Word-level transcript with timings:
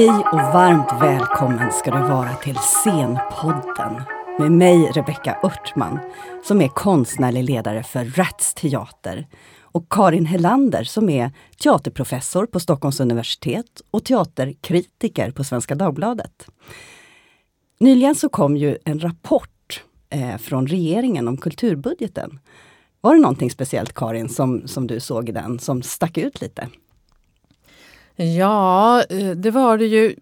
Hej 0.00 0.24
och 0.32 0.38
varmt 0.38 1.02
välkommen 1.02 1.72
ska 1.72 1.90
du 1.90 1.98
vara 1.98 2.34
till 2.34 2.56
Scenpodden 2.56 4.02
med 4.38 4.52
mig 4.52 4.90
Rebecka 4.94 5.38
Örtman 5.42 5.98
som 6.44 6.60
är 6.60 6.68
konstnärlig 6.68 7.44
ledare 7.44 7.82
för 7.82 8.04
Rats 8.04 8.54
Teater 8.54 9.26
och 9.62 9.86
Karin 9.90 10.26
Helander 10.26 10.84
som 10.84 11.08
är 11.08 11.30
teaterprofessor 11.62 12.46
på 12.46 12.60
Stockholms 12.60 13.00
universitet 13.00 13.80
och 13.90 14.04
teaterkritiker 14.04 15.30
på 15.30 15.44
Svenska 15.44 15.74
Dagbladet. 15.74 16.46
Nyligen 17.80 18.14
så 18.14 18.28
kom 18.28 18.56
ju 18.56 18.78
en 18.84 19.00
rapport 19.00 19.82
eh, 20.10 20.36
från 20.36 20.66
regeringen 20.66 21.28
om 21.28 21.36
kulturbudgeten. 21.36 22.38
Var 23.00 23.14
det 23.14 23.20
någonting 23.20 23.50
speciellt 23.50 23.94
Karin 23.94 24.28
som, 24.28 24.68
som 24.68 24.86
du 24.86 25.00
såg 25.00 25.28
i 25.28 25.32
den 25.32 25.58
som 25.58 25.82
stack 25.82 26.18
ut 26.18 26.40
lite? 26.40 26.68
Ja, 28.20 29.02
eh, 29.10 29.30
det 29.30 29.50
var 29.50 29.78
det 29.78 29.86
ju. 29.86 30.14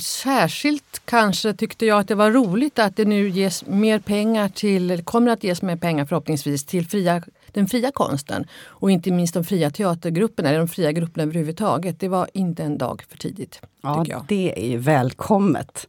Särskilt 0.00 1.02
kanske 1.04 1.52
tyckte 1.52 1.86
jag 1.86 1.98
att 1.98 2.08
det 2.08 2.14
var 2.14 2.30
roligt 2.30 2.78
att 2.78 2.96
det 2.96 3.04
nu 3.04 3.28
ges 3.28 3.66
mer 3.66 3.98
pengar 3.98 4.48
till, 4.48 5.04
kommer 5.04 5.30
att 5.30 5.44
ges 5.44 5.62
mer 5.62 5.76
pengar 5.76 6.04
förhoppningsvis 6.04 6.64
till 6.64 6.86
fria, 6.86 7.22
den 7.52 7.66
fria 7.66 7.90
konsten. 7.90 8.46
Och 8.64 8.90
inte 8.90 9.10
minst 9.10 9.34
de 9.34 9.44
fria 9.44 9.70
teatergrupperna, 9.70 10.48
eller 10.48 10.58
de 10.58 10.68
fria 10.68 10.92
grupperna 10.92 11.22
överhuvudtaget. 11.22 12.00
Det 12.00 12.08
var 12.08 12.28
inte 12.32 12.62
en 12.62 12.78
dag 12.78 13.02
för 13.08 13.18
tidigt. 13.18 13.60
Ja, 13.80 14.04
det 14.28 14.52
är 14.56 14.70
ju 14.70 14.76
välkommet. 14.76 15.88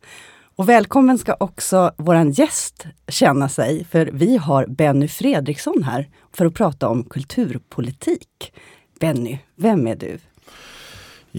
Och 0.55 0.69
välkommen 0.69 1.17
ska 1.17 1.35
också 1.39 1.91
våran 1.97 2.31
gäst 2.31 2.85
känna 3.07 3.49
sig, 3.49 3.85
för 3.85 4.09
vi 4.13 4.37
har 4.37 4.65
Benny 4.65 5.07
Fredriksson 5.07 5.83
här 5.83 6.09
för 6.33 6.45
att 6.45 6.53
prata 6.53 6.87
om 6.87 7.03
kulturpolitik. 7.03 8.53
Benny, 8.99 9.39
vem 9.55 9.87
är 9.87 9.95
du? 9.95 10.17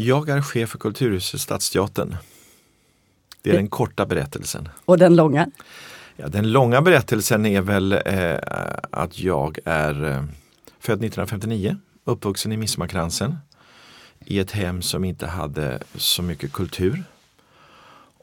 Jag 0.00 0.28
är 0.28 0.42
chef 0.42 0.70
för 0.70 0.78
Kulturhuset 0.78 1.40
Stadsteatern. 1.40 2.16
Det 3.42 3.50
är 3.50 3.54
den 3.54 3.68
korta 3.68 4.06
berättelsen. 4.06 4.68
Och 4.84 4.98
den 4.98 5.16
långa? 5.16 5.50
Ja, 6.16 6.28
den 6.28 6.52
långa 6.52 6.82
berättelsen 6.82 7.46
är 7.46 7.60
väl 7.60 7.92
eh, 7.92 8.38
att 8.90 9.18
jag 9.18 9.58
är 9.64 10.04
eh, 10.04 10.24
född 10.78 11.04
1959, 11.04 11.76
uppvuxen 12.04 12.52
i 12.52 12.56
Midsommarkransen 12.56 13.36
i 14.18 14.38
ett 14.38 14.50
hem 14.50 14.82
som 14.82 15.04
inte 15.04 15.26
hade 15.26 15.78
så 15.94 16.22
mycket 16.22 16.52
kultur. 16.52 17.04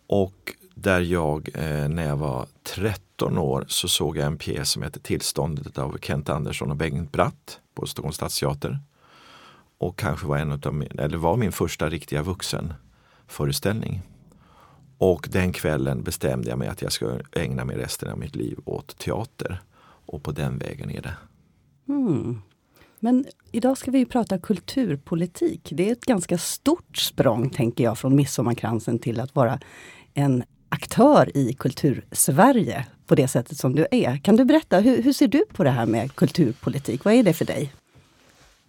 Och 0.08 0.54
där 0.76 1.00
jag 1.00 1.50
eh, 1.54 1.88
när 1.88 2.08
jag 2.08 2.18
var 2.18 2.46
13 2.64 3.38
år 3.38 3.66
så 3.68 3.88
såg 3.88 4.18
jag 4.18 4.26
en 4.26 4.38
pjäs 4.38 4.70
som 4.70 4.84
heter 4.84 5.00
Tillståndet 5.00 5.78
av 5.78 5.98
Kent 6.02 6.30
Andersson 6.30 6.72
och 6.72 6.78
Bengt 6.78 7.12
Bratt 7.12 7.60
på 7.74 7.88
Stockholms 7.88 8.16
stadsteater 8.16 8.80
och 9.86 10.00
kanske 10.00 10.28
var 10.28 10.38
en 10.38 10.52
av 10.52 10.74
min, 10.74 11.00
eller 11.00 11.18
var 11.18 11.38
min 11.38 11.52
första 11.52 11.90
riktiga 11.90 12.24
vuxenföreställning. 12.24 14.02
Och 14.98 15.28
den 15.32 15.54
kvällen 15.54 16.04
bestämde 16.04 16.50
jag 16.50 16.60
mig 16.60 16.68
att 16.68 16.82
jag 16.82 16.92
ska 16.92 17.20
ägna 17.32 17.66
mig 17.66 17.78
resten 17.78 18.10
av 18.10 18.20
mitt 18.20 18.36
liv 18.36 18.60
åt 18.66 18.98
teater. 18.98 19.62
Och 20.06 20.24
på 20.24 20.32
den 20.32 20.58
vägen 20.58 20.92
är 20.92 21.02
det. 21.02 21.18
Mm. 21.88 22.42
Men 23.00 23.26
idag 23.52 23.78
ska 23.78 23.92
vi 23.92 24.06
prata 24.06 24.38
kulturpolitik. 24.38 25.70
Det 25.72 25.88
är 25.88 25.92
ett 25.92 26.06
ganska 26.06 26.38
stort 26.38 26.98
språng, 26.98 27.50
tänker 27.50 27.84
jag, 27.84 27.98
från 27.98 28.16
Midsommarkransen 28.16 29.00
till 29.00 29.20
att 29.20 29.36
vara 29.36 29.60
en 30.14 30.44
aktör 30.70 31.38
i 31.38 31.54
kultursverige 31.54 32.86
på 33.08 33.16
det 33.16 33.28
sättet 33.28 33.58
som 33.58 33.76
du 33.76 33.88
är. 33.92 34.18
Kan 34.18 34.36
du 34.36 34.46
berätta, 34.46 34.80
hur, 34.80 35.02
hur 35.02 35.14
ser 35.14 35.28
du 35.28 35.46
på 35.54 35.64
det 35.64 35.70
här 35.70 35.86
med 35.86 36.16
kulturpolitik? 36.16 37.06
Vad 37.06 37.14
är 37.14 37.24
det 37.24 37.34
för 37.34 37.46
dig? 37.46 37.74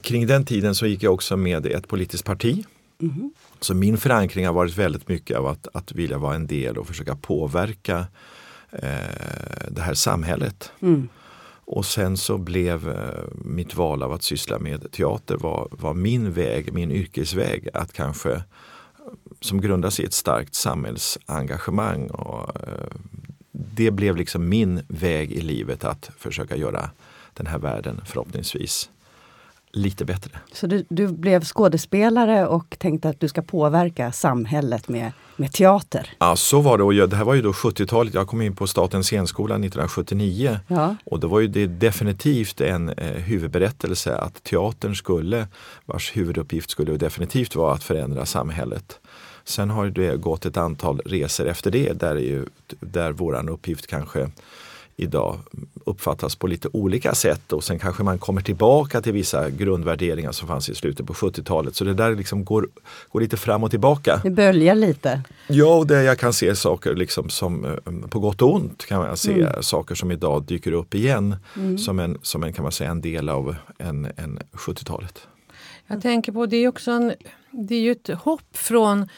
Kring 0.07 0.27
den 0.27 0.45
tiden 0.45 0.75
så 0.75 0.87
gick 0.87 1.03
jag 1.03 1.15
också 1.15 1.37
med 1.37 1.67
i 1.67 1.73
ett 1.73 1.89
politiskt 1.89 2.25
parti. 2.25 2.65
Mm. 3.03 3.31
Så 3.61 3.75
min 3.75 3.99
förankring 3.99 4.47
har 4.47 4.53
varit 4.53 4.77
väldigt 4.77 5.09
mycket 5.09 5.37
av 5.37 5.47
att, 5.47 5.69
att 5.73 5.93
vilja 5.93 6.19
vara 6.19 6.35
en 6.35 6.47
del 6.47 6.79
och 6.79 6.87
försöka 6.87 7.17
påverka 7.17 8.07
eh, 8.73 9.69
det 9.69 9.81
här 9.81 9.95
samhället. 9.95 10.73
Mm. 10.81 11.09
Och 11.65 11.87
sen 11.87 12.17
så 12.17 12.39
blev 12.39 12.89
eh, 12.89 13.25
mitt 13.45 13.75
val 13.75 14.03
av 14.03 14.13
att 14.13 14.23
syssla 14.23 14.59
med 14.59 14.93
teater 14.93 15.37
var, 15.37 15.69
var 15.71 15.95
min 15.95 16.33
väg, 16.33 16.73
min 16.73 16.91
yrkesväg 16.91 17.69
att 17.75 17.93
kanske 17.93 18.43
som 19.41 19.61
grundas 19.61 20.01
i 20.01 20.05
ett 20.05 20.15
starkt 20.15 20.55
samhällsengagemang. 20.55 22.11
Och, 22.11 22.57
eh, 22.57 22.97
det 23.53 23.91
blev 23.91 24.17
liksom 24.17 24.49
min 24.49 24.83
väg 24.89 25.33
i 25.33 25.41
livet 25.41 25.85
att 25.85 26.11
försöka 26.19 26.57
göra 26.57 26.91
den 27.35 27.47
här 27.47 27.59
världen 27.59 28.01
förhoppningsvis 28.07 28.91
lite 29.77 30.05
bättre. 30.05 30.31
Så 30.53 30.67
du, 30.67 30.85
du, 30.89 31.09
blev 31.09 31.45
skådespelare 31.45 32.47
och 32.47 32.77
tänkte 32.79 33.09
att 33.09 33.21
du 33.21 33.29
ska 33.29 33.43
påverka 33.43 34.13
samhället 34.13 34.89
med, 34.89 35.13
med 35.37 35.53
teater? 35.53 36.11
Ja, 36.19 36.37
så 36.37 36.61
var 36.61 36.79
det. 36.79 36.85
Och 36.85 37.09
det 37.09 37.17
här 37.17 37.25
var 37.25 37.35
ju 37.35 37.43
då 37.43 37.53
70-talet. 37.53 38.15
Jag 38.15 38.27
kom 38.27 38.43
in 38.43 38.57
på 38.57 38.67
Statens 38.67 39.07
scenskola 39.07 39.55
1979. 39.55 40.59
Ja. 40.69 40.97
Och 41.05 41.21
då 41.21 41.29
var 41.29 41.41
ju 41.41 41.47
det 41.47 41.67
definitivt 41.67 42.61
en 42.61 42.89
eh, 42.89 43.07
huvudberättelse 43.07 44.17
att 44.17 44.43
teatern 44.45 44.95
skulle, 44.95 45.47
vars 45.85 46.17
huvuduppgift 46.17 46.71
skulle 46.71 46.97
definitivt 46.97 47.57
vara 47.57 47.75
att 47.75 47.85
förändra 47.85 48.27
samhället. 48.27 49.01
Sen 49.45 49.71
har 49.71 49.87
det 49.87 50.17
gått 50.17 50.47
ett 50.47 50.57
antal 50.57 51.01
resor 51.05 51.47
efter 51.47 51.71
det 51.71 51.93
där, 51.93 52.17
ju, 52.17 52.47
där 52.81 53.13
våran 53.13 53.49
uppgift 53.49 53.87
kanske 53.87 54.31
idag 54.97 55.39
uppfattas 55.85 56.37
på 56.37 56.47
lite 56.47 56.69
olika 56.73 57.15
sätt 57.15 57.53
och 57.53 57.65
sen 57.65 57.79
kanske 57.79 58.03
man 58.03 58.19
kommer 58.19 58.41
tillbaka 58.41 59.01
till 59.01 59.13
vissa 59.13 59.51
grundvärderingar 59.51 60.33
som 60.33 60.49
fanns 60.49 60.69
i 60.69 60.75
slutet 60.75 61.07
på 61.07 61.13
70-talet. 61.13 61.77
Så 61.77 61.85
det 61.85 61.95
där 61.95 62.15
liksom 62.15 62.45
går, 62.45 62.69
går 63.11 63.21
lite 63.21 63.37
fram 63.37 63.65
och 63.65 63.71
tillbaka. 63.71 64.21
Det 64.25 64.31
böljar 64.31 64.75
lite. 64.75 65.23
Ja, 65.47 65.75
och 65.75 65.87
där 65.87 66.03
jag 66.03 66.19
kan 66.19 66.33
se 66.33 66.57
saker 66.57 66.95
liksom 66.95 67.29
som 67.29 67.65
eh, 67.65 68.09
på 68.11 68.21
gott 68.21 68.43
och 68.43 68.55
ont 68.55 68.87
kan 68.87 68.99
man 68.99 69.17
se 69.17 69.41
mm. 69.41 69.63
saker 69.63 69.95
som 69.95 70.11
idag 70.11 70.45
dyker 70.45 70.73
upp 70.73 70.95
igen 70.95 71.37
mm. 71.57 71.79
som, 71.79 71.99
en, 71.99 72.19
som 72.23 72.45
en, 72.45 72.53
kan 72.53 72.63
man 72.63 72.73
säga, 72.73 72.91
en 72.91 73.01
del 73.01 73.29
av 73.29 73.57
en, 73.79 74.05
en 74.17 74.39
70-talet. 74.53 75.27
Jag 75.87 76.03
tänker 76.03 76.33
på 76.33 76.47
det 76.47 76.57
är 76.57 76.69
också 76.69 76.91
en, 76.91 77.15
det 77.51 77.75
är 77.75 77.81
ju 77.81 77.93
ett 77.93 78.09
hopp 78.09 78.57
från 78.57 79.09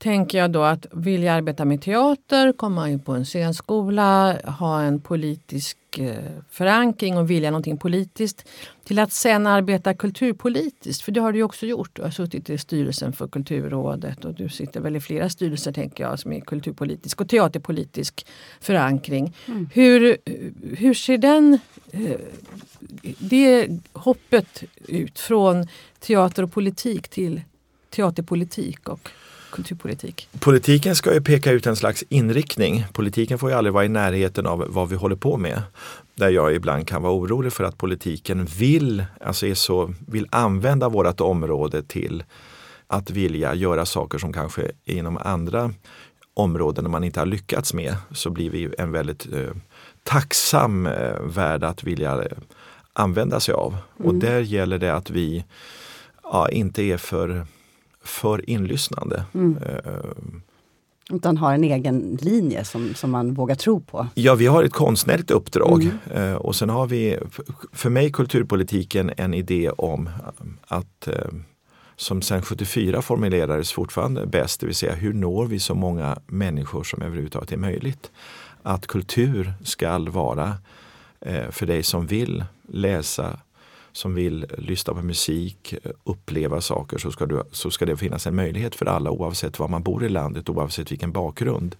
tänker 0.00 0.38
jag 0.38 0.50
då 0.50 0.62
att 0.62 0.86
vilja 0.92 1.32
arbeta 1.32 1.64
med 1.64 1.82
teater, 1.82 2.52
komma 2.52 2.90
in 2.90 3.00
på 3.00 3.12
en 3.12 3.24
scenskola, 3.24 4.36
ha 4.44 4.82
en 4.82 5.00
politisk 5.00 5.78
eh, 5.98 6.14
förankring 6.50 7.18
och 7.18 7.30
vilja 7.30 7.50
någonting 7.50 7.76
politiskt 7.76 8.48
till 8.84 8.98
att 8.98 9.12
sen 9.12 9.46
arbeta 9.46 9.94
kulturpolitiskt. 9.94 11.02
För 11.02 11.12
det 11.12 11.20
har 11.20 11.32
du 11.32 11.42
också 11.42 11.66
gjort. 11.66 11.90
Du 11.92 12.02
har 12.02 12.10
suttit 12.10 12.50
i 12.50 12.58
styrelsen 12.58 13.12
för 13.12 13.28
Kulturrådet 13.28 14.24
och 14.24 14.34
du 14.34 14.48
sitter 14.48 14.80
väl 14.80 14.96
i 14.96 15.00
flera 15.00 15.28
styrelser 15.28 15.72
tänker 15.72 16.04
jag 16.04 16.18
som 16.18 16.32
är 16.32 16.40
kulturpolitisk 16.40 17.20
och 17.20 17.28
teaterpolitisk 17.28 18.26
förankring. 18.60 19.36
Mm. 19.46 19.68
Hur, 19.72 20.16
hur 20.76 20.94
ser 20.94 21.18
den, 21.18 21.58
eh, 21.90 22.16
det 23.18 23.68
hoppet 23.92 24.62
ut 24.88 25.18
från 25.18 25.66
teater 25.98 26.42
och 26.42 26.52
politik 26.52 27.08
till 27.08 27.40
teaterpolitik 27.90 28.88
och 28.88 29.10
kulturpolitik? 29.50 30.28
Politiken 30.40 30.96
ska 30.96 31.14
ju 31.14 31.20
peka 31.20 31.52
ut 31.52 31.66
en 31.66 31.76
slags 31.76 32.04
inriktning. 32.08 32.84
Politiken 32.92 33.38
får 33.38 33.50
ju 33.50 33.56
aldrig 33.56 33.72
vara 33.72 33.84
i 33.84 33.88
närheten 33.88 34.46
av 34.46 34.64
vad 34.68 34.88
vi 34.88 34.96
håller 34.96 35.16
på 35.16 35.36
med. 35.36 35.62
Där 36.14 36.28
jag 36.28 36.54
ibland 36.54 36.88
kan 36.88 37.02
vara 37.02 37.12
orolig 37.12 37.52
för 37.52 37.64
att 37.64 37.78
politiken 37.78 38.44
vill, 38.44 39.04
alltså 39.20 39.46
är 39.46 39.54
så, 39.54 39.94
vill 40.06 40.26
använda 40.30 40.88
vårt 40.88 41.20
område 41.20 41.82
till 41.82 42.24
att 42.86 43.10
vilja 43.10 43.54
göra 43.54 43.86
saker 43.86 44.18
som 44.18 44.32
kanske 44.32 44.70
inom 44.84 45.16
andra 45.16 45.72
områden 46.34 46.90
man 46.90 47.04
inte 47.04 47.20
har 47.20 47.26
lyckats 47.26 47.74
med 47.74 47.96
så 48.10 48.30
blir 48.30 48.50
vi 48.50 48.74
en 48.78 48.92
väldigt 48.92 49.32
eh, 49.32 49.50
tacksam 50.02 50.86
eh, 50.86 51.20
värld 51.20 51.64
att 51.64 51.84
vilja 51.84 52.22
eh, 52.22 52.38
använda 52.92 53.40
sig 53.40 53.54
av. 53.54 53.76
Mm. 53.98 54.08
Och 54.08 54.14
där 54.14 54.40
gäller 54.40 54.78
det 54.78 54.94
att 54.94 55.10
vi 55.10 55.44
ja, 56.22 56.48
inte 56.48 56.82
är 56.82 56.96
för 56.96 57.46
för 58.04 58.50
inlyssnande. 58.50 59.24
Mm. 59.34 59.56
Uh, 59.56 60.12
utan 61.12 61.36
har 61.36 61.54
en 61.54 61.64
egen 61.64 62.18
linje 62.20 62.64
som, 62.64 62.94
som 62.94 63.10
man 63.10 63.34
vågar 63.34 63.54
tro 63.54 63.80
på? 63.80 64.06
Ja, 64.14 64.34
vi 64.34 64.46
har 64.46 64.64
ett 64.64 64.72
konstnärligt 64.72 65.30
uppdrag 65.30 65.88
mm. 66.10 66.22
uh, 66.22 66.34
och 66.34 66.56
sen 66.56 66.70
har 66.70 66.86
vi 66.86 67.18
för 67.72 67.90
mig 67.90 68.12
kulturpolitiken 68.12 69.10
en 69.16 69.34
idé 69.34 69.70
om 69.70 70.10
att 70.66 71.08
uh, 71.08 71.40
som 71.96 72.22
sedan 72.22 72.42
74 72.42 73.02
formulerades 73.02 73.72
fortfarande 73.72 74.26
bäst, 74.26 74.60
det 74.60 74.66
vill 74.66 74.74
säga 74.74 74.94
hur 74.94 75.12
når 75.12 75.46
vi 75.46 75.58
så 75.58 75.74
många 75.74 76.18
människor 76.26 76.84
som 76.84 77.02
överhuvudtaget 77.02 77.52
är 77.52 77.56
möjligt. 77.56 78.10
Att 78.62 78.86
kultur 78.86 79.52
skall 79.64 80.08
vara 80.08 80.54
för 81.50 81.66
dig 81.66 81.82
som 81.82 82.06
vill 82.06 82.44
läsa, 82.68 83.38
som 83.92 84.14
vill 84.14 84.46
lyssna 84.58 84.94
på 84.94 85.02
musik, 85.02 85.74
uppleva 86.04 86.60
saker 86.60 86.98
så 86.98 87.10
ska, 87.10 87.26
du, 87.26 87.42
så 87.52 87.70
ska 87.70 87.86
det 87.86 87.96
finnas 87.96 88.26
en 88.26 88.34
möjlighet 88.34 88.74
för 88.74 88.86
alla 88.86 89.10
oavsett 89.10 89.58
var 89.58 89.68
man 89.68 89.82
bor 89.82 90.04
i 90.04 90.08
landet, 90.08 90.48
oavsett 90.48 90.92
vilken 90.92 91.12
bakgrund. 91.12 91.76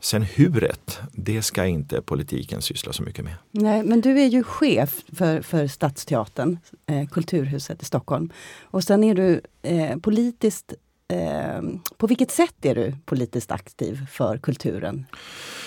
Sen 0.00 0.22
huret, 0.22 0.98
det 1.12 1.42
ska 1.42 1.66
inte 1.66 2.02
politiken 2.02 2.62
syssla 2.62 2.92
så 2.92 3.02
mycket 3.02 3.24
med. 3.24 3.34
Nej, 3.50 3.82
men 3.82 4.00
du 4.00 4.20
är 4.20 4.26
ju 4.26 4.42
chef 4.42 5.02
för, 5.12 5.42
för 5.42 5.66
Stadsteatern, 5.66 6.58
eh, 6.86 7.08
Kulturhuset 7.08 7.82
i 7.82 7.84
Stockholm. 7.84 8.32
Och 8.62 8.84
sen 8.84 9.04
är 9.04 9.14
du 9.14 9.40
eh, 9.62 9.96
politiskt 9.98 10.74
eh, 11.08 11.62
på 11.96 12.06
vilket 12.06 12.30
sätt 12.30 12.54
är 12.62 12.74
du 12.74 12.94
politiskt 13.04 13.50
aktiv 13.50 14.06
för 14.10 14.38
kulturen? 14.38 15.06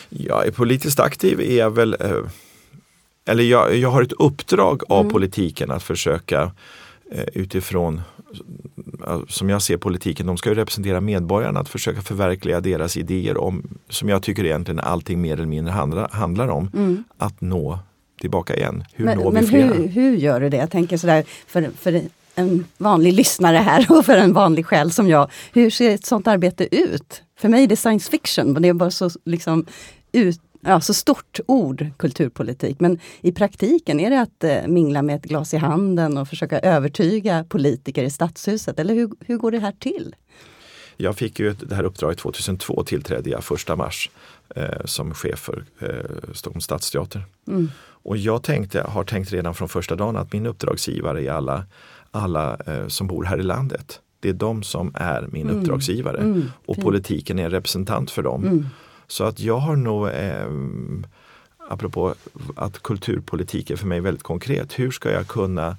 Jag 0.10 0.48
är 0.48 0.52
politiskt 0.52 1.00
aktiv 1.00 1.42
är 1.42 1.58
jag 1.58 1.72
väl, 1.72 1.96
eh, 2.00 2.18
eller 3.26 3.44
jag, 3.44 3.76
jag 3.78 3.90
har 3.90 4.02
ett 4.02 4.12
uppdrag 4.12 4.82
av 4.90 5.00
Mm. 5.00 5.12
politiken 5.14 5.72
att 5.72 5.84
försöka 5.84 6.52
eh, 7.12 7.24
utifrån 7.34 8.02
eh, 9.08 9.20
som 9.28 9.50
jag 9.50 9.62
ser 9.62 9.78
politiken, 9.78 10.26
de 10.26 10.38
ska 10.38 10.50
ju 10.50 10.56
representera 10.56 11.02
medborgarna, 11.02 11.60
att 11.60 11.70
försöka 11.70 12.02
förverkliga 12.02 12.62
deras 12.62 12.98
idéer 12.98 13.38
om, 13.38 13.64
som 13.90 14.10
jag 14.10 14.24
tycker 14.24 14.46
egentligen 14.46 14.80
allting 14.80 15.22
mer 15.22 15.34
eller 15.34 15.46
mindre 15.46 15.72
handlar, 15.72 16.10
handlar 16.10 16.48
om, 16.48 17.04
att 17.18 17.42
nå 17.42 17.80
tillbaka 18.22 18.56
igen. 18.56 18.84
Hur 18.94 19.06
men 19.06 19.18
når 19.18 19.26
vi 19.26 19.34
men 19.34 19.48
flera? 19.48 19.74
hur, 19.74 19.88
hur 19.88 20.16
gör 20.16 20.40
du 20.40 20.50
det? 20.50 20.58
Jag 20.58 20.72
tänker 20.72 20.98
sådär 20.98 21.24
för, 21.48 21.70
för 21.80 22.02
en 22.36 22.66
vanlig 22.78 23.14
lyssnare 23.14 23.58
här 23.58 23.86
och 23.98 24.06
för 24.06 24.18
en 24.18 24.34
vanlig 24.34 24.66
själ 24.66 24.92
som 24.92 25.08
jag. 25.10 25.32
Hur 25.54 25.70
ser 25.70 25.90
ett 25.96 26.06
sånt 26.06 26.28
arbete 26.28 26.76
ut? 26.76 27.22
För 27.40 27.50
mig 27.50 27.64
är 27.64 27.68
det 27.68 27.76
science 27.76 28.12
fiction, 28.12 28.54
men 28.54 28.62
det 28.62 28.68
är 28.70 28.74
bara 28.74 28.92
så, 28.92 29.10
liksom, 29.26 29.66
ut, 30.12 30.40
ja, 30.66 30.82
så 30.82 30.94
stort 30.94 31.40
ord, 31.46 31.90
kulturpolitik. 31.98 32.80
Men 32.80 33.00
i 33.22 33.32
praktiken, 33.32 34.00
är 34.00 34.10
det 34.10 34.22
att 34.22 34.44
eh, 34.44 34.68
mingla 34.68 35.02
med 35.02 35.16
ett 35.16 35.26
glas 35.26 35.54
i 35.54 35.58
handen 35.58 36.18
och 36.18 36.28
försöka 36.28 36.60
övertyga 36.60 37.46
politiker 37.50 38.04
i 38.04 38.10
stadshuset? 38.10 38.80
Eller 38.80 38.94
hur, 38.94 39.10
hur 39.20 39.38
går 39.38 39.52
det 39.52 39.60
här 39.60 39.74
till? 39.80 40.16
Jag 40.98 41.16
fick 41.16 41.40
ju 41.40 41.54
det 41.54 41.76
här 41.76 41.84
uppdraget 41.84 42.18
2002, 42.18 42.84
tillträdde 42.84 43.30
jag 43.30 43.44
1 43.70 43.78
mars 43.78 44.10
eh, 44.56 44.86
som 44.86 45.14
chef 45.14 45.40
för 45.40 45.66
eh, 45.80 46.34
Stockholms 46.34 46.64
stadsteater. 46.64 47.26
Och 48.04 48.18
jag 48.18 48.44
tänkte, 48.44 48.82
har 48.82 49.04
tänkt 49.04 49.34
redan 49.34 49.54
från 49.54 49.70
första 49.70 49.96
dagen 49.96 50.18
att 50.18 50.34
min 50.34 50.46
uppdragsgivare 50.46 51.24
är 51.24 51.32
alla, 51.32 51.66
alla 52.12 52.58
eh, 52.68 52.88
som 52.88 53.08
bor 53.08 53.24
här 53.24 53.40
i 53.40 53.44
landet. 53.44 54.00
Det 54.20 54.30
är 54.30 54.34
de 54.34 54.64
som 54.64 54.92
är 54.96 55.28
min 55.32 55.50
uppdragsgivare 55.50 56.42
och 56.66 56.78
politiken 56.82 57.40
är 57.40 57.44
en 57.46 57.52
representant 57.52 58.12
för 58.12 58.24
dem. 58.24 58.70
Så 59.14 59.24
att 59.24 59.40
jag 59.40 59.58
har 59.58 59.76
nog, 59.76 60.08
eh, 60.08 60.50
apropå 61.70 62.16
att 62.56 62.84
kulturpolitik 62.84 63.70
är 63.70 63.76
för 63.76 63.88
mig 63.88 64.00
väldigt 64.00 64.24
konkret, 64.24 64.80
hur 64.80 64.92
ska 64.92 65.12
jag 65.12 65.28
kunna 65.28 65.78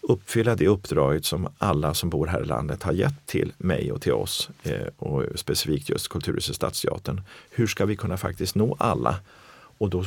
uppfylla 0.00 0.54
det 0.54 0.68
uppdraget 0.68 1.24
som 1.24 1.48
alla 1.58 1.94
som 1.94 2.10
bor 2.10 2.26
här 2.26 2.42
i 2.42 2.44
landet 2.44 2.82
har 2.82 2.92
gett 2.92 3.26
till 3.26 3.52
mig 3.58 3.92
och 3.92 4.02
till 4.02 4.12
oss 4.12 4.50
eh, 4.62 4.86
och 4.98 5.24
specifikt 5.34 5.88
just 5.88 6.08
Kulturhuset 6.08 6.56
Stadsteatern. 6.56 7.20
Hur 7.50 7.66
ska 7.66 7.84
vi 7.84 7.96
kunna 7.96 8.16
faktiskt 8.16 8.54
nå 8.54 8.76
alla? 8.78 9.16
Och 9.78 9.90
då 9.90 10.04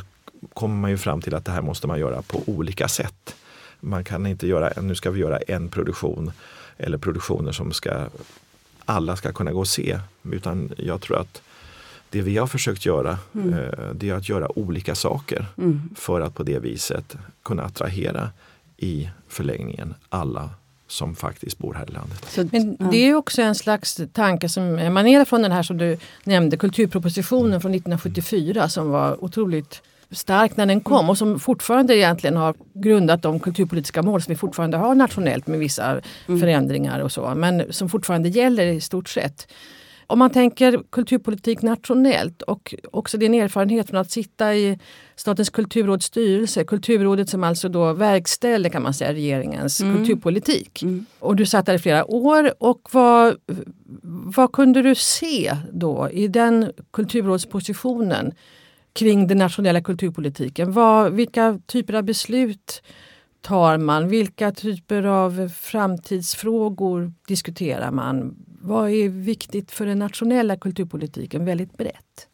kommer 0.53 0.75
man 0.75 0.91
ju 0.91 0.97
fram 0.97 1.21
till 1.21 1.35
att 1.35 1.45
det 1.45 1.51
här 1.51 1.61
måste 1.61 1.87
man 1.87 1.99
göra 1.99 2.21
på 2.21 2.41
olika 2.45 2.87
sätt. 2.87 3.35
Man 3.79 4.03
kan 4.03 4.25
inte 4.25 4.47
göra, 4.47 4.81
nu 4.81 4.95
ska 4.95 5.11
vi 5.11 5.19
göra 5.19 5.37
en 5.37 5.69
produktion 5.69 6.31
eller 6.77 6.97
produktioner 6.97 7.51
som 7.51 7.71
ska 7.71 8.07
alla 8.85 9.15
ska 9.15 9.33
kunna 9.33 9.51
gå 9.51 9.59
och 9.59 9.67
se. 9.67 9.99
Utan 10.23 10.71
jag 10.77 11.01
tror 11.01 11.17
att 11.17 11.41
det 12.15 12.21
vi 12.21 12.37
har 12.37 12.47
försökt 12.47 12.85
göra 12.85 13.11
eh, 13.33 13.93
det 13.95 14.09
är 14.09 14.13
att 14.13 14.29
göra 14.29 14.59
olika 14.59 14.95
saker 14.95 15.45
för 15.95 16.21
att 16.21 16.35
på 16.35 16.43
det 16.43 16.59
viset 16.59 17.15
kunna 17.43 17.63
attrahera 17.63 18.29
i 18.77 19.09
förlängningen 19.27 19.93
alla 20.09 20.49
som 20.87 21.15
faktiskt 21.15 21.57
bor 21.57 21.73
här 21.73 21.89
i 21.89 21.93
landet. 21.93 22.25
Så, 22.29 22.47
Men 22.51 22.77
det 22.91 22.97
är 22.97 23.15
också 23.15 23.41
en 23.41 23.55
slags 23.55 24.01
tanke 24.13 24.49
som 24.49 24.79
emanerar 24.79 25.25
från 25.25 25.41
den 25.41 25.51
här 25.51 25.63
som 25.63 25.77
du 25.77 25.97
nämnde, 26.23 26.57
kulturpropositionen 26.57 27.61
från 27.61 27.71
1974 27.71 28.69
som 28.69 28.89
var 28.89 29.23
otroligt 29.23 29.81
stark 30.11 30.57
när 30.57 30.65
den 30.65 30.81
kom 30.81 31.09
och 31.09 31.17
som 31.17 31.39
fortfarande 31.39 31.97
egentligen 31.97 32.37
har 32.37 32.55
grundat 32.73 33.21
de 33.21 33.39
kulturpolitiska 33.39 34.01
mål 34.01 34.21
som 34.21 34.31
vi 34.31 34.37
fortfarande 34.37 34.77
har 34.77 34.95
nationellt 34.95 35.47
med 35.47 35.59
vissa 35.59 36.01
förändringar 36.25 36.99
och 36.99 37.11
så, 37.11 37.33
men 37.35 37.73
som 37.73 37.89
fortfarande 37.89 38.29
gäller 38.29 38.65
i 38.67 38.81
stort 38.81 39.09
sett. 39.09 39.47
Om 40.07 40.19
man 40.19 40.29
tänker 40.29 40.83
kulturpolitik 40.89 41.61
nationellt 41.61 42.41
och 42.41 42.75
också 42.91 43.17
din 43.17 43.33
erfarenhet 43.33 43.89
från 43.89 43.99
att 43.99 44.11
sitta 44.11 44.55
i 44.55 44.79
Statens 45.15 45.49
kulturråds 45.49 46.05
styrelse, 46.05 46.63
Kulturrådet 46.63 47.29
som 47.29 47.43
alltså 47.43 47.69
då 47.69 47.93
verkställde 47.93 48.69
kan 48.69 48.83
man 48.83 48.93
säga 48.93 49.13
regeringens 49.13 49.77
kulturpolitik. 49.77 50.83
Och 51.19 51.35
du 51.35 51.45
satt 51.45 51.65
där 51.65 51.73
i 51.73 51.79
flera 51.79 52.11
år 52.11 52.53
och 52.59 52.89
vad, 52.91 53.35
vad 54.35 54.51
kunde 54.51 54.81
du 54.81 54.95
se 54.95 55.57
då 55.73 56.09
i 56.11 56.27
den 56.27 56.71
kulturrådspositionen 56.93 58.31
kring 58.93 59.27
den 59.27 59.37
nationella 59.37 59.81
kulturpolitiken? 59.81 60.71
Vad, 60.71 61.13
vilka 61.13 61.59
typer 61.65 61.93
av 61.93 62.03
beslut 62.03 62.83
tar 63.41 63.77
man? 63.77 64.07
Vilka 64.07 64.51
typer 64.51 65.03
av 65.03 65.49
framtidsfrågor 65.49 67.13
diskuterar 67.27 67.91
man? 67.91 68.35
Vad 68.65 68.89
är 68.89 69.09
viktigt 69.09 69.71
för 69.71 69.85
den 69.85 69.99
nationella 69.99 70.57
kulturpolitiken 70.57 71.45
väldigt 71.45 71.77
brett? 71.77 72.27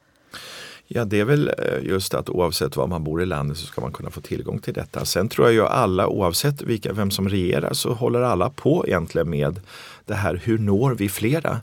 Ja, 0.88 1.06
det 1.06 1.19
är 1.19 1.25
väl 1.25 1.48
eh, 1.48 1.83
just 1.83 2.13
att 2.13 2.30
oavsett 2.30 2.75
var 2.75 2.88
man 2.88 3.04
bor 3.04 3.22
i 3.22 3.25
landet 3.25 3.57
så 3.57 3.66
ska 3.66 3.81
man 3.81 3.92
kunna 3.92 4.10
få 4.10 4.22
tillgång 4.22 4.60
till 4.60 4.74
detta. 4.74 5.06
Sen 5.06 5.30
tror 5.30 5.48
jag 5.48 5.54
ju 5.54 5.66
alla, 5.66 6.07
oavsett 6.07 6.62
vilka, 6.62 6.94
vem 6.94 7.12
som 7.12 7.30
regerar, 7.30 7.74
så 7.74 7.94
håller 7.94 8.22
alla 8.22 8.50
på 8.50 8.88
egentligen 8.88 9.30
med 9.30 9.60
det 10.06 10.13
här, 10.13 10.42
hur 10.44 10.57
når 10.57 10.95
vi 10.95 11.10
flera? 11.10 11.62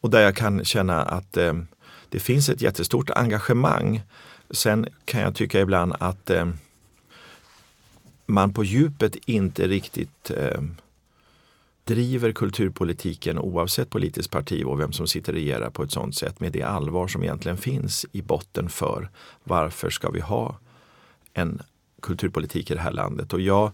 Och 0.00 0.10
där 0.10 0.20
jag 0.20 0.36
kan 0.36 0.64
känna 0.64 1.02
att 1.02 1.36
eh, 1.36 1.54
det 2.08 2.18
finns 2.18 2.48
ett 2.48 2.62
jättestort 2.62 3.10
engagemang. 3.10 4.02
Sen 4.50 4.86
kan 5.04 5.20
jag 5.20 5.34
tycka 5.34 5.60
ibland 5.60 5.94
att 5.98 6.30
eh, 6.30 6.48
man 8.26 8.52
på 8.52 8.64
djupet 8.64 9.16
inte 9.26 9.68
riktigt 9.68 10.30
eh, 10.30 10.60
driver 11.84 12.32
kulturpolitiken 12.32 13.38
oavsett 13.38 13.90
politiskt 13.90 14.30
parti 14.30 14.64
och 14.66 14.80
vem 14.80 14.92
som 14.92 15.06
sitter 15.06 15.32
och 15.32 15.36
regerar 15.36 15.70
på 15.70 15.82
ett 15.82 15.92
sådant 15.92 16.16
sätt 16.16 16.40
med 16.40 16.52
det 16.52 16.62
allvar 16.62 17.08
som 17.08 17.22
egentligen 17.22 17.58
finns 17.58 18.06
i 18.12 18.22
botten 18.22 18.68
för 18.68 19.10
varför 19.44 19.90
ska 19.90 20.10
vi 20.10 20.20
ha 20.20 20.58
en 21.32 21.62
kulturpolitik 22.02 22.70
i 22.70 22.74
det 22.74 22.80
här 22.80 22.92
landet. 22.92 23.32
Och 23.32 23.40
jag 23.40 23.72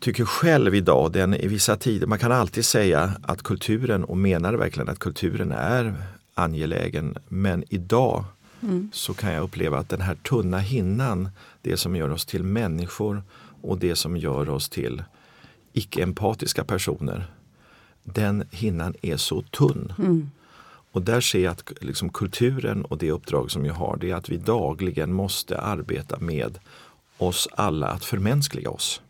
tycker 0.00 0.24
själv 0.24 0.74
idag, 0.74 1.12
den 1.12 1.34
i 1.34 1.46
vissa 1.46 1.76
tider, 1.76 2.06
man 2.06 2.18
kan 2.18 2.32
alltid 2.32 2.64
säga 2.64 3.12
att 3.22 3.42
kulturen 3.42 4.04
och 4.04 4.16
menar 4.16 4.54
verkligen 4.54 4.88
att 4.88 4.98
kulturen 4.98 5.52
är 5.52 5.94
angelägen. 6.34 7.16
Men 7.28 7.64
idag 7.68 8.24
så 8.92 9.14
kan 9.14 9.32
jag 9.32 9.44
uppleva 9.44 9.78
att 9.78 9.88
den 9.88 10.00
här 10.00 10.14
tunna 10.14 10.58
hinnan, 10.58 11.28
det 11.62 11.76
som 11.76 11.96
gör 11.96 12.10
oss 12.10 12.26
till 12.26 12.42
människor 12.42 13.22
och 13.62 13.78
det 13.78 13.96
som 13.96 14.16
gör 14.16 14.48
oss 14.48 14.68
till 14.68 15.02
icke-empatiska 15.74 16.64
personer, 16.64 17.26
den 18.02 18.44
hinnan 18.50 18.94
är 19.02 19.16
så 19.16 19.42
tunn. 19.42 19.92
Och 20.92 21.02
där 21.02 21.20
ser 21.20 21.44
jag 21.44 21.52
att 21.52 21.72
liksom, 21.80 22.08
kulturen 22.08 22.84
och 22.84 22.98
det 22.98 23.10
uppdrag 23.10 23.50
som 23.50 23.66
jag 23.66 23.74
har, 23.74 23.96
det 23.96 24.10
är 24.10 24.14
att 24.14 24.28
vi 24.28 24.36
dagligen 24.36 25.12
måste 25.12 25.58
arbeta 25.58 26.18
med 26.18 26.58
oss 27.18 27.48
alla, 27.52 27.86
att 27.86 28.04
förmänskliga 28.04 28.70
oss. 28.70 29.00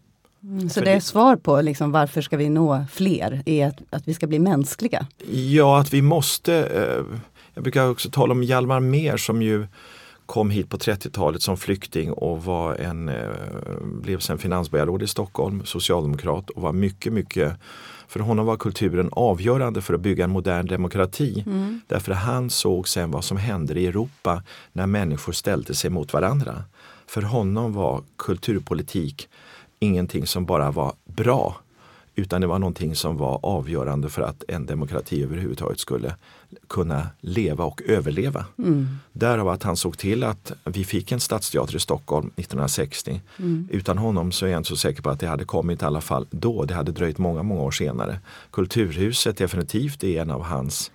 Så 0.63 0.69
för 0.69 0.85
det 0.85 0.91
är 0.91 1.01
svar 1.01 1.37
på 1.37 1.61
liksom, 1.61 1.93
varför 1.93 2.23
ska 2.23 2.37
vi 2.37 2.49
nå 2.49 2.85
fler, 2.93 3.43
är 3.47 3.67
att, 3.67 3.83
att 3.91 4.09
vi 4.09 4.15
ska 4.15 4.27
bli 4.27 4.39
mänskliga. 4.39 5.07
Ja, 5.33 5.81
att 5.81 5.93
vi 5.93 6.03
måste. 6.03 6.55
Eh, 6.55 7.19
jag 7.55 7.63
brukar 7.63 7.89
också 7.89 8.11
tala 8.11 8.33
om 8.33 8.43
Hjalmar 8.43 8.81
Mer 8.81 9.17
som 9.17 9.43
ju 9.43 9.67
kom 10.27 10.51
hit 10.51 10.71
på 10.71 10.77
30-talet 10.77 11.43
som 11.43 11.57
flykting 11.57 12.13
och 12.13 12.45
var 12.45 12.75
en, 12.75 13.09
eh, 13.09 13.31
blev 13.83 14.19
sen 14.19 14.39
finansborgarråd 14.39 15.03
i 15.03 15.07
Stockholm, 15.07 15.63
socialdemokrat 15.65 16.51
och 16.51 16.63
var 16.63 16.73
mycket, 16.73 17.13
mycket 17.13 17.53
för 18.09 18.21
honom 18.21 18.47
var 18.47 18.57
kulturen 18.57 19.09
avgörande 19.13 19.83
för 19.83 19.95
att 19.95 20.01
bygga 20.01 20.25
en 20.25 20.31
modern 20.31 20.67
demokrati. 20.67 21.45
Därför 21.87 22.13
han 22.13 22.51
såg 22.51 22.89
sen 22.89 23.11
vad 23.11 23.25
som 23.25 23.37
hände 23.37 23.81
i 23.81 23.87
Europa 23.87 24.43
när 24.73 24.87
människor 24.87 25.33
ställde 25.33 25.75
sig 25.75 25.91
mot 25.91 26.13
varandra. 26.13 26.65
För 27.07 27.23
honom 27.23 27.73
var 27.73 28.03
kulturpolitik 28.17 29.29
ingenting 29.79 30.27
som 30.27 30.45
bara 30.45 30.71
var 30.71 30.93
bra 31.05 31.57
utan 32.15 32.41
det 32.41 32.47
var 32.47 32.59
någonting 32.59 32.95
som 32.95 33.17
var 33.17 33.41
avgörande 33.43 34.09
för 34.09 34.23
att 34.23 34.45
en 34.49 34.67
demokrati 34.67 35.23
överhuvudtaget 35.23 35.81
skulle 35.81 36.15
kunna 36.69 37.07
leva 37.21 37.65
och 37.65 37.83
överleva. 37.87 38.45
Därav 39.13 39.49
att 39.49 39.63
han 39.63 39.77
såg 39.77 39.99
till 39.99 40.25
att 40.25 40.53
vi 40.65 40.85
fick 40.85 41.13
en 41.13 41.21
stadsteater 41.21 41.77
i 41.77 41.81
Stockholm 41.81 42.27
1960. 42.27 43.21
Utan 43.71 43.99
honom 43.99 44.33
så 44.33 44.47
är 44.47 44.51
jag 44.51 44.61
inte 44.61 44.69
så 44.69 44.77
säker 44.77 45.03
på 45.03 45.11
att 45.11 45.21
det 45.21 45.27
hade 45.27 45.45
kommit 45.45 45.83
i 45.83 45.85
alla 45.85 46.01
fall 46.01 46.27
då. 46.31 46.65
Det 46.65 46.75
hade 46.75 46.93
dröjt 46.93 47.19
många, 47.19 47.43
många 47.43 47.63
år 47.63 47.71
senare. 47.71 48.21
Kulturhuset 48.51 49.37
definitivt 49.37 50.05
är 50.05 50.23
en 50.23 50.31
av 50.31 50.43
hans 50.43 50.91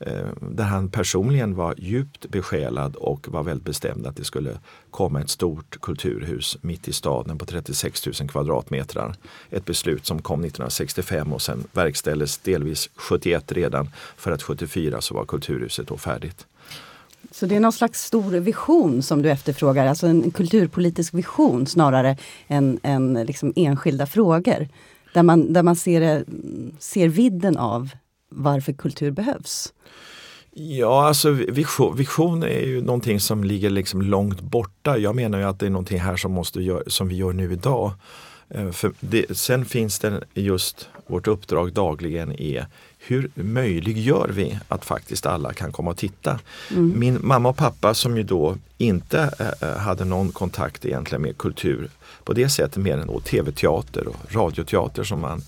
Eh, 0.00 0.26
där 0.40 0.64
han 0.64 0.88
personligen 0.88 1.54
var 1.54 1.74
djupt 1.78 2.30
besjälad 2.30 2.96
och 2.96 3.28
var 3.28 3.42
väldigt 3.42 3.64
bestämd 3.64 4.06
att 4.06 4.16
det 4.16 4.24
skulle 4.24 4.58
komma 4.90 5.20
ett 5.20 5.30
stort 5.30 5.80
kulturhus 5.80 6.58
mitt 6.60 6.88
i 6.88 6.92
staden 6.92 7.38
på 7.38 7.46
36 7.46 8.06
000 8.06 8.14
kvadratmeter. 8.28 9.14
Ett 9.50 9.64
beslut 9.64 10.06
som 10.06 10.22
kom 10.22 10.40
1965 10.40 11.32
och 11.32 11.42
sen 11.42 11.64
verkställdes 11.72 12.38
delvis 12.38 12.90
71 12.94 13.52
redan 13.52 13.90
för 14.16 14.32
att 14.32 14.42
74 14.42 15.00
så 15.00 15.14
var 15.14 15.24
kulturhuset 15.24 15.88
då 15.88 15.96
färdigt. 15.96 16.46
Så 17.30 17.46
det 17.46 17.56
är 17.56 17.60
någon 17.60 17.72
slags 17.72 18.04
stor 18.04 18.30
vision 18.30 19.02
som 19.02 19.22
du 19.22 19.30
efterfrågar, 19.30 19.86
alltså 19.86 20.06
en 20.06 20.30
kulturpolitisk 20.30 21.14
vision 21.14 21.66
snarare 21.66 22.16
än, 22.48 22.80
än 22.82 23.14
liksom 23.14 23.52
enskilda 23.56 24.06
frågor. 24.06 24.68
Där 25.14 25.22
man, 25.22 25.52
där 25.52 25.62
man 25.62 25.76
ser, 25.76 26.00
eh, 26.00 26.22
ser 26.78 27.08
vidden 27.08 27.56
av 27.56 27.90
varför 28.28 28.72
kultur 28.72 29.10
behövs? 29.10 29.72
Ja, 30.60 31.06
alltså 31.06 31.30
vision, 31.30 31.96
vision, 31.96 32.42
är 32.42 32.66
ju 32.66 32.82
någonting 32.82 33.20
som 33.20 33.44
ligger 33.44 33.70
liksom 33.70 34.02
långt 34.02 34.40
borta. 34.40 34.98
Jag 34.98 35.16
menar 35.16 35.38
ju 35.38 35.44
att 35.44 35.58
det 35.58 35.66
är 35.66 35.70
någonting 35.70 36.00
här 36.00 36.16
som, 36.16 36.32
måste 36.32 36.62
gör, 36.62 36.82
som 36.86 37.08
vi 37.08 37.16
gör 37.16 37.32
nu 37.32 37.52
idag. 37.52 37.92
Eh, 38.48 38.70
det, 39.00 39.38
sen 39.38 39.64
finns 39.64 39.98
det 39.98 40.20
just 40.34 40.88
vårt 41.06 41.26
uppdrag 41.26 41.72
dagligen 41.72 42.40
är 42.40 42.66
hur 42.98 43.30
möjliggör 43.34 44.28
vi 44.32 44.58
att 44.68 44.84
faktiskt 44.84 45.26
alla 45.26 45.52
kan 45.52 45.72
komma 45.72 45.90
och 45.90 45.96
titta? 45.96 46.38
Mm. 46.70 46.98
Min 46.98 47.18
mamma 47.22 47.48
och 47.48 47.56
pappa 47.56 47.94
som 47.94 48.16
ju 48.16 48.22
då 48.22 48.56
inte 48.78 49.54
äh, 49.60 49.68
hade 49.68 50.04
någon 50.04 50.32
kontakt 50.32 50.84
egentligen 50.84 51.22
med 51.22 51.38
kultur 51.38 51.90
på 52.24 52.32
det 52.32 52.48
sättet 52.48 52.76
mer 52.76 52.98
än 52.98 53.20
tv-teater 53.20 54.08
och 54.08 54.34
radioteater 54.34 55.04
som 55.04 55.20
man 55.20 55.38
eh, 55.38 55.44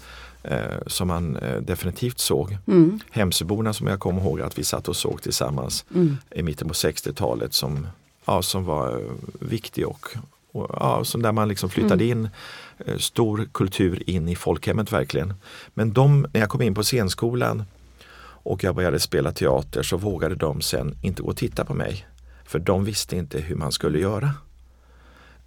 som 0.87 1.09
man 1.09 1.37
eh, 1.37 1.61
definitivt 1.61 2.19
såg. 2.19 2.59
Mm. 2.67 3.01
Hemsöborna 3.11 3.73
som 3.73 3.87
jag 3.87 4.01
kommer 4.01 4.23
ihåg 4.23 4.41
att 4.41 4.59
vi 4.59 4.65
satt 4.65 4.89
och 4.89 4.97
såg 4.97 5.23
tillsammans 5.23 5.85
mm. 5.95 6.17
i 6.31 6.43
mitten 6.43 6.69
på 6.69 6.75
60-talet 6.75 7.55
som, 7.55 7.87
ja, 8.25 8.43
som 8.43 8.65
var 8.65 8.93
eh, 8.93 9.05
viktig 9.39 9.87
och, 9.87 10.09
och 10.53 10.71
ja, 10.73 11.05
som 11.05 11.23
där 11.23 11.33
man 11.33 11.49
liksom 11.49 11.71
flyttade 11.71 12.05
mm. 12.05 12.19
in 12.19 12.29
eh, 12.79 12.97
stor 12.97 13.49
kultur 13.53 14.11
in 14.11 14.29
i 14.29 14.37
folkhemmet 14.37 14.93
verkligen. 14.93 15.35
Men 15.75 15.93
de, 15.93 16.27
när 16.33 16.41
jag 16.41 16.49
kom 16.49 16.63
in 16.63 16.75
på 16.75 16.83
scenskolan 16.83 17.65
och 18.43 18.65
jag 18.65 18.75
började 18.75 19.01
spela 19.01 19.33
teater 19.33 19.83
så 19.83 19.97
vågade 19.97 20.35
de 20.35 20.61
sen 20.61 20.97
inte 21.03 21.23
gå 21.23 21.29
och 21.29 21.37
titta 21.37 21.65
på 21.65 21.75
mig. 21.75 22.07
För 22.45 22.59
de 22.59 22.85
visste 22.85 23.17
inte 23.17 23.41
hur 23.41 23.57
man 23.57 23.73
skulle 23.73 23.99
göra 23.99 24.35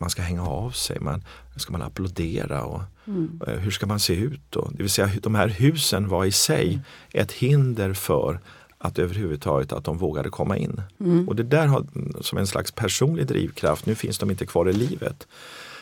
man 0.04 0.10
ska 0.10 0.22
hänga 0.22 0.48
av 0.48 0.72
sig, 0.72 1.00
man, 1.00 1.24
ska 1.56 1.72
man 1.72 1.82
applådera 1.82 2.64
och 2.64 2.82
mm. 3.06 3.42
Eh, 3.48 3.54
hur 3.54 3.72
ska 3.72 3.86
man 3.86 4.00
se 4.00 4.16
ut? 4.16 4.42
Då? 4.50 4.70
Det 4.72 4.84
vill 4.84 4.90
säga 4.90 5.10
de 5.22 5.36
här 5.36 5.48
husen 5.48 6.08
var 6.08 6.26
i 6.26 6.32
sig 6.32 6.68
mm. 6.68 6.82
ett 7.12 7.32
hinder 7.32 7.94
för 7.94 8.40
att 8.78 9.00
överhuvudtaget 9.00 9.74
att 9.74 9.84
de 9.84 9.98
vågade 9.98 10.30
komma 10.30 10.58
in. 10.58 10.82
Mm. 11.00 11.30
Och 11.30 11.36
det 11.36 11.44
där 11.44 11.68
har 11.68 11.86
som 12.22 12.38
en 12.38 12.48
slags 12.48 12.72
personlig 12.72 13.28
drivkraft, 13.28 13.86
nu 13.86 13.96
finns 13.96 14.18
de 14.18 14.32
inte 14.32 14.46
kvar 14.46 14.70
i 14.70 14.74
livet. 14.74 15.28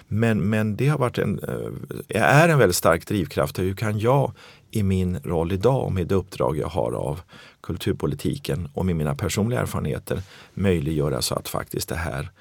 Men, 0.08 0.50
men 0.50 0.76
det 0.76 0.88
har 0.88 0.98
varit 0.98 1.18
en, 1.18 1.40
eh, 2.08 2.22
är 2.22 2.50
en 2.50 2.60
väldigt 2.60 2.76
stark 2.76 3.08
drivkraft. 3.08 3.60
Hur 3.60 3.74
kan 3.74 4.00
jag 4.00 4.32
i 4.72 4.84
min 4.84 5.20
roll 5.24 5.52
idag 5.52 5.86
och 5.86 5.92
med 5.92 6.08
det 6.08 6.16
uppdrag 6.16 6.58
jag 6.58 6.68
har 6.68 6.92
av 6.92 7.22
kulturpolitiken 7.62 8.70
och 8.74 8.86
med 8.86 8.96
mina 8.96 9.16
personliga 9.16 9.60
erfarenheter 9.60 10.22
möjliggöra 10.54 11.22
så 11.22 11.36
att 11.36 11.48
faktiskt 11.48 11.90
det 11.90 11.96
här 11.96 12.32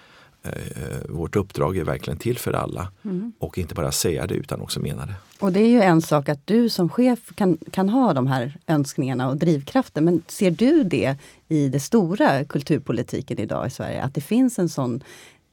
vårt 1.09 1.37
uppdrag 1.37 1.77
är 1.77 1.85
verkligen 1.85 2.19
till 2.19 2.39
för 2.39 2.53
alla. 2.53 2.89
Mm. 3.05 3.33
Och 3.39 3.59
inte 3.59 3.75
bara 3.75 3.93
säga 3.93 4.27
det 4.27 4.35
utan 4.35 4.61
också 4.61 4.81
mena 4.81 5.07
det. 5.07 5.15
Och 5.39 5.53
det 5.53 5.61
är 5.61 5.69
ju 5.69 5.81
en 5.81 6.03
sak 6.03 6.29
att 6.29 6.47
du 6.47 6.69
som 6.69 6.89
chef 6.89 7.19
kan, 7.35 7.59
kan 7.71 7.89
ha 7.89 8.13
de 8.13 8.27
här 8.27 8.59
önskningarna 8.67 9.29
och 9.29 9.37
drivkraften. 9.37 10.05
Men 10.05 10.23
ser 10.27 10.51
du 10.51 10.85
det 10.85 11.17
i 11.49 11.69
det 11.69 11.81
stora 11.81 12.45
kulturpolitiken 12.45 13.39
idag 13.39 13.67
i 13.67 13.71
Sverige? 13.71 14.03
Att 14.03 14.15
det 14.15 14.21
finns 14.21 14.59
en 14.59 14.69
sån 14.69 15.03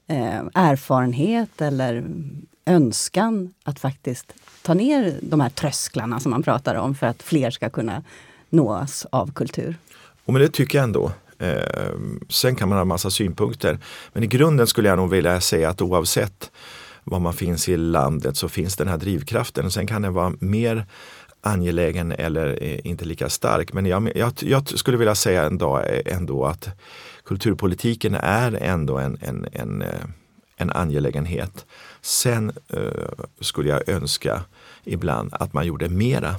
eh, 0.08 0.42
erfarenhet 0.54 1.62
eller 1.62 2.06
önskan 2.66 3.54
att 3.64 3.80
faktiskt 3.80 4.34
ta 4.62 4.74
ner 4.74 5.20
de 5.22 5.40
här 5.40 5.50
trösklarna 5.50 6.20
som 6.20 6.32
man 6.32 6.44
pratar 6.44 6.76
om 6.76 6.96
för 6.96 7.08
att 7.08 7.24
fler 7.24 7.52
ska 7.52 7.70
kunna 7.70 8.04
nås 8.50 9.06
av 9.10 9.32
kultur? 9.32 9.76
Och 10.26 10.34
men 10.34 10.42
det 10.42 10.50
tycker 10.50 10.78
jag 10.78 10.84
ändå. 10.84 11.12
Eh, 11.40 11.92
sen 12.30 12.56
kan 12.56 12.70
man 12.70 12.78
ha 12.78 12.86
massa 12.86 13.10
synpunkter. 13.10 13.80
Men 14.14 14.24
i 14.24 14.28
grunden 14.28 14.68
skulle 14.68 14.90
jag 14.90 14.98
nog 14.98 15.10
vilja 15.10 15.42
säga 15.42 15.70
att 15.70 15.82
oavsett 15.82 16.52
var 17.04 17.20
man 17.20 17.34
finns 17.34 17.70
i 17.70 17.78
landet 17.78 18.38
så 18.38 18.50
finns 18.50 18.76
den 18.76 18.88
här 18.88 18.98
drivkraften. 18.98 19.72
Sen 19.72 19.88
kan 19.88 20.02
den 20.02 20.14
vara 20.14 20.34
mer 20.40 20.86
angelägen 21.42 22.12
eller 22.12 22.64
eh, 22.64 22.80
inte 22.84 23.06
lika 23.06 23.30
stark. 23.30 23.74
Men 23.74 23.86
jag, 23.86 24.12
jag, 24.16 24.34
jag 24.40 24.80
skulle 24.80 24.98
vilja 24.98 25.16
säga 25.16 25.44
en 25.44 25.58
dag 25.58 25.84
eh, 25.88 26.16
ändå 26.16 26.46
att 26.46 26.70
kulturpolitiken 27.24 28.16
är 28.16 28.58
ändå 28.62 28.98
en, 28.98 29.18
en, 29.22 29.48
en, 29.52 29.82
eh, 29.82 30.06
en 30.58 30.72
angelägenhet. 30.72 31.66
Sen 32.02 32.52
eh, 32.70 33.26
skulle 33.42 33.70
jag 33.70 33.90
önska 33.90 34.42
ibland 34.84 35.34
att 35.34 35.54
man 35.54 35.66
gjorde 35.68 35.90
mera 35.90 36.36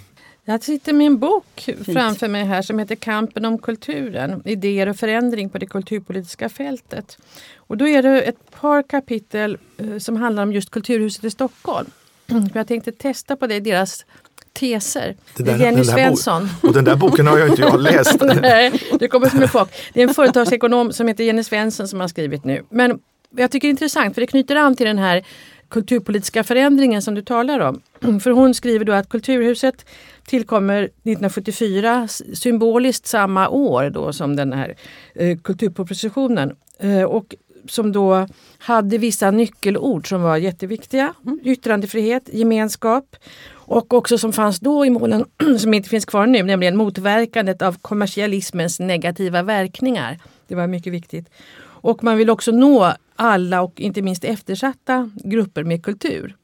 jag 0.53 0.65
sitter 0.65 0.93
med 0.93 1.07
en 1.07 1.19
bok 1.19 1.45
Fint. 1.57 1.85
framför 1.93 2.29
mig 2.29 2.45
här 2.45 2.63
som 2.63 2.79
heter 2.79 2.95
Kampen 2.95 3.45
om 3.45 3.59
kulturen. 3.59 4.43
Idéer 4.45 4.89
och 4.89 4.97
förändring 4.97 5.51
på 5.51 5.59
det 5.59 5.67
kulturpolitiska 5.67 6.49
fältet. 6.49 7.19
Och 7.57 7.77
då 7.77 7.89
är 7.89 8.03
det 8.03 8.23
ett 8.23 8.51
par 8.51 8.83
kapitel 8.83 9.59
eh, 9.77 9.99
som 9.99 10.17
handlar 10.17 10.43
om 10.43 10.53
just 10.53 10.71
Kulturhuset 10.71 11.25
i 11.25 11.31
Stockholm. 11.31 11.91
jag 12.55 12.69
tänkte 12.69 12.93
testa 12.93 13.37
på 13.37 13.47
det, 13.47 13.61
deras 13.61 14.05
teser. 14.53 15.17
Det 15.37 15.43
där, 15.43 15.59
Jenny 15.59 15.85
Svensson. 15.85 16.49
och 16.63 16.73
den 16.73 16.85
där 16.85 16.97
boken 16.97 17.27
har 17.27 17.39
jag 17.39 17.49
inte 17.49 17.63
jag 17.63 17.81
läst. 17.81 18.21
Nej, 18.41 18.83
det 18.99 19.09
kommer 19.09 19.29
som 19.29 19.43
en 19.43 19.49
chock. 19.49 19.71
Det 19.93 20.03
är 20.03 20.09
en 20.09 20.15
företagsekonom 20.15 20.93
som 20.93 21.09
heter 21.09 21.25
Jenny 21.25 21.45
Svensson 21.45 21.89
som 21.89 22.01
har 22.01 22.09
skrivit 22.09 22.45
nu. 22.45 22.65
Men 22.71 22.99
jag 23.37 23.51
tycker 23.51 23.69
det 23.69 23.71
är 23.71 23.71
intressant 23.71 24.15
för 24.15 24.21
det 24.21 24.27
knyter 24.27 24.57
an 24.57 24.77
till 24.77 24.87
den 24.87 24.99
här 24.99 25.25
kulturpolitiska 25.69 26.45
förändringen 26.45 27.03
som 27.03 27.15
du 27.15 27.23
talar 27.23 27.61
om. 27.61 27.81
För 28.21 28.31
hon 28.31 28.55
skriver 28.55 28.85
då 28.85 28.93
att 28.93 29.09
Kulturhuset 29.09 29.87
tillkommer 30.27 30.83
1974, 30.83 32.09
symboliskt 32.35 33.07
samma 33.07 33.49
år 33.49 33.91
då 33.91 34.13
som 34.13 34.37
den 34.37 34.53
här 34.53 34.75
eh, 35.15 35.39
kulturpropositionen. 35.39 36.57
Eh, 36.79 37.03
och 37.03 37.35
som 37.67 37.93
då 37.93 38.27
hade 38.59 38.99
vissa 38.99 39.31
nyckelord 39.31 40.09
som 40.09 40.23
var 40.23 40.37
jätteviktiga. 40.37 41.15
Mm. 41.27 41.41
Yttrandefrihet, 41.45 42.29
gemenskap 42.33 43.17
och 43.53 43.95
också 43.95 44.19
som 44.19 44.33
fanns 44.33 44.61
då 44.61 44.87
i 44.87 44.91
målen 44.91 45.25
som 45.59 45.75
inte 45.75 45.89
finns 45.89 46.05
kvar 46.05 46.27
nu, 46.27 46.43
nämligen 46.43 46.77
motverkandet 46.77 47.63
av 47.63 47.77
kommersialismens 47.83 48.81
negativa 48.81 49.43
verkningar. 49.43 50.19
Det 50.47 50.55
var 50.55 50.67
mycket 50.67 50.93
viktigt. 50.93 51.29
Och 51.61 52.05
man 52.05 52.17
vill 52.17 52.31
också 52.31 52.53
nå 52.53 52.93
alla 53.19 53.63
och 53.63 53.81
inte 53.81 54.03
minst 54.03 54.25
eftersatta 54.25 55.11
grupper 55.25 55.65
med 55.65 55.85
kultur. 55.85 56.37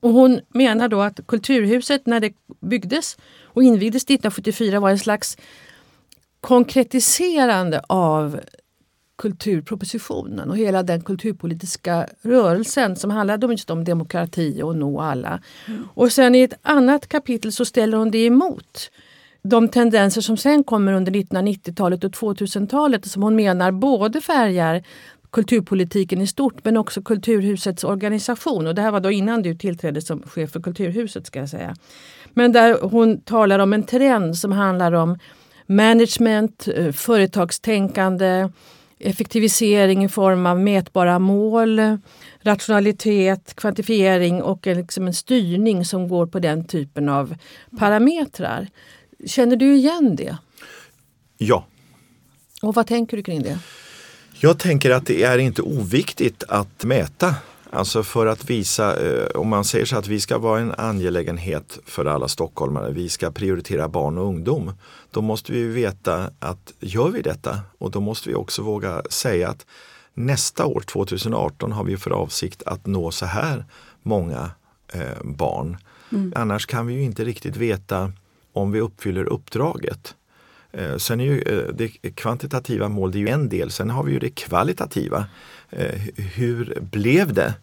Och 0.00 0.10
hon 0.10 0.40
menar 0.48 0.88
då 0.88 1.00
att 1.00 1.20
Kulturhuset 1.26 2.06
när 2.06 2.20
det 2.20 2.32
byggdes 2.60 3.16
och 3.44 3.62
invigdes 3.62 4.02
1974 4.02 4.80
var 4.80 4.90
en 4.90 4.98
slags 4.98 5.36
konkretiserande 6.40 7.82
av 7.86 8.40
kulturpropositionen 9.18 10.50
och 10.50 10.56
hela 10.56 10.82
den 10.82 11.00
kulturpolitiska 11.00 12.06
rörelsen 12.22 12.96
som 12.96 13.10
handlade 13.10 13.46
just 13.46 13.70
om 13.70 13.84
demokrati 13.84 14.62
och 14.62 14.76
nå 14.76 15.00
alla. 15.00 15.40
Mm. 15.66 15.88
Och 15.94 16.12
sen 16.12 16.34
i 16.34 16.40
ett 16.40 16.54
annat 16.62 17.08
kapitel 17.08 17.52
så 17.52 17.64
ställer 17.64 17.98
hon 17.98 18.10
det 18.10 18.26
emot 18.26 18.90
de 19.42 19.68
tendenser 19.68 20.20
som 20.20 20.36
sen 20.36 20.64
kommer 20.64 20.92
under 20.92 21.12
1990-talet 21.12 22.04
och 22.04 22.10
2000-talet 22.10 23.06
som 23.06 23.22
hon 23.22 23.36
menar 23.36 23.72
både 23.72 24.20
färgar 24.20 24.82
kulturpolitiken 25.30 26.20
i 26.20 26.26
stort 26.26 26.64
men 26.64 26.76
också 26.76 27.02
Kulturhusets 27.02 27.84
organisation. 27.84 28.66
Och 28.66 28.74
det 28.74 28.82
här 28.82 28.90
var 28.90 29.00
då 29.00 29.10
innan 29.10 29.42
du 29.42 29.54
tillträdde 29.54 30.02
som 30.02 30.22
chef 30.22 30.50
för 30.50 30.60
Kulturhuset 30.60 31.26
ska 31.26 31.38
jag 31.38 31.48
säga. 31.48 31.76
Men 32.34 32.52
där 32.52 32.78
hon 32.82 33.20
talar 33.20 33.58
om 33.58 33.72
en 33.72 33.82
trend 33.82 34.36
som 34.36 34.52
handlar 34.52 34.92
om 34.92 35.18
management, 35.66 36.68
eh, 36.74 36.92
företagstänkande, 36.92 38.48
effektivisering 38.98 40.04
i 40.04 40.08
form 40.08 40.46
av 40.46 40.60
mätbara 40.60 41.18
mål, 41.18 41.98
rationalitet, 42.40 43.54
kvantifiering 43.54 44.42
och 44.42 44.66
liksom 44.66 45.06
en 45.06 45.14
styrning 45.14 45.84
som 45.84 46.08
går 46.08 46.26
på 46.26 46.38
den 46.38 46.64
typen 46.64 47.08
av 47.08 47.34
parametrar. 47.78 48.68
Känner 49.26 49.56
du 49.56 49.74
igen 49.74 50.16
det? 50.16 50.36
Ja. 51.38 51.66
Och 52.62 52.74
vad 52.74 52.86
tänker 52.86 53.16
du 53.16 53.22
kring 53.22 53.42
det? 53.42 53.58
Jag 54.42 54.58
tänker 54.58 54.90
att 54.90 55.06
det 55.06 55.22
är 55.22 55.38
inte 55.38 55.62
oviktigt 55.62 56.44
att 56.48 56.84
mäta. 56.84 57.34
Alltså 57.70 58.02
för 58.02 58.26
att 58.26 58.50
visa, 58.50 59.06
eh, 59.06 59.26
om 59.26 59.48
man 59.48 59.64
säger 59.64 59.84
så 59.84 59.96
att 59.96 60.06
vi 60.06 60.20
ska 60.20 60.38
vara 60.38 60.60
en 60.60 60.74
angelägenhet 60.78 61.78
för 61.84 62.04
alla 62.04 62.28
stockholmare, 62.28 62.92
vi 62.92 63.08
ska 63.08 63.30
prioritera 63.30 63.88
barn 63.88 64.18
och 64.18 64.24
ungdom. 64.24 64.72
Då 65.10 65.20
måste 65.20 65.52
vi 65.52 65.64
veta 65.64 66.30
att 66.38 66.72
gör 66.80 67.08
vi 67.08 67.22
detta 67.22 67.60
och 67.78 67.90
då 67.90 68.00
måste 68.00 68.28
vi 68.28 68.34
också 68.34 68.62
våga 68.62 69.02
säga 69.10 69.48
att 69.48 69.66
nästa 70.14 70.66
år, 70.66 70.80
2018, 70.80 71.72
har 71.72 71.84
vi 71.84 71.96
för 71.96 72.10
avsikt 72.10 72.62
att 72.66 72.86
nå 72.86 73.10
så 73.10 73.26
här 73.26 73.64
många 74.02 74.50
eh, 74.92 75.22
barn. 75.22 75.76
Mm. 76.12 76.32
Annars 76.36 76.66
kan 76.66 76.86
vi 76.86 76.94
ju 76.94 77.02
inte 77.02 77.24
riktigt 77.24 77.56
veta 77.56 78.12
om 78.52 78.72
vi 78.72 78.80
uppfyller 78.80 79.24
uppdraget. 79.24 80.14
Eh, 80.72 80.96
sen 80.96 81.20
är 81.20 81.24
ju 81.24 81.42
eh, 81.42 81.74
det 81.74 81.88
kvantitativa 81.88 82.88
mål 82.88 83.12
det 83.12 83.18
är 83.18 83.20
ju 83.20 83.28
en 83.28 83.48
del, 83.48 83.70
sen 83.70 83.90
har 83.90 84.04
vi 84.04 84.12
ju 84.12 84.18
det 84.18 84.30
kvalitativa. 84.30 85.26
Eh, 85.70 86.00
hur 86.16 86.78
blev 86.80 87.32
det? 87.32 87.54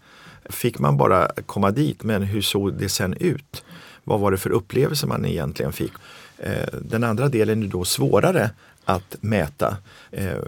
Fick 0.50 0.80
man 0.80 0.98
bara 0.98 1.32
komma 1.46 1.72
dit, 1.72 2.04
men 2.04 2.24
hur 2.24 2.42
såg 2.42 2.74
det 2.74 2.90
sen 2.90 3.14
ut? 3.14 3.64
Vad 4.04 4.20
var 4.20 4.32
det 4.32 4.38
för 4.38 4.50
upplevelse 4.50 5.08
man 5.08 5.26
egentligen 5.26 5.74
fick? 5.74 5.92
Den 6.82 7.04
andra 7.04 7.30
delen 7.30 7.64
är 7.64 7.68
då 7.68 7.86
svårare 7.86 8.50
att 8.86 9.16
mäta. 9.22 9.78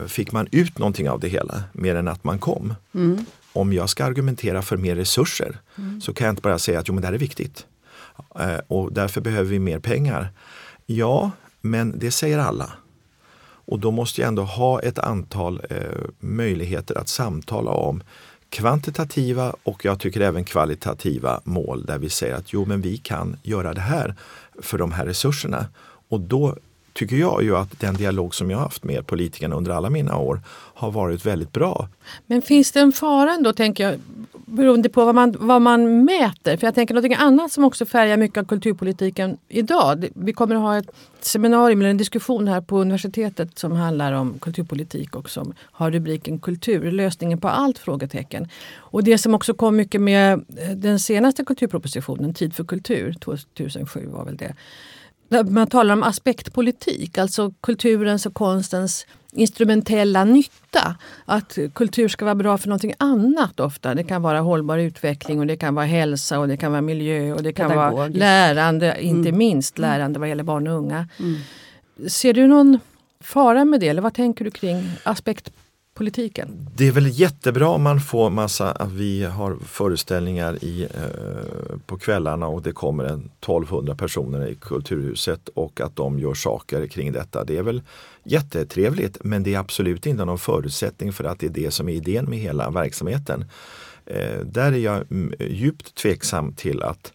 Fick 0.08 0.32
man 0.32 0.48
ut 0.52 0.78
någonting 0.78 1.10
av 1.10 1.20
det 1.20 1.28
hela 1.28 1.64
mer 1.72 1.96
än 1.96 2.08
att 2.08 2.24
man 2.24 2.40
kom? 2.40 2.74
Mm. 2.94 3.26
Om 3.54 3.74
jag 3.74 3.90
ska 3.90 4.06
argumentera 4.06 4.62
för 4.62 4.78
mer 4.78 4.96
resurser 4.96 5.58
mm. 5.78 6.02
så 6.02 6.14
kan 6.14 6.26
jag 6.26 6.32
inte 6.32 6.42
bara 6.42 6.60
säga 6.60 6.80
att 6.80 6.88
jo, 6.88 6.94
men 6.94 7.02
det 7.02 7.08
här 7.08 7.14
är 7.14 7.18
viktigt 7.18 7.66
och 8.68 8.94
därför 8.94 9.22
behöver 9.22 9.50
vi 9.50 9.60
mer 9.60 9.80
pengar. 9.80 10.30
Ja, 10.86 11.32
men 11.62 12.00
det 12.00 12.12
säger 12.12 12.40
alla. 12.40 12.72
Och 13.42 13.80
då 13.80 13.92
måste 13.92 14.22
jag 14.22 14.28
ändå 14.28 14.44
ha 14.44 14.82
ett 14.82 15.00
antal 15.00 15.62
eh, 15.70 15.78
möjligheter 16.20 16.98
att 16.98 17.10
samtala 17.10 17.72
om 17.72 18.04
kvantitativa 18.50 19.54
och 19.64 19.86
jag 19.86 20.00
tycker 20.00 20.22
även 20.22 20.44
kvalitativa 20.44 21.42
mål 21.44 21.86
där 21.86 21.98
vi 21.98 22.10
säger 22.10 22.36
att 22.36 22.54
jo 22.54 22.66
men 22.66 22.82
vi 22.82 22.98
kan 22.98 23.38
göra 23.44 23.74
det 23.74 23.82
här 23.82 24.16
för 24.62 24.78
de 24.78 24.92
här 24.92 25.06
resurserna. 25.06 25.66
Och 26.10 26.20
då 26.20 26.56
tycker 26.94 27.16
jag 27.16 27.44
ju 27.44 27.58
att 27.58 27.80
den 27.80 27.96
dialog 27.96 28.36
som 28.36 28.52
jag 28.52 28.58
haft 28.58 28.84
med 28.84 29.08
politikerna 29.08 29.56
under 29.56 29.72
alla 29.72 29.90
mina 29.90 30.18
år 30.18 30.42
har 30.50 30.92
varit 30.92 31.26
väldigt 31.26 31.54
bra. 31.54 31.90
Men 32.26 32.42
finns 32.42 32.72
det 32.72 32.80
en 32.80 32.92
fara 32.92 33.34
ändå, 33.34 33.54
tänker 33.54 33.84
jag, 33.90 34.00
beroende 34.50 34.90
på 34.90 35.06
vad 35.06 35.16
man, 35.16 35.36
vad 35.40 35.62
man 35.62 36.06
mäter? 36.06 36.58
För 36.58 36.68
jag 36.68 36.76
tänker 36.76 36.94
något 36.94 37.18
annat 37.20 37.52
som 37.52 37.64
också 37.64 37.86
färgar 37.86 38.18
mycket 38.18 38.38
av 38.38 38.46
kulturpolitiken 38.46 39.38
idag. 39.48 40.08
Vi 40.16 40.34
kommer 40.34 40.56
att 40.56 40.62
ha 40.62 40.78
ett 40.78 40.92
seminarium 41.20 41.80
eller 41.80 41.90
en 41.90 41.98
diskussion 41.98 42.48
här 42.48 42.62
på 42.62 42.82
universitetet 42.82 43.60
som 43.60 43.72
handlar 43.72 44.14
om 44.14 44.40
kulturpolitik 44.40 45.16
och 45.16 45.30
som 45.30 45.54
har 45.62 45.92
rubriken 45.92 46.40
Kultur, 46.40 46.92
lösningen 46.92 47.38
på 47.38 47.48
allt? 47.48 47.80
frågetecken. 47.80 48.48
Och 48.78 49.04
det 49.04 49.18
som 49.18 49.36
också 49.36 49.54
kom 49.54 49.76
mycket 49.76 50.02
med 50.02 50.34
eh, 50.34 50.76
den 50.76 51.00
senaste 51.00 51.46
kulturpropositionen, 51.46 52.34
Tid 52.34 52.54
för 52.54 52.64
kultur, 52.64 53.16
2007 53.20 54.08
var 54.08 54.26
väl 54.26 54.38
det 54.38 54.56
man 55.50 55.68
talar 55.68 55.94
om 55.94 56.04
aspektpolitik, 56.04 57.18
alltså 57.18 57.54
kulturens 57.62 58.26
och 58.26 58.34
konstens 58.34 59.06
instrumentella 59.32 60.24
nytta. 60.24 60.96
Att 61.26 61.58
kultur 61.74 62.08
ska 62.08 62.26
vara 62.26 62.36
bra 62.36 62.58
för 62.58 62.68
någonting 62.68 62.94
annat 62.98 63.60
ofta. 63.60 63.96
Det 63.96 64.04
kan 64.04 64.22
vara 64.22 64.40
hållbar 64.40 64.78
utveckling 64.78 65.40
och 65.40 65.48
det 65.48 65.58
kan 65.58 65.76
vara 65.76 65.86
hälsa 65.86 66.40
och 66.40 66.48
det 66.48 66.58
kan 66.58 66.72
vara 66.72 66.82
miljö 66.82 67.34
och 67.34 67.44
det 67.44 67.54
kan 67.54 67.76
vara 67.76 68.08
lärande, 68.08 68.98
inte 69.00 69.30
mm. 69.30 69.38
minst 69.38 69.78
lärande 69.78 70.20
vad 70.20 70.30
gäller 70.30 70.44
barn 70.44 70.68
och 70.68 70.74
unga. 70.74 71.08
Mm. 71.20 71.40
Ser 72.08 72.34
du 72.34 72.48
någon 72.48 72.80
fara 73.20 73.66
med 73.66 73.80
det 73.80 73.88
eller 73.88 74.02
vad 74.02 74.14
tänker 74.14 74.46
du 74.46 74.52
kring 74.52 74.92
aspekt 75.04 75.52
politiken? 76.00 76.70
Det 76.76 76.88
är 76.88 76.92
väl 76.92 77.20
jättebra 77.20 77.68
om 77.68 77.84
man 77.84 78.00
får 78.00 78.30
massa, 78.30 78.72
att 78.72 78.92
vi 78.92 79.24
har 79.24 79.58
föreställningar 79.66 80.64
i, 80.64 80.84
eh, 80.84 81.78
på 81.86 81.98
kvällarna 81.98 82.48
och 82.48 82.62
det 82.62 82.72
kommer 82.72 83.04
en 83.04 83.30
1200 83.40 83.96
personer 83.96 84.48
i 84.48 84.56
Kulturhuset 84.56 85.50
och 85.50 85.82
att 85.82 85.96
de 85.96 86.20
gör 86.20 86.34
saker 86.34 86.88
kring 86.88 87.12
detta. 87.12 87.44
Det 87.44 87.58
är 87.58 87.64
väl 87.64 87.82
jättetrevligt 88.24 89.18
men 89.24 89.44
det 89.44 89.54
är 89.54 89.60
absolut 89.60 90.06
inte 90.06 90.26
någon 90.26 90.40
förutsättning 90.40 91.14
för 91.14 91.24
att 91.24 91.40
det 91.40 91.46
är 91.46 91.64
det 91.64 91.72
som 91.72 91.90
är 91.90 91.94
idén 91.94 92.26
med 92.26 92.40
hela 92.40 92.70
verksamheten. 92.70 93.46
Eh, 94.06 94.40
där 94.46 94.72
är 94.72 94.78
jag 94.78 95.12
mm, 95.12 95.34
djupt 95.40 95.96
tveksam 95.96 96.54
till 96.54 96.84
att 96.84 97.14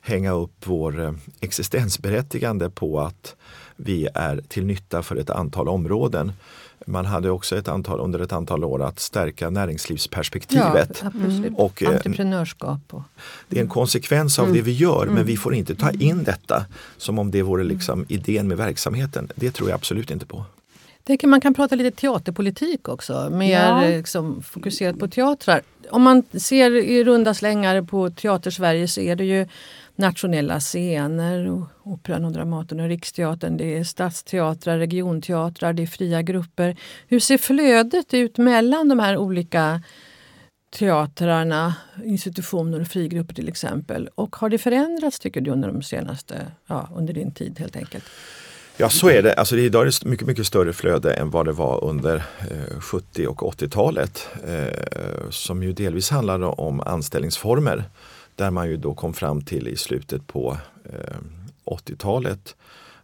hänga 0.00 0.32
upp 0.32 0.54
vår 0.64 1.02
eh, 1.02 1.12
existensberättigande 1.40 2.70
på 2.70 3.00
att 3.00 3.36
vi 3.76 4.08
är 4.14 4.40
till 4.48 4.66
nytta 4.66 5.02
för 5.02 5.16
ett 5.16 5.30
antal 5.30 5.68
områden. 5.68 6.32
Man 6.86 7.06
hade 7.06 7.30
också 7.30 7.56
ett 7.56 7.68
antal, 7.68 8.00
under 8.00 8.20
ett 8.20 8.32
antal 8.32 8.64
år 8.64 8.82
att 8.82 9.00
stärka 9.00 9.50
näringslivsperspektivet. 9.50 11.02
Ja, 11.02 11.10
mm. 11.14 11.54
och, 11.54 11.82
eh, 11.82 11.88
Entreprenörskap. 11.88 12.80
Och... 12.90 13.02
Det 13.48 13.56
är 13.56 13.62
en 13.62 13.68
konsekvens 13.68 14.38
av 14.38 14.44
mm. 14.44 14.56
det 14.56 14.62
vi 14.62 14.72
gör 14.72 15.06
men 15.06 15.24
vi 15.24 15.36
får 15.36 15.54
inte 15.54 15.74
ta 15.74 15.90
in 15.90 16.24
detta 16.24 16.64
som 16.96 17.18
om 17.18 17.30
det 17.30 17.42
vore 17.42 17.64
liksom 17.64 18.06
idén 18.08 18.48
med 18.48 18.56
verksamheten. 18.56 19.28
Det 19.34 19.50
tror 19.50 19.68
jag 19.68 19.76
absolut 19.76 20.10
inte 20.10 20.26
på. 20.26 20.44
Tänker 21.04 21.28
man 21.28 21.40
kan 21.40 21.54
prata 21.54 21.74
lite 21.74 22.00
teaterpolitik 22.00 22.88
också, 22.88 23.28
mer 23.30 23.68
ja. 23.68 23.80
liksom, 23.80 24.42
fokuserat 24.42 24.98
på 24.98 25.08
teatrar. 25.08 25.62
Om 25.90 26.02
man 26.02 26.22
ser 26.32 26.76
i 26.76 27.04
runda 27.04 27.34
slängar 27.34 27.82
på 27.82 28.10
Teatersverige 28.10 28.88
så 28.88 29.00
är 29.00 29.16
det 29.16 29.24
ju 29.24 29.46
nationella 29.96 30.60
scener, 30.60 31.62
Operan 31.82 32.24
och 32.24 32.32
Dramaten 32.32 32.80
och 32.80 32.88
Riksteatern, 32.88 33.56
det 33.56 33.78
är 33.78 33.84
stadsteatrar, 33.84 34.78
regionteatrar, 34.78 35.72
det 35.72 35.82
är 35.82 35.86
fria 35.86 36.22
grupper. 36.22 36.76
Hur 37.06 37.20
ser 37.20 37.38
flödet 37.38 38.14
ut 38.14 38.38
mellan 38.38 38.88
de 38.88 38.98
här 38.98 39.16
olika 39.16 39.82
teatrarna, 40.78 41.74
institutioner 42.04 42.80
och 42.80 42.86
frigrupper 42.86 43.34
till 43.34 43.48
exempel? 43.48 44.08
Och 44.14 44.36
har 44.36 44.48
det 44.48 44.58
förändrats 44.58 45.18
tycker 45.18 45.40
du 45.40 45.50
under 45.50 45.68
de 45.68 45.82
senaste, 45.82 46.46
ja, 46.66 46.88
under 46.96 47.14
din 47.14 47.32
tid 47.32 47.58
helt 47.58 47.76
enkelt? 47.76 48.04
Ja 48.76 48.88
så 48.88 49.10
är 49.10 49.22
det. 49.22 49.34
Alltså, 49.34 49.56
idag 49.56 49.82
är 49.82 49.86
det 49.86 50.04
mycket, 50.04 50.26
mycket 50.26 50.46
större 50.46 50.72
flöde 50.72 51.14
än 51.14 51.30
vad 51.30 51.46
det 51.46 51.52
var 51.52 51.84
under 51.84 52.16
eh, 52.16 52.80
70 52.80 53.26
och 53.26 53.40
80-talet. 53.40 54.28
Eh, 54.46 55.30
som 55.30 55.62
ju 55.62 55.72
delvis 55.72 56.10
handlade 56.10 56.46
om 56.46 56.80
anställningsformer. 56.80 57.84
Där 58.36 58.50
man 58.50 58.68
ju 58.68 58.76
då 58.76 58.94
kom 58.94 59.14
fram 59.14 59.42
till 59.42 59.68
i 59.68 59.76
slutet 59.76 60.26
på 60.26 60.56
eh, 60.84 61.16
80-talet 61.64 62.56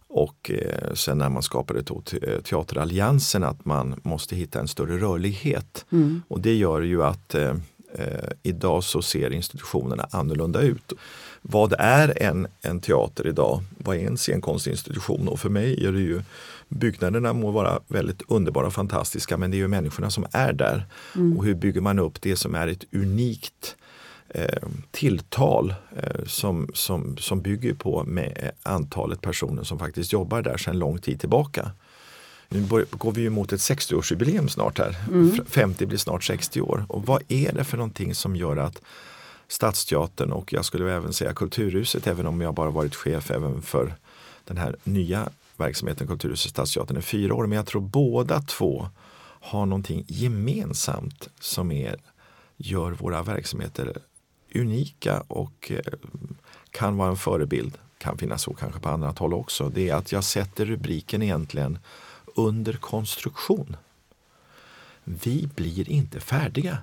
och 0.07 0.51
eh, 0.51 0.93
sen 0.93 1.17
när 1.17 1.29
man 1.29 1.43
skapade 1.43 1.79
eh, 1.79 2.41
Teateralliansen 2.41 3.43
att 3.43 3.65
man 3.65 3.99
måste 4.03 4.35
hitta 4.35 4.59
en 4.59 4.67
större 4.67 4.97
rörlighet. 4.97 5.85
Mm. 5.91 6.21
Och 6.27 6.41
det 6.41 6.55
gör 6.55 6.81
ju 6.81 7.03
att 7.03 7.35
eh, 7.35 7.55
eh, 7.93 8.29
idag 8.43 8.83
så 8.83 9.01
ser 9.01 9.33
institutionerna 9.33 10.07
annorlunda 10.11 10.61
ut. 10.61 10.93
Vad 11.41 11.73
är 11.77 12.23
en, 12.23 12.47
en 12.61 12.79
teater 12.79 13.27
idag? 13.27 13.63
Vad 13.77 13.95
är 13.95 14.07
en 14.07 14.17
scenkonstinstitution? 14.17 15.27
Och 15.27 15.39
för 15.39 15.49
mig 15.49 15.85
är 15.85 15.91
det 15.91 16.01
ju 16.01 16.21
Byggnaderna 16.67 17.33
må 17.33 17.51
vara 17.51 17.79
väldigt 17.87 18.21
underbara 18.27 18.67
och 18.67 18.73
fantastiska 18.73 19.37
men 19.37 19.51
det 19.51 19.57
är 19.57 19.59
ju 19.59 19.67
människorna 19.67 20.09
som 20.09 20.25
är 20.31 20.53
där. 20.53 20.85
Mm. 21.15 21.37
Och 21.37 21.45
hur 21.45 21.55
bygger 21.55 21.81
man 21.81 21.99
upp 21.99 22.21
det 22.21 22.35
som 22.35 22.55
är 22.55 22.67
ett 22.67 22.83
unikt 22.91 23.75
eh, 24.29 24.67
tilltal 24.91 25.73
eh, 25.97 26.25
som, 26.25 26.69
som, 26.73 27.17
som 27.17 27.41
bygger 27.41 27.73
på 27.73 28.03
med 28.03 28.51
antalet 28.63 29.21
personer 29.21 29.63
som 29.63 29.79
faktiskt 29.79 30.13
jobbar 30.13 30.41
där 30.41 30.57
sedan 30.57 30.79
lång 30.79 30.97
tid 30.97 31.19
tillbaka. 31.19 31.71
Nu 32.49 32.85
går 32.91 33.11
vi 33.11 33.29
mot 33.29 33.53
ett 33.53 33.59
60-årsjubileum 33.59 34.47
snart 34.47 34.77
här. 34.77 34.95
Mm. 35.07 35.45
50 35.45 35.85
blir 35.85 35.97
snart 35.97 36.23
60 36.23 36.61
år. 36.61 36.85
Och 36.89 37.05
vad 37.05 37.23
är 37.27 37.53
det 37.53 37.63
för 37.63 37.77
någonting 37.77 38.15
som 38.15 38.35
gör 38.35 38.57
att 38.57 38.81
Stadsteatern 39.47 40.31
och 40.31 40.53
jag 40.53 40.65
skulle 40.65 40.93
även 40.93 41.13
säga 41.13 41.33
Kulturhuset, 41.33 42.07
även 42.07 42.27
om 42.27 42.41
jag 42.41 42.53
bara 42.53 42.69
varit 42.69 42.95
chef 42.95 43.31
även 43.31 43.61
för 43.61 43.95
den 44.45 44.57
här 44.57 44.75
nya 44.83 45.29
verksamheten 45.57 46.07
Kulturhuset 46.07 46.51
Stadsteatern 46.51 46.97
i 46.97 47.01
fyra 47.01 47.35
år. 47.35 47.47
Men 47.47 47.55
jag 47.55 47.65
tror 47.65 47.81
båda 47.81 48.41
två 48.41 48.89
har 49.41 49.65
någonting 49.65 50.05
gemensamt 50.07 51.29
som 51.39 51.71
är, 51.71 51.95
gör 52.57 52.91
våra 52.91 53.21
verksamheter 53.23 53.97
unika 54.55 55.23
och 55.27 55.71
eh, 55.71 55.93
kan 56.71 56.97
vara 56.97 57.09
en 57.09 57.17
förebild. 57.17 57.77
Kan 57.97 58.17
finnas 58.17 58.41
så 58.41 58.53
kanske 58.53 58.79
på 58.79 58.89
annat 58.89 59.19
håll 59.19 59.33
också. 59.33 59.69
Det 59.69 59.89
är 59.89 59.95
att 59.95 60.11
jag 60.11 60.23
sätter 60.23 60.65
rubriken 60.65 61.21
egentligen 61.21 61.79
under 62.35 62.73
konstruktion. 62.73 63.75
Vi 65.03 65.49
blir 65.55 65.89
inte 65.89 66.19
färdiga. 66.19 66.77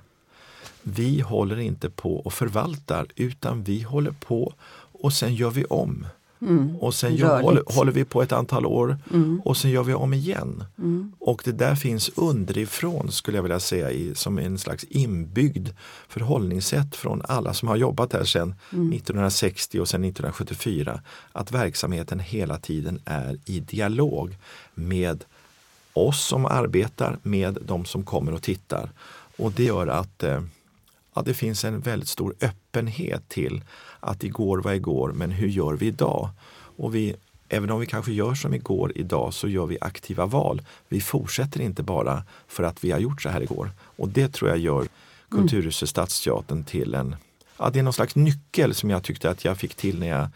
Vi 0.82 1.20
håller 1.20 1.58
inte 1.58 1.90
på 1.90 2.16
och 2.16 2.32
förvaltar 2.32 3.06
utan 3.16 3.62
vi 3.62 3.82
håller 3.82 4.10
på 4.10 4.54
och 5.02 5.12
sen 5.12 5.34
gör 5.34 5.50
vi 5.50 5.64
om. 5.64 6.06
Mm. 6.40 6.76
Och 6.76 6.94
sen 6.94 7.16
gör, 7.16 7.42
håller, 7.42 7.62
håller, 7.66 7.92
vi 7.92 8.04
på 8.04 8.22
ett 8.22 8.32
antal 8.32 8.66
år 8.66 8.98
mm. 9.12 9.40
och 9.44 9.56
sen 9.56 9.70
gör 9.70 9.82
vi 9.82 9.94
om 9.94 10.14
igen. 10.14 10.64
Mm. 10.78 11.12
Och 11.18 11.42
det 11.44 11.52
där 11.52 11.74
finns 11.74 12.10
underifrån 12.14 13.12
skulle 13.12 13.38
jag 13.38 13.42
vilja 13.42 13.60
säga 13.60 13.90
i, 13.90 14.14
som 14.14 14.38
en 14.38 14.58
slags 14.58 14.84
inbyggd 14.84 15.68
förhållningssätt 16.08 16.96
från 16.96 17.22
alla 17.24 17.54
som 17.54 17.68
har 17.68 17.76
jobbat 17.76 18.12
här 18.12 18.24
sedan 18.24 18.54
1960 18.70 19.80
och 19.80 19.88
sedan 19.88 20.04
1974. 20.04 21.00
Att 21.32 21.52
verksamheten 21.52 22.20
hela 22.20 22.58
tiden 22.58 23.00
är 23.04 23.38
i 23.44 23.60
dialog 23.60 24.36
med 24.74 25.24
oss 25.92 26.26
som 26.26 26.46
arbetar, 26.46 27.18
med 27.22 27.58
de 27.66 27.84
som 27.84 28.04
kommer 28.04 28.34
och 28.34 28.42
tittar. 28.42 28.90
Och 29.36 29.52
det 29.52 29.64
gör 29.64 29.86
att 29.86 30.22
eh, 30.22 30.42
ja, 31.14 31.22
det 31.22 31.34
finns 31.34 31.64
en 31.64 31.80
väldigt 31.80 32.08
stor 32.08 32.34
öppenhet 32.40 33.28
till 33.28 33.62
att 34.06 34.24
igår 34.24 34.58
var 34.58 34.72
igår, 34.72 35.12
men 35.12 35.30
hur 35.30 35.48
gör 35.48 35.72
vi 35.72 35.86
idag? 35.86 36.28
Och 36.76 36.94
vi, 36.94 37.14
även 37.48 37.70
om 37.70 37.80
vi 37.80 37.86
kanske 37.86 38.12
gör 38.12 38.34
som 38.34 38.54
igår 38.54 38.92
idag 38.94 39.34
så 39.34 39.48
gör 39.48 39.66
vi 39.66 39.78
aktiva 39.80 40.26
val. 40.26 40.62
Vi 40.88 41.00
fortsätter 41.00 41.60
inte 41.60 41.82
bara 41.82 42.22
för 42.48 42.62
att 42.62 42.84
vi 42.84 42.90
har 42.90 42.98
gjort 42.98 43.22
så 43.22 43.28
här 43.28 43.40
igår. 43.42 43.70
Och 43.80 44.08
det 44.08 44.32
tror 44.32 44.50
jag 44.50 44.58
gör 44.58 44.88
Kulturhuset 45.28 45.88
Stadsteatern 45.88 46.64
till 46.64 46.94
en, 46.94 47.16
ja 47.58 47.70
det 47.70 47.78
är 47.78 47.82
någon 47.82 47.92
slags 47.92 48.16
nyckel 48.16 48.74
som 48.74 48.90
jag 48.90 49.02
tyckte 49.02 49.30
att 49.30 49.44
jag 49.44 49.58
fick 49.58 49.74
till 49.74 49.98
när 49.98 50.08
jag 50.08 50.28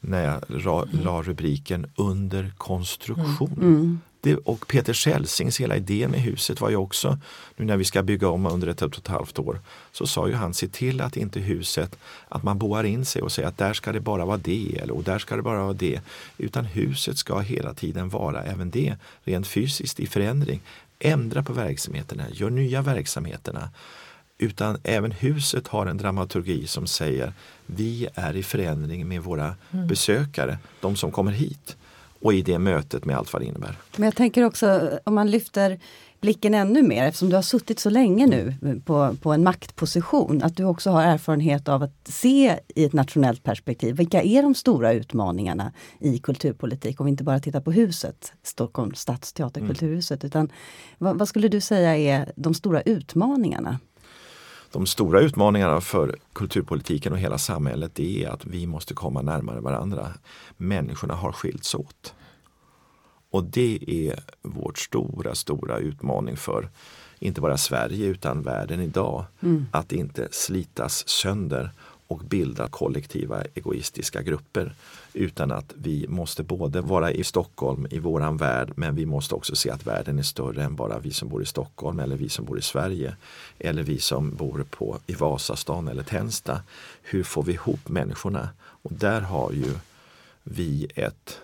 när 0.00 0.24
jag 0.24 0.66
ra, 0.66 0.84
la 1.02 1.22
rubriken 1.22 1.86
under 1.96 2.52
konstruktion. 2.56 3.52
Mm. 3.52 3.74
Mm. 3.74 4.00
Det, 4.26 4.36
och 4.36 4.68
Peter 4.68 4.92
Celsings 4.92 5.60
hela 5.60 5.76
idé 5.76 6.08
med 6.08 6.20
huset 6.20 6.60
var 6.60 6.70
ju 6.70 6.76
också, 6.76 7.18
nu 7.56 7.64
när 7.64 7.76
vi 7.76 7.84
ska 7.84 8.02
bygga 8.02 8.28
om 8.28 8.46
under 8.46 8.68
ett 8.68 8.82
och 8.82 8.98
ett 8.98 9.06
halvt 9.06 9.38
år, 9.38 9.60
så 9.92 10.06
sa 10.06 10.28
ju 10.28 10.34
han 10.34 10.54
se 10.54 10.68
till 10.68 11.00
att 11.00 11.16
inte 11.16 11.40
huset, 11.40 11.98
att 12.28 12.42
man 12.42 12.58
boar 12.58 12.84
in 12.84 13.04
sig 13.04 13.22
och 13.22 13.32
säger 13.32 13.48
att 13.48 13.58
där 13.58 13.72
ska 13.72 13.92
det 13.92 14.00
bara 14.00 14.24
vara 14.24 14.36
det 14.36 14.78
eller 14.82 14.94
och 14.94 15.02
där 15.02 15.18
ska 15.18 15.36
det 15.36 15.42
bara 15.42 15.62
vara 15.62 15.72
det. 15.72 16.00
Utan 16.38 16.64
huset 16.64 17.18
ska 17.18 17.38
hela 17.38 17.74
tiden 17.74 18.08
vara 18.08 18.42
även 18.42 18.70
det, 18.70 18.96
rent 19.24 19.46
fysiskt 19.46 20.00
i 20.00 20.06
förändring. 20.06 20.60
Ändra 20.98 21.42
på 21.42 21.52
verksamheterna, 21.52 22.24
gör 22.32 22.50
nya 22.50 22.82
verksamheterna. 22.82 23.70
Utan 24.38 24.78
även 24.82 25.12
huset 25.12 25.68
har 25.68 25.86
en 25.86 25.96
dramaturgi 25.96 26.66
som 26.66 26.86
säger 26.86 27.32
vi 27.66 28.08
är 28.14 28.36
i 28.36 28.42
förändring 28.42 29.08
med 29.08 29.22
våra 29.22 29.56
mm. 29.70 29.86
besökare, 29.86 30.58
de 30.80 30.96
som 30.96 31.10
kommer 31.10 31.32
hit. 31.32 31.76
Och 32.20 32.34
i 32.34 32.42
det 32.42 32.58
mötet 32.58 33.04
med 33.04 33.16
allt 33.16 33.32
vad 33.32 33.42
det 33.42 33.46
innebär. 33.46 33.76
Men 33.96 34.04
jag 34.04 34.16
tänker 34.16 34.44
också 34.44 34.90
om 35.04 35.14
man 35.14 35.30
lyfter 35.30 35.78
blicken 36.20 36.54
ännu 36.54 36.82
mer 36.82 37.04
eftersom 37.04 37.28
du 37.28 37.34
har 37.34 37.42
suttit 37.42 37.78
så 37.78 37.90
länge 37.90 38.26
nu 38.26 38.54
på, 38.84 39.16
på 39.22 39.32
en 39.32 39.42
maktposition. 39.42 40.42
Att 40.42 40.56
du 40.56 40.64
också 40.64 40.90
har 40.90 41.02
erfarenhet 41.02 41.68
av 41.68 41.82
att 41.82 42.08
se 42.08 42.58
i 42.74 42.84
ett 42.84 42.92
nationellt 42.92 43.42
perspektiv. 43.42 43.96
Vilka 43.96 44.22
är 44.22 44.42
de 44.42 44.54
stora 44.54 44.92
utmaningarna 44.92 45.72
i 46.00 46.18
kulturpolitik? 46.18 47.00
Om 47.00 47.06
vi 47.06 47.10
inte 47.10 47.24
bara 47.24 47.40
tittar 47.40 47.60
på 47.60 47.72
huset, 47.72 48.32
Stockholms 48.42 49.00
stadsteater, 49.00 49.60
mm. 49.60 49.68
Kulturhuset. 49.68 50.24
Utan 50.24 50.48
vad, 50.98 51.18
vad 51.18 51.28
skulle 51.28 51.48
du 51.48 51.60
säga 51.60 51.96
är 51.96 52.32
de 52.36 52.54
stora 52.54 52.82
utmaningarna? 52.82 53.78
De 54.76 54.86
stora 54.86 55.20
utmaningarna 55.20 55.80
för 55.80 56.16
kulturpolitiken 56.32 57.12
och 57.12 57.18
hela 57.18 57.38
samhället 57.38 57.94
det 57.94 58.24
är 58.24 58.28
att 58.28 58.46
vi 58.46 58.66
måste 58.66 58.94
komma 58.94 59.22
närmare 59.22 59.60
varandra. 59.60 60.14
Människorna 60.56 61.14
har 61.14 61.32
skilts 61.32 61.74
åt. 61.74 62.14
Och 63.30 63.44
det 63.44 63.78
är 63.86 64.20
vårt 64.42 64.78
stora, 64.78 65.34
stora 65.34 65.78
utmaning 65.78 66.36
för 66.36 66.68
inte 67.18 67.40
bara 67.40 67.56
Sverige 67.56 68.06
utan 68.06 68.42
världen 68.42 68.80
idag. 68.80 69.24
Mm. 69.40 69.66
Att 69.70 69.92
inte 69.92 70.28
slitas 70.30 71.08
sönder 71.08 71.70
och 72.06 72.18
bilda 72.18 72.68
kollektiva 72.68 73.42
egoistiska 73.54 74.22
grupper. 74.22 74.74
Utan 75.18 75.52
att 75.52 75.74
vi 75.74 76.06
måste 76.08 76.42
både 76.42 76.80
vara 76.80 77.12
i 77.12 77.24
Stockholm, 77.24 77.86
i 77.90 77.98
våran 77.98 78.36
värld, 78.36 78.72
men 78.74 78.94
vi 78.94 79.06
måste 79.06 79.34
också 79.34 79.56
se 79.56 79.70
att 79.70 79.86
världen 79.86 80.18
är 80.18 80.22
större 80.22 80.64
än 80.64 80.76
bara 80.76 80.98
vi 80.98 81.10
som 81.10 81.28
bor 81.28 81.42
i 81.42 81.46
Stockholm 81.46 82.00
eller 82.00 82.16
vi 82.16 82.28
som 82.28 82.44
bor 82.44 82.58
i 82.58 82.62
Sverige. 82.62 83.16
Eller 83.58 83.82
vi 83.82 83.98
som 83.98 84.34
bor 84.34 84.64
på, 84.70 84.98
i 85.06 85.14
Vasastan 85.14 85.88
eller 85.88 86.02
Tensta. 86.02 86.60
Hur 87.02 87.22
får 87.22 87.42
vi 87.42 87.52
ihop 87.52 87.88
människorna? 87.88 88.48
Och 88.58 88.92
där 88.92 89.20
har 89.20 89.52
ju 89.52 89.74
vi 90.42 90.86
ett, 90.94 91.40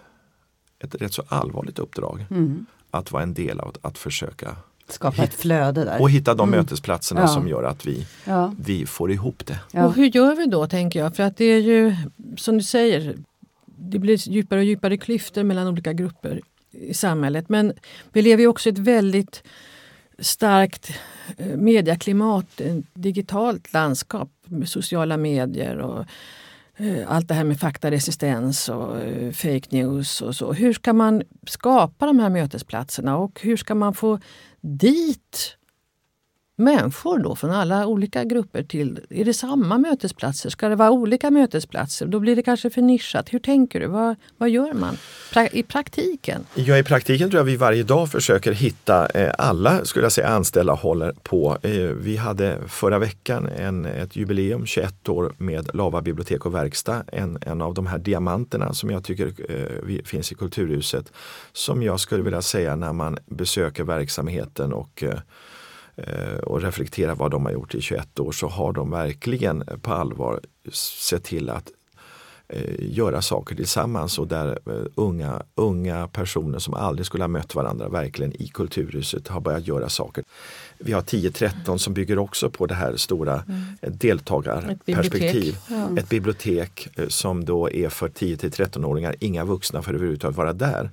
ett 0.78 0.94
rätt 0.94 1.14
så 1.14 1.22
allvarligt 1.28 1.78
uppdrag. 1.78 2.26
Mm. 2.30 2.66
Att 2.90 3.12
vara 3.12 3.22
en 3.22 3.34
del 3.34 3.60
av 3.60 3.76
att 3.82 3.98
försöka 3.98 4.56
Skapa 4.88 5.22
ett 5.22 5.34
flöde 5.34 5.84
där. 5.84 6.00
Och 6.00 6.10
hitta 6.10 6.34
de 6.34 6.48
mm. 6.48 6.60
mötesplatserna 6.60 7.20
ja. 7.20 7.28
som 7.28 7.48
gör 7.48 7.62
att 7.62 7.86
vi, 7.86 8.06
ja. 8.24 8.54
vi 8.58 8.86
får 8.86 9.12
ihop 9.12 9.46
det. 9.46 9.60
Ja. 9.72 9.86
Och 9.86 9.94
hur 9.94 10.06
gör 10.06 10.34
vi 10.34 10.46
då 10.46 10.66
tänker 10.66 10.98
jag? 10.98 11.16
För 11.16 11.22
att 11.22 11.36
det 11.36 11.44
är 11.44 11.60
ju 11.60 11.96
som 12.36 12.58
du 12.58 12.64
säger, 12.64 13.16
det 13.90 13.98
blir 13.98 14.28
djupare 14.28 14.60
och 14.60 14.66
djupare 14.66 14.96
klyftor 14.96 15.42
mellan 15.42 15.68
olika 15.68 15.92
grupper 15.92 16.40
i 16.70 16.94
samhället. 16.94 17.48
Men 17.48 17.72
vi 18.12 18.22
lever 18.22 18.42
ju 18.42 18.48
också 18.48 18.68
i 18.68 18.72
ett 18.72 18.78
väldigt 18.78 19.42
starkt 20.18 20.90
eh, 21.36 21.56
medieklimat, 21.56 22.60
ett 22.60 22.84
digitalt 22.94 23.72
landskap 23.72 24.30
med 24.44 24.68
sociala 24.68 25.16
medier 25.16 25.78
och 25.78 26.04
eh, 26.76 27.10
allt 27.12 27.28
det 27.28 27.34
här 27.34 27.44
med 27.44 27.60
faktaresistens 27.60 28.68
och 28.68 29.00
eh, 29.00 29.32
fake 29.32 29.68
news 29.70 30.20
och 30.20 30.36
så. 30.36 30.52
Hur 30.52 30.72
ska 30.72 30.92
man 30.92 31.22
skapa 31.46 32.06
de 32.06 32.18
här 32.18 32.30
mötesplatserna 32.30 33.16
och 33.16 33.40
hur 33.42 33.56
ska 33.56 33.74
man 33.74 33.94
få 33.94 34.18
dit 34.60 35.56
människor 36.56 37.18
då 37.18 37.36
från 37.36 37.50
alla 37.50 37.86
olika 37.86 38.24
grupper 38.24 38.62
till, 38.62 39.00
är 39.10 39.24
det 39.24 39.34
samma 39.34 39.78
mötesplatser? 39.78 40.50
Ska 40.50 40.68
det 40.68 40.76
vara 40.76 40.90
olika 40.90 41.30
mötesplatser? 41.30 42.06
Då 42.06 42.20
blir 42.20 42.36
det 42.36 42.42
kanske 42.42 42.70
för 42.70 42.82
nischat. 42.82 43.32
Hur 43.32 43.38
tänker 43.38 43.80
du? 43.80 43.86
Vad, 43.86 44.16
vad 44.38 44.50
gör 44.50 44.72
man 44.72 44.96
pra 45.32 45.48
i 45.48 45.62
praktiken? 45.62 46.46
Ja, 46.54 46.78
i 46.78 46.82
praktiken 46.82 47.30
tror 47.30 47.38
jag 47.38 47.44
vi 47.44 47.56
varje 47.56 47.82
dag 47.82 48.10
försöker 48.10 48.52
hitta, 48.52 49.06
eh, 49.06 49.32
alla 49.38 49.84
skulle 49.84 50.04
jag 50.04 50.12
säga 50.12 50.28
anställda 50.28 50.72
håller 50.72 51.12
på. 51.12 51.58
Eh, 51.62 51.72
vi 51.80 52.16
hade 52.16 52.58
förra 52.68 52.98
veckan 52.98 53.48
en, 53.48 53.84
ett 53.84 54.16
jubileum, 54.16 54.66
21 54.66 55.08
år 55.08 55.32
med 55.38 55.74
Lava 55.74 56.02
bibliotek 56.02 56.46
och 56.46 56.54
verkstad. 56.54 57.04
En, 57.06 57.38
en 57.40 57.62
av 57.62 57.74
de 57.74 57.86
här 57.86 57.98
diamanterna 57.98 58.74
som 58.74 58.90
jag 58.90 59.04
tycker 59.04 59.32
eh, 59.48 60.04
finns 60.04 60.32
i 60.32 60.34
Kulturhuset. 60.34 61.12
Som 61.52 61.82
jag 61.82 62.00
skulle 62.00 62.22
vilja 62.22 62.42
säga 62.42 62.76
när 62.76 62.92
man 62.92 63.18
besöker 63.26 63.84
verksamheten 63.84 64.72
och 64.72 65.02
eh, 65.02 65.18
och 66.42 66.62
reflektera 66.62 67.14
vad 67.14 67.30
de 67.30 67.44
har 67.44 67.52
gjort 67.52 67.74
i 67.74 67.80
21 67.80 68.20
år 68.20 68.32
så 68.32 68.48
har 68.48 68.72
de 68.72 68.90
verkligen 68.90 69.64
på 69.82 69.92
allvar 69.92 70.40
sett 70.72 71.24
till 71.24 71.50
att 71.50 71.70
eh, 72.48 72.74
göra 72.78 73.22
saker 73.22 73.56
tillsammans 73.56 74.18
och 74.18 74.28
där 74.28 74.58
eh, 74.66 74.72
unga, 74.94 75.42
unga 75.54 76.08
personer 76.08 76.58
som 76.58 76.74
aldrig 76.74 77.06
skulle 77.06 77.22
ha 77.22 77.28
mött 77.28 77.54
varandra 77.54 77.88
verkligen 77.88 78.42
i 78.42 78.48
Kulturhuset 78.48 79.28
har 79.28 79.40
börjat 79.40 79.66
göra 79.66 79.88
saker. 79.88 80.24
Vi 80.78 80.92
har 80.92 81.02
10-13 81.02 81.76
som 81.76 81.94
bygger 81.94 82.18
också 82.18 82.50
på 82.50 82.66
det 82.66 82.74
här 82.74 82.96
stora 82.96 83.32
mm. 83.42 83.98
deltagarperspektiv. 83.98 85.54
Ett 85.54 85.58
bibliotek, 85.58 85.58
ja. 85.68 85.98
Ett 85.98 86.08
bibliotek 86.08 86.88
som 87.08 87.44
då 87.44 87.70
är 87.70 87.88
för 87.88 88.08
10-13-åringar, 88.08 89.16
inga 89.20 89.44
vuxna 89.44 89.82
för 89.82 89.94
överhuvudtaget 89.94 90.36
vara 90.36 90.52
där 90.52 90.90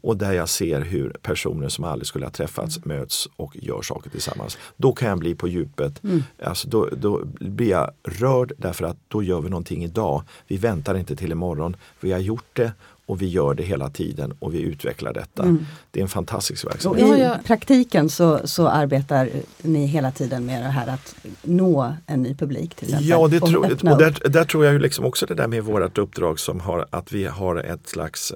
och 0.00 0.16
där 0.16 0.32
jag 0.32 0.48
ser 0.48 0.80
hur 0.80 1.10
personer 1.22 1.68
som 1.68 1.84
aldrig 1.84 2.06
skulle 2.06 2.26
ha 2.26 2.30
träffats 2.30 2.76
mm. 2.76 2.98
möts 2.98 3.28
och 3.36 3.56
gör 3.56 3.82
saker 3.82 4.10
tillsammans. 4.10 4.58
Då 4.76 4.92
kan 4.92 5.08
jag 5.08 5.18
bli 5.18 5.34
på 5.34 5.48
djupet. 5.48 6.04
Mm. 6.04 6.22
Alltså 6.42 6.68
då, 6.68 6.88
då 6.96 7.22
blir 7.40 7.70
jag 7.70 7.90
rörd 8.02 8.52
därför 8.58 8.84
att 8.84 8.96
då 9.08 9.22
gör 9.22 9.40
vi 9.40 9.50
någonting 9.50 9.84
idag. 9.84 10.22
Vi 10.46 10.56
väntar 10.56 10.96
inte 10.96 11.16
till 11.16 11.32
imorgon. 11.32 11.76
Vi 12.00 12.12
har 12.12 12.18
gjort 12.18 12.50
det 12.52 12.72
och 13.08 13.22
vi 13.22 13.26
gör 13.26 13.54
det 13.54 13.62
hela 13.62 13.90
tiden 13.90 14.34
och 14.38 14.54
vi 14.54 14.60
utvecklar 14.60 15.12
detta. 15.12 15.42
Mm. 15.42 15.66
Det 15.90 16.00
är 16.00 16.02
en 16.02 16.08
fantastisk 16.08 16.66
verksamhet. 16.66 17.04
Och 17.04 17.18
I 17.18 17.46
praktiken 17.46 18.08
så, 18.08 18.40
så 18.44 18.68
arbetar 18.68 19.30
ni 19.62 19.86
hela 19.86 20.10
tiden 20.10 20.46
med 20.46 20.62
det 20.62 20.68
här 20.68 20.86
att 20.86 21.14
nå 21.42 21.94
en 22.06 22.22
ny 22.22 22.34
publik? 22.34 22.74
Till 22.74 22.88
exempel, 22.88 23.08
ja, 23.08 23.28
det 23.28 23.40
tro, 23.40 23.64
och, 23.64 23.70
och 23.70 23.98
där, 23.98 24.28
där, 24.28 24.44
tror 24.44 24.64
jag 24.64 24.80
liksom 24.80 25.04
också 25.04 25.26
det 25.26 25.34
där 25.34 25.46
med 25.46 25.64
vårt 25.64 25.98
uppdrag 25.98 26.40
som 26.40 26.60
har 26.60 26.86
att 26.90 27.12
vi 27.12 27.24
har 27.24 27.56
ett 27.56 27.88
slags 27.88 28.32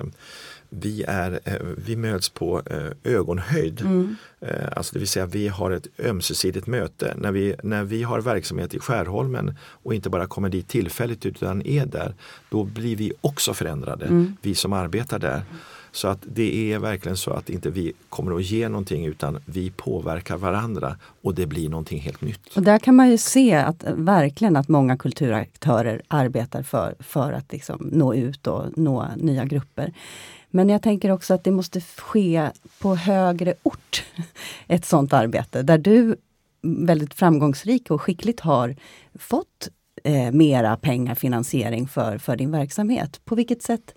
vi, 0.81 1.05
är, 1.09 1.41
eh, 1.45 1.55
vi 1.87 1.97
möts 1.97 2.29
på 2.29 2.63
eh, 2.67 3.13
ögonhöjd. 3.13 3.81
Mm. 3.81 4.17
Eh, 4.41 4.69
alltså 4.77 4.93
det 4.93 4.99
vill 4.99 5.09
säga 5.09 5.27
vi 5.27 5.49
har 5.49 5.71
ett 5.71 5.87
ömsesidigt 5.99 6.67
möte. 6.67 7.15
När 7.17 7.33
vi, 7.33 7.55
när 7.63 7.85
vi 7.85 8.03
har 8.03 8.21
verksamhet 8.21 8.75
i 8.75 8.79
Skärholmen 8.79 9.55
och 9.69 9.95
inte 9.95 10.11
bara 10.11 10.27
kommer 10.27 10.49
dit 10.49 10.69
tillfälligt 10.69 11.27
utan 11.27 11.67
är 11.67 11.87
där, 11.87 12.15
då 12.51 12.65
blir 12.65 12.97
vi 12.97 13.13
också 13.21 13.55
förändrade, 13.55 14.07
mm. 14.07 14.37
vi 14.43 14.55
som 14.55 14.73
arbetar 14.73 15.19
där. 15.19 15.43
Så 15.95 16.09
att 16.09 16.19
det 16.23 16.73
är 16.73 16.79
verkligen 16.79 17.17
så 17.17 17.31
att 17.31 17.51
inte 17.51 17.71
vi 17.71 17.93
kommer 18.09 18.37
att 18.37 18.43
ge 18.43 18.69
någonting 18.69 19.07
utan 19.07 19.39
vi 19.47 19.71
påverkar 19.71 20.37
varandra 20.37 20.97
och 21.23 21.35
det 21.35 21.47
blir 21.47 21.69
någonting 21.69 22.01
helt 22.01 22.21
nytt. 22.21 22.57
Och 22.57 22.63
där 22.63 22.79
kan 22.79 22.97
man 22.97 23.11
ju 23.11 23.19
se 23.19 23.55
att 23.55 23.85
verkligen 23.97 24.57
att 24.57 24.69
många 24.69 24.97
kulturaktörer 24.97 26.03
arbetar 26.09 26.63
för, 26.63 26.95
för 27.01 27.33
att 27.33 27.53
liksom 27.53 27.89
nå 27.93 28.15
ut 28.15 28.47
och 28.47 28.79
nå 28.79 29.09
nya 29.17 29.45
grupper. 29.45 29.93
Men 30.55 30.69
jag 30.69 30.83
tänker 30.83 31.11
också 31.11 31.35
att 31.35 31.45
det 31.45 31.51
måste 31.51 31.81
ske 31.81 32.51
på 32.79 32.95
högre 32.95 33.55
ort, 33.63 34.05
ett 34.67 34.85
sånt 34.85 35.13
arbete, 35.13 35.63
där 35.63 35.79
du 35.79 36.17
väldigt 36.63 37.15
framgångsrik 37.15 37.91
och 37.91 38.03
skickligt 38.03 38.41
har 38.41 38.77
fått 39.15 39.69
eh, 40.05 40.33
mera 40.33 40.77
pengar, 40.77 41.15
finansiering 41.15 41.89
för, 41.89 42.19
för 42.19 42.37
din 42.37 42.51
verksamhet. 42.51 43.21
På 43.25 43.35
vilket 43.35 43.63
sätt 43.63 43.95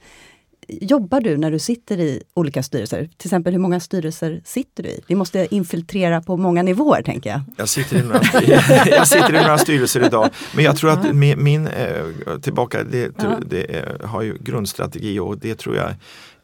jobbar 0.67 1.21
du 1.21 1.37
när 1.37 1.51
du 1.51 1.59
sitter 1.59 1.99
i 1.99 2.23
olika 2.33 2.63
styrelser? 2.63 3.09
Till 3.17 3.27
exempel 3.27 3.53
hur 3.53 3.59
många 3.59 3.79
styrelser 3.79 4.41
sitter 4.45 4.83
du 4.83 4.89
i? 4.89 5.01
Vi 5.07 5.15
måste 5.15 5.55
infiltrera 5.55 6.21
på 6.21 6.37
många 6.37 6.63
nivåer 6.63 7.01
tänker 7.01 7.29
jag. 7.29 7.41
Jag 7.57 7.69
sitter 7.69 7.97
i 7.97 8.01
några, 8.01 8.21
jag 8.85 9.07
sitter 9.07 9.29
i 9.29 9.41
några 9.41 9.57
styrelser 9.57 10.05
idag. 10.05 10.29
Men 10.55 10.63
jag 10.63 10.77
tror 10.77 10.91
att 10.91 11.15
min, 11.15 11.43
min 11.43 11.67
eh, 11.67 12.05
tillbaka, 12.41 12.83
det, 12.83 13.11
det, 13.45 13.85
har 14.03 14.21
ju 14.21 14.37
grundstrategi 14.37 15.19
och 15.19 15.37
det 15.37 15.55
tror 15.55 15.75
jag 15.75 15.91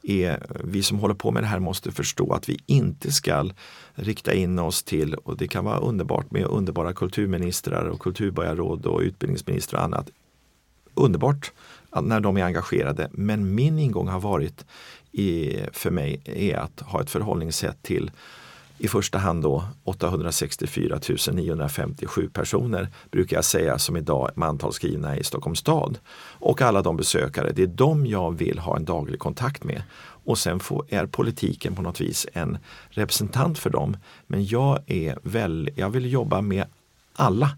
är, 0.03 0.61
vi 0.63 0.83
som 0.83 0.99
håller 0.99 1.15
på 1.15 1.31
med 1.31 1.43
det 1.43 1.47
här 1.47 1.59
måste 1.59 1.91
förstå 1.91 2.33
att 2.33 2.49
vi 2.49 2.59
inte 2.65 3.11
ska 3.11 3.49
rikta 3.93 4.33
in 4.33 4.59
oss 4.59 4.83
till, 4.83 5.13
och 5.13 5.37
det 5.37 5.47
kan 5.47 5.65
vara 5.65 5.79
underbart 5.79 6.31
med 6.31 6.45
underbara 6.45 6.93
kulturministrar 6.93 7.85
och 7.85 7.99
kulturborgarråd 7.99 8.85
och 8.85 8.99
utbildningsministrar 8.99 9.79
och 9.79 9.85
annat. 9.85 10.09
Underbart 10.93 11.51
när 12.01 12.19
de 12.19 12.37
är 12.37 12.43
engagerade. 12.43 13.09
Men 13.11 13.55
min 13.55 13.79
ingång 13.79 14.07
har 14.07 14.19
varit 14.19 14.65
i, 15.11 15.57
för 15.71 15.91
mig 15.91 16.21
är 16.25 16.57
att 16.57 16.79
ha 16.79 17.01
ett 17.01 17.09
förhållningssätt 17.09 17.83
till 17.83 18.11
i 18.81 18.87
första 18.87 19.17
hand 19.17 19.43
då 19.43 19.63
864 19.83 20.99
957 21.31 22.29
personer 22.33 22.87
brukar 23.11 23.37
jag 23.37 23.45
säga 23.45 23.79
som 23.79 23.97
idag 23.97 24.29
är 24.29 24.39
mantalsskrivna 24.39 25.17
i 25.17 25.23
Stockholms 25.23 25.59
stad. 25.59 25.99
Och 26.39 26.61
alla 26.61 26.81
de 26.81 26.97
besökare, 26.97 27.51
det 27.51 27.63
är 27.63 27.67
de 27.67 28.05
jag 28.05 28.37
vill 28.37 28.59
ha 28.59 28.77
en 28.77 28.85
daglig 28.85 29.19
kontakt 29.19 29.63
med. 29.63 29.83
Och 30.25 30.37
sen 30.37 30.59
får, 30.59 30.85
är 30.89 31.05
politiken 31.05 31.75
på 31.75 31.81
något 31.81 32.01
vis 32.01 32.27
en 32.33 32.57
representant 32.89 33.59
för 33.59 33.69
dem. 33.69 33.97
Men 34.27 34.45
jag, 34.45 34.79
är 34.87 35.19
väl, 35.23 35.69
jag 35.75 35.89
vill 35.89 36.11
jobba 36.11 36.41
med 36.41 36.65
alla. 37.13 37.49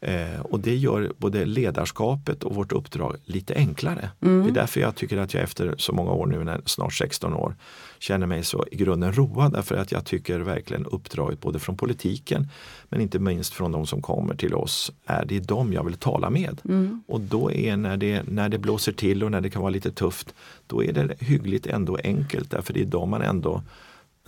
Eh, 0.00 0.40
och 0.40 0.60
det 0.60 0.76
gör 0.76 1.12
både 1.18 1.44
ledarskapet 1.44 2.44
och 2.44 2.54
vårt 2.54 2.72
uppdrag 2.72 3.16
lite 3.24 3.54
enklare. 3.54 4.10
Det 4.20 4.28
är 4.50 4.54
därför 4.54 4.80
jag 4.80 4.94
tycker 4.96 5.16
att 5.16 5.34
jag 5.34 5.42
efter 5.42 5.74
så 5.78 5.92
många 5.92 6.10
år 6.10 6.26
nu, 6.26 6.44
när- 6.44 6.60
snart 6.64 6.94
16 6.94 7.34
år, 7.34 7.56
känner 7.98 8.26
mig 8.26 8.44
så 8.44 8.64
i 8.72 8.76
grunden 8.76 9.12
road. 9.12 9.52
Därför 9.52 9.76
att 9.76 9.92
jag 9.92 10.04
tycker 10.04 10.40
verkligen 10.40 10.86
uppdraget 10.86 11.40
både 11.40 11.58
från 11.58 11.76
politiken 11.76 12.48
men 12.88 13.00
inte 13.00 13.18
minst 13.18 13.54
från 13.54 13.72
de 13.72 13.86
som 13.86 14.02
kommer 14.02 14.34
till 14.34 14.54
oss, 14.54 14.92
är 15.06 15.24
det 15.24 15.40
dem 15.40 15.72
jag 15.72 15.84
vill 15.84 15.94
tala 15.96 16.30
med. 16.30 16.60
Och 17.06 17.20
då 17.20 17.52
är 17.52 17.76
när 17.76 17.96
det, 17.96 18.22
när 18.28 18.48
det 18.48 18.58
blåser 18.58 18.92
till 18.92 19.24
och 19.24 19.30
när 19.30 19.40
det 19.40 19.50
kan 19.50 19.62
vara 19.62 19.70
lite 19.70 19.90
tufft, 19.92 20.34
då 20.66 20.84
är 20.84 20.92
det 20.92 21.14
hyggligt 21.20 21.66
ändå 21.66 21.98
enkelt 22.04 22.50
därför 22.50 22.72
det 22.74 22.80
är 22.80 22.84
de 22.84 23.10
man 23.10 23.22
ändå 23.22 23.62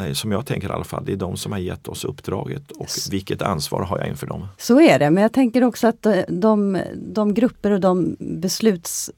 Nej, 0.01 0.15
som 0.15 0.33
jag 0.33 0.47
tänker 0.47 0.69
i 0.69 0.73
alla 0.73 0.85
fall, 0.85 1.05
det 1.05 1.13
är 1.13 1.17
de 1.17 1.37
som 1.37 1.53
har 1.53 1.59
gett 1.59 1.89
oss 1.89 2.05
uppdraget 2.05 2.71
och 2.71 2.89
vilket 3.11 3.43
ansvar 3.43 3.83
har 3.83 3.99
jag 3.99 4.09
inför 4.09 4.27
dem. 4.27 4.49
Så 4.59 4.81
är 4.81 4.99
det, 4.99 5.11
men 5.11 5.23
jag 5.23 5.33
tänker 5.33 5.65
också 5.65 5.87
att 5.87 6.07
eh, 6.07 6.19
de, 6.29 6.83
de 6.97 7.35
grupper 7.35 7.71
och 7.71 7.81
de 7.81 8.17
besluts 8.19 9.11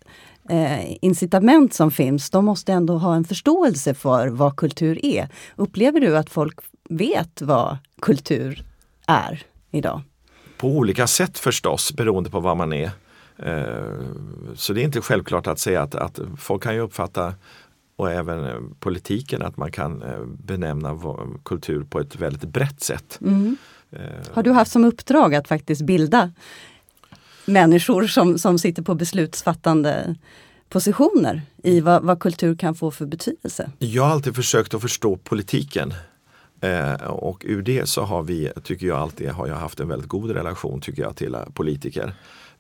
eh, 0.48 1.04
incitament 1.04 1.74
som 1.74 1.90
finns, 1.90 2.30
de 2.30 2.44
måste 2.44 2.72
ändå 2.72 2.98
ha 2.98 3.14
en 3.14 3.24
förståelse 3.24 3.94
för 3.94 4.28
vad 4.28 4.56
kultur 4.56 5.04
är. 5.04 5.28
Upplever 5.56 6.00
du 6.00 6.16
att 6.16 6.30
folk 6.30 6.58
vet 6.88 7.42
vad 7.42 7.76
kultur 8.00 8.64
är 9.06 9.42
idag? 9.70 10.00
På 10.58 10.68
olika 10.68 11.06
sätt 11.06 11.38
förstås 11.38 11.92
beroende 11.92 12.30
på 12.30 12.40
vad 12.40 12.56
man 12.56 12.72
är. 12.72 12.90
Eh, 13.38 14.06
Så 14.54 14.72
det 14.72 14.80
är 14.80 14.84
inte 14.84 15.00
självklart 15.00 15.46
att 15.46 15.58
säga 15.58 15.82
att, 15.82 15.94
att 15.94 16.20
folk 16.38 16.62
kan 16.62 16.74
ju 16.74 16.80
uppfatta 16.80 17.34
och 18.02 18.10
även 18.12 18.44
eh, 18.44 18.60
politiken 18.80 19.42
att 19.42 19.56
man 19.56 19.72
kan 19.72 20.02
eh, 20.02 20.24
benämna 20.24 20.98
kultur 21.44 21.84
på 21.84 22.00
ett 22.00 22.16
väldigt 22.16 22.44
brett 22.44 22.80
sätt. 22.82 23.18
Eh, 23.92 23.98
Har 24.32 24.42
du 24.42 24.50
haft 24.52 24.70
som 24.72 24.84
uppdrag 24.84 25.34
att 25.34 25.48
faktiskt 25.48 25.82
bilda 25.82 26.30
människor 27.46 28.06
som, 28.06 28.38
som 28.38 28.58
sitter 28.58 28.82
på 28.82 28.94
beslutsfattande 28.94 30.14
positioner 30.68 31.42
i 31.62 31.80
vad, 31.80 32.02
vad 32.02 32.20
kultur 32.20 32.54
kan 32.56 32.74
få 32.74 32.90
för 32.90 33.06
betydelse? 33.06 33.70
Jag 33.78 34.02
har 34.02 34.10
alltid 34.10 34.34
försökt 34.36 34.74
att 34.74 34.82
förstå 34.82 35.16
politiken. 35.16 35.94
Eh, 36.60 36.94
och 37.04 37.42
ur 37.46 37.62
det 37.62 37.88
så 37.88 38.02
har 38.02 38.22
vi, 38.22 38.50
tycker 38.64 38.86
jag 38.86 38.98
alltid, 38.98 39.28
har 39.28 39.46
jag 39.46 39.56
haft 39.56 39.80
en 39.80 39.88
väldigt 39.88 40.08
god 40.08 40.30
relation 40.30 40.80
tycker 40.80 41.02
jag 41.02 41.16
till 41.16 41.36
politiker. 41.54 42.14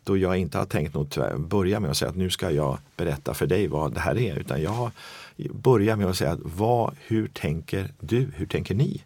Då 0.04 0.16
jag 0.16 0.36
inte 0.36 0.58
har 0.58 0.64
tänkt 0.64 0.94
tvär- 0.94 1.38
börja 1.48 1.80
med 1.80 1.90
att 1.90 1.96
säga 1.96 2.08
att 2.10 2.16
nu 2.16 2.30
ska 2.30 2.50
jag 2.50 2.78
berätta 2.96 3.34
för 3.34 3.46
dig 3.46 3.66
vad 3.68 3.94
det 3.94 4.00
här 4.00 4.18
är. 4.18 4.36
Utan 4.38 4.62
jag 4.62 4.70
har 4.70 4.90
börjat 5.36 5.98
med 5.98 6.06
att 6.06 6.16
säga 6.16 6.30
att 6.30 6.40
vad, 6.42 6.94
hur 7.06 7.28
tänker 7.28 7.88
du, 8.00 8.28
hur 8.36 8.46
tänker 8.46 8.74
ni? 8.74 9.02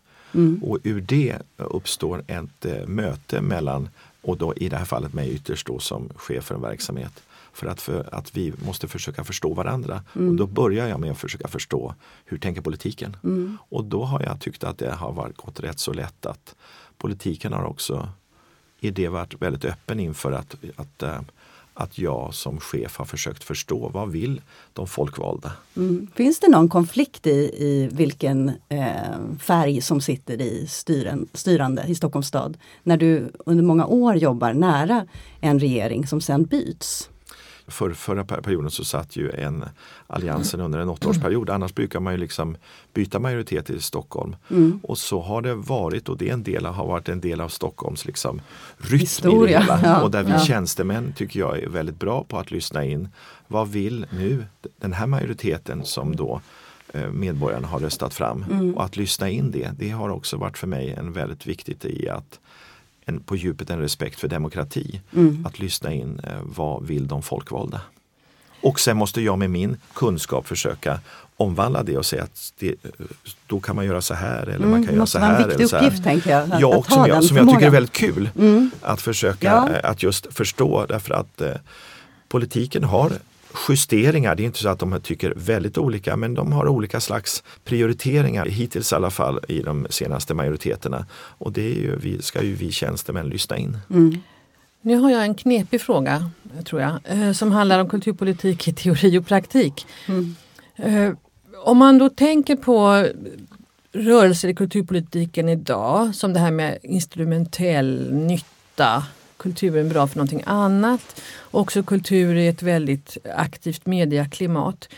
Och 0.63 0.79
ur 0.83 1.01
det 1.01 1.39
uppstår 1.57 2.25
ett 2.27 2.65
eh, 2.65 2.87
möte 2.87 3.41
mellan, 3.41 3.89
och 4.23 4.37
då 4.37 4.55
i 4.55 4.69
det 4.69 4.77
här 4.77 4.85
fallet 4.85 5.15
mig 5.15 5.35
ytterst 5.35 5.67
då 5.67 5.79
som 5.79 6.09
chef 6.17 6.45
för 6.45 6.55
en 6.55 6.61
verksamhet. 6.61 7.23
För 7.53 7.67
att, 7.67 7.81
för 7.81 8.15
att 8.15 8.37
vi 8.37 8.53
måste 8.67 8.89
försöka 8.89 9.25
förstå 9.25 9.55
varandra. 9.55 10.03
Och 10.29 10.35
då 10.35 10.47
börjar 10.47 10.89
jag 10.89 11.01
med 11.01 11.11
att 11.11 11.19
försöka 11.19 11.49
förstå 11.49 11.95
hur 12.25 12.39
tänker 12.39 12.61
politiken. 12.61 13.17
Och 13.69 13.85
då 13.85 14.05
har 14.05 14.23
jag 14.23 14.41
tyckt 14.41 14.65
att 14.65 14.79
det 14.79 14.91
har 14.91 15.13
varit, 15.13 15.37
gått 15.37 15.61
rätt 15.61 15.79
så 15.79 15.93
lätt 15.93 16.27
att 16.27 16.55
politiken 16.99 17.53
har 17.53 17.65
också 17.65 18.09
i 18.81 18.91
det 18.91 19.09
varit 19.09 19.43
väldigt 19.43 19.65
öppen 19.65 20.01
inför 20.01 20.33
att, 20.33 20.55
att, 20.77 21.03
eh, 21.03 21.21
att 21.77 21.99
jag 21.99 22.35
som 22.35 22.61
chef 22.61 22.97
har 22.97 23.05
försökt 23.05 23.45
förstå 23.45 23.89
vad 23.89 24.11
vill 24.11 24.41
de 24.73 24.87
folkvalda? 24.87 25.53
Mm. 25.77 26.07
Finns 26.15 26.41
det 26.41 26.49
någon 26.49 26.69
konflikt 26.69 27.27
i, 27.27 27.51
i 27.57 27.89
vilken 27.93 28.53
eh, 28.69 29.37
färg 29.41 29.81
som 29.81 30.01
sitter 30.01 30.41
i 30.41 30.67
styren, 30.67 31.29
styrande 31.33 31.85
i 31.89 31.95
Stockholms 31.95 32.27
stad? 32.27 32.59
När 32.83 32.97
du 32.97 33.33
under 33.47 33.65
många 33.65 33.87
år 33.87 34.17
jobbar 34.17 34.53
nära 34.53 35.07
en 35.41 35.59
regering 35.59 36.07
som 36.07 36.21
sen 36.21 36.45
byts? 36.45 37.11
För, 37.69 37.93
förra 37.93 38.25
per- 38.25 38.41
perioden 38.41 38.71
så 38.71 38.85
satt 38.85 39.17
ju 39.17 39.31
en 39.31 39.65
alliansen 40.07 40.61
under 40.61 40.79
en 40.79 40.89
åttaårsperiod. 40.89 41.51
Annars 41.51 41.75
brukar 41.75 42.01
man 42.01 42.13
ju 42.13 42.19
liksom 42.19 42.57
byta 42.95 43.19
majoritet 43.19 43.71
i 43.71 43.81
Stockholm. 43.81 44.37
Och 44.83 44.99
så 44.99 45.21
har 45.21 45.43
det 45.43 45.55
varit 45.55 46.09
och 46.09 46.19
det 46.19 46.29
är 46.29 46.33
en 46.33 46.43
del, 46.43 46.67
har 46.67 46.87
varit 46.87 47.09
en 47.09 47.21
del 47.21 47.41
av 47.41 47.49
Stockholms 47.49 48.05
liksom 48.05 48.41
rytm 48.79 49.01
Historia, 49.01 49.63
i 49.63 49.67
det 49.67 49.75
hela. 49.75 49.81
ja, 49.85 50.03
och 50.03 50.11
där 50.11 50.23
vi 50.23 50.31
ja. 50.31 50.39
tjänstemän 50.39 51.13
tycker 51.17 51.41
jag 51.41 51.59
är 51.59 51.69
väldigt 51.69 51.99
bra 51.99 52.25
på 52.25 52.39
att 52.39 52.51
lyssna 52.51 52.85
in. 52.85 53.09
Vad 53.49 53.69
vill 53.69 54.07
nu 54.11 54.45
den 54.81 54.93
här 54.93 55.07
majoriteten 55.07 55.85
som 55.85 56.17
då 56.17 56.41
eh, 56.93 57.11
medborgarna 57.11 57.69
har 57.69 57.79
röstat 57.79 58.15
fram? 58.15 58.73
Och 58.77 58.85
att 58.85 58.97
lyssna 58.97 59.31
in 59.31 59.51
det, 59.51 59.71
det 59.79 59.91
har 59.91 60.09
också 60.09 60.37
varit 60.37 60.59
för 60.59 60.67
mig 60.67 60.93
en 60.93 61.13
väldigt 61.13 61.47
viktigt 61.47 61.85
i 61.85 62.09
att 62.09 62.41
en, 63.09 63.21
på 63.21 63.37
djupet 63.37 63.71
en 63.71 63.79
respekt 63.81 64.21
för 64.21 64.29
demokrati. 64.29 65.01
Att 65.45 65.59
lyssna 65.59 65.93
in 65.93 66.21
eh, 66.25 66.31
vad 66.43 66.87
vill 66.87 67.09
de 67.09 67.23
folkvalda. 67.23 67.81
Och 68.61 68.81
sen 68.81 68.97
måste 68.97 69.21
jag 69.21 69.39
med 69.39 69.51
min 69.51 69.77
kunskap 69.95 70.47
försöka 70.49 71.01
omvandla 71.37 71.83
det 71.83 71.97
och 71.99 72.07
säga 72.07 72.23
att 72.23 72.53
det, 72.59 72.75
då 73.47 73.61
kan 73.61 73.77
man 73.77 73.85
göra 73.87 74.01
så 74.03 74.15
här 74.15 74.43
eller 74.47 74.59
man 74.67 74.69
Mm, 74.69 74.83
kan 74.85 74.95
det 74.95 74.97
göra 74.97 75.07
så 75.07 75.19
en 75.19 75.25
här. 75.25 75.39
viktig 75.39 75.55
eller 75.55 75.67
så 75.69 75.77
här. 75.77 75.87
uppgift, 75.87 76.05
tänker 76.05 76.31
jag, 76.31 76.53
att- 76.53 76.61
Ja, 76.61 76.77
och 76.77 76.87
som, 76.93 77.07
jag, 77.07 77.25
som 77.25 77.37
jag 77.37 77.49
tycker 77.49 77.67
är 77.67 77.71
väldigt 77.71 77.93
kul 77.93 78.29
att 78.83 79.01
försöka 79.03 79.47
Ja. 79.47 79.69
eh, 79.71 79.91
att 79.91 80.03
just 80.03 80.35
förstå 80.35 80.87
därför 80.89 81.15
att 81.15 81.41
eh, 81.41 81.51
politiken 82.29 82.85
har 82.85 83.13
justeringar. 83.69 84.35
Det 84.35 84.43
är 84.43 84.45
inte 84.45 84.59
så 84.59 84.69
att 84.69 84.79
de 84.79 85.01
tycker 85.03 85.33
väldigt 85.37 85.79
olika 85.79 86.17
men 86.17 86.35
de 86.35 86.53
har 86.53 86.69
olika 86.69 87.01
slags 87.01 87.43
prioriteringar 87.65 88.47
hittills 88.47 88.93
i 88.93 88.95
alla 88.95 89.11
fall 89.11 89.41
i 89.49 89.61
de 89.63 89.87
senaste 89.91 90.35
majoriteterna. 90.35 91.07
Och 91.15 91.53
det 91.53 91.63
är 91.63 91.75
ju, 91.75 91.97
vi, 91.97 92.23
ska 92.23 92.43
ju 92.43 92.55
vi 92.55 92.73
tjänstemän 92.73 93.29
lyssna 93.29 93.57
in. 93.57 93.79
Nu 94.81 94.97
har 94.97 95.11
jag 95.11 95.23
en 95.23 95.35
knepig 95.35 95.81
fråga, 95.81 96.31
tror 96.65 96.81
jag, 96.81 96.99
eh, 97.05 97.33
som 97.33 97.53
handlar 97.53 97.81
om 97.81 97.89
kulturpolitik 97.89 98.69
i 98.69 98.73
teori 98.83 99.19
och 99.19 99.27
praktik. 99.27 99.87
Eh, 100.77 101.13
Om 101.65 101.79
man 101.79 101.99
då 101.99 102.09
tänker 102.09 102.57
på 102.57 103.07
rörelser 103.93 104.49
i 104.49 104.55
kulturpolitiken 104.55 105.49
idag, 105.49 106.15
som 106.15 106.33
det 106.33 106.41
här 106.41 106.51
med 106.51 106.79
instrumentell 106.83 108.13
nytta, 108.13 109.03
kulturen 109.47 109.89
bra 109.89 110.07
för 110.07 110.17
någonting 110.17 110.43
annat, 110.47 111.23
också 111.51 111.83
kultur 111.83 112.37
i 112.37 112.49
ett 112.49 112.63
väldigt 112.63 113.17
aktivt 113.35 113.87
mediaklimat. 113.87 114.89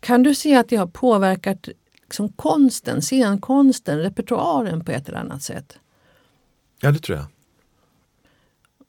Kan 0.00 0.22
du 0.22 0.34
se 0.34 0.56
att 0.56 0.68
det 0.68 0.76
har 0.76 0.86
påverkat 0.86 1.68
liksom 2.02 2.28
konsten, 2.28 3.02
scenkonsten, 3.02 3.98
repertoaren 3.98 4.84
på 4.84 4.92
ett 4.92 5.08
eller 5.08 5.18
annat 5.18 5.42
sätt? 5.42 5.78
Ja, 6.80 6.90
det 6.90 6.98
tror 6.98 7.18
jag. 7.18 7.26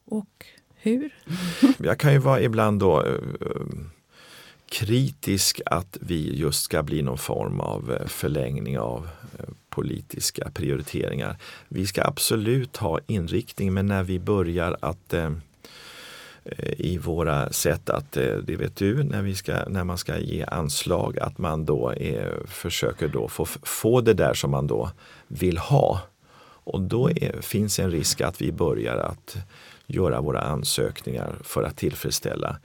Och 0.05 0.45
hur? 0.75 1.15
Jag 1.77 1.99
kan 1.99 2.13
ju 2.13 2.19
vara 2.19 2.41
ibland 2.41 2.79
då 2.79 3.05
eh, 3.05 3.11
kritisk 4.69 5.61
att 5.65 5.97
vi 6.01 6.35
just 6.35 6.63
ska 6.63 6.83
bli 6.83 7.01
någon 7.01 7.17
form 7.17 7.59
av 7.59 7.91
eh, 7.91 8.07
förlängning 8.07 8.79
av 8.79 9.09
eh, 9.39 9.45
politiska 9.73 10.51
prioriteringar. 10.53 11.37
Vi 11.67 11.87
ska 11.87 12.03
absolut 12.03 12.77
ha 12.77 12.99
inriktning 13.07 13.73
men 13.73 13.85
när 13.85 14.03
vi 14.03 14.19
börjar 14.19 14.77
att 14.79 15.13
eh, 15.13 15.31
eh, 16.45 16.73
i 16.77 16.97
våra 16.97 17.51
sätt 17.51 17.89
att, 17.89 18.17
eh, 18.17 18.35
det 18.35 18.55
vet 18.55 18.75
du, 18.75 19.03
när, 19.03 19.21
vi 19.21 19.35
ska, 19.35 19.69
när 19.69 19.83
man 19.83 19.97
ska 19.97 20.17
ge 20.19 20.43
anslag 20.43 21.19
att 21.19 21.37
man 21.37 21.65
då 21.65 21.89
är, 21.89 22.47
försöker 22.47 23.07
då 23.07 23.27
få, 23.27 23.45
få 23.63 24.01
det 24.01 24.13
där 24.13 24.33
som 24.33 24.51
man 24.51 24.67
då 24.67 24.91
vill 25.27 25.57
ha. 25.57 26.01
Och 26.65 26.81
då 26.81 27.09
är, 27.09 27.41
finns 27.41 27.79
en 27.79 27.91
risk 27.91 28.21
att 28.21 28.41
vi 28.41 28.51
börjar 28.51 28.97
att 28.97 29.37
göra 29.87 30.21
våra 30.21 30.41
ansökningar 30.41 31.35
för 31.43 31.63
att 31.63 31.77
tillfredsställa 31.77 32.49
eh, 32.49 32.55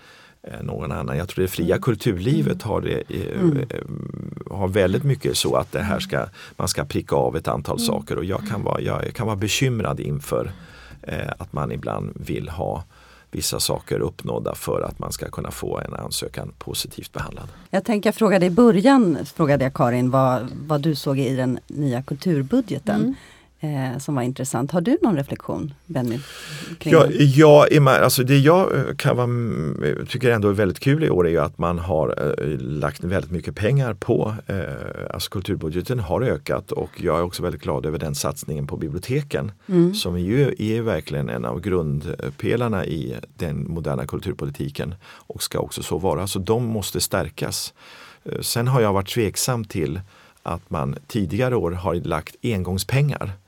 någon 0.62 0.92
annan. 0.92 1.18
Jag 1.18 1.28
tror 1.28 1.42
det 1.42 1.48
fria 1.48 1.78
kulturlivet 1.78 2.62
har, 2.62 2.80
det, 2.80 3.02
eh, 3.08 3.60
eh, 3.70 4.56
har 4.56 4.68
väldigt 4.68 5.04
mycket 5.04 5.36
så 5.36 5.56
att 5.56 5.72
det 5.72 5.82
här 5.82 6.00
ska, 6.00 6.26
man 6.56 6.68
ska 6.68 6.84
pricka 6.84 7.16
av 7.16 7.36
ett 7.36 7.48
antal 7.48 7.80
saker 7.80 8.18
och 8.18 8.24
jag 8.24 8.48
kan 8.48 8.62
vara, 8.62 8.80
jag 8.80 9.14
kan 9.14 9.26
vara 9.26 9.36
bekymrad 9.36 10.00
inför 10.00 10.52
eh, 11.02 11.32
att 11.38 11.52
man 11.52 11.72
ibland 11.72 12.12
vill 12.14 12.48
ha 12.48 12.84
vissa 13.30 13.60
saker 13.60 14.00
uppnådda 14.00 14.54
för 14.54 14.82
att 14.82 14.98
man 14.98 15.12
ska 15.12 15.30
kunna 15.30 15.50
få 15.50 15.78
en 15.78 15.94
ansökan 15.94 16.52
positivt 16.58 17.12
behandlad. 17.12 17.48
Jag 17.70 17.84
tänker 17.84 18.08
jag 18.08 18.14
frågade 18.14 18.46
i 18.46 18.50
början, 18.50 19.18
frågade 19.34 19.64
jag 19.64 19.74
Karin, 19.74 20.10
vad, 20.10 20.48
vad 20.66 20.80
du 20.80 20.94
såg 20.94 21.18
i 21.18 21.36
den 21.36 21.58
nya 21.66 22.02
kulturbudgeten. 22.02 23.14
Eh, 23.60 23.98
som 23.98 24.14
var 24.14 24.22
intressant. 24.22 24.70
Har 24.70 24.80
du 24.80 24.98
någon 25.02 25.16
reflektion, 25.16 25.74
Benny? 25.86 26.18
Ja, 27.18 27.66
är 27.66 27.80
med, 27.80 27.94
alltså 27.94 28.22
det 28.22 28.38
jag 28.38 28.76
eh, 28.76 28.94
kan 28.96 29.16
vara, 29.16 29.24
mm, 29.24 30.06
tycker 30.08 30.30
ändå 30.30 30.48
är 30.48 30.52
väldigt 30.52 30.80
kul 30.80 31.04
i 31.04 31.10
år 31.10 31.26
är 31.26 31.30
ju 31.30 31.38
att 31.38 31.58
man 31.58 31.78
har 31.78 32.34
eh, 32.42 32.58
lagt 32.58 33.04
väldigt 33.04 33.30
mycket 33.30 33.56
pengar 33.56 33.94
på, 33.94 34.34
eh, 34.46 34.56
alltså 35.10 35.30
kulturbudgeten 35.30 36.00
har 36.00 36.22
ökat 36.22 36.72
och 36.72 36.90
jag 36.96 37.18
är 37.18 37.22
också 37.22 37.42
väldigt 37.42 37.62
glad 37.62 37.86
över 37.86 37.98
den 37.98 38.14
satsningen 38.14 38.66
på 38.66 38.76
biblioteken 38.76 39.52
som 39.94 40.20
ju 40.20 40.54
är 40.58 40.82
verkligen 40.82 41.28
en 41.28 41.44
av 41.44 41.60
grundpelarna 41.60 42.86
i 42.86 43.16
den 43.36 43.70
moderna 43.70 44.06
kulturpolitiken 44.06 44.94
och 45.04 45.42
ska 45.42 45.58
också 45.58 45.82
så 45.82 45.98
vara. 45.98 46.26
Så 46.26 46.38
de 46.38 46.64
måste 46.64 47.00
stärkas. 47.00 47.74
Eh, 48.24 48.40
Sen 48.40 48.68
har 48.68 48.80
jag 48.80 48.92
varit 48.92 49.08
tveksam 49.08 49.64
till 49.64 50.00
att 50.42 50.70
man 50.70 50.96
tidigare 51.06 51.56
år 51.56 51.70
har 51.70 51.94
lagt 51.94 52.36
engångspengar 52.42 53.32
Eh, 53.32 53.47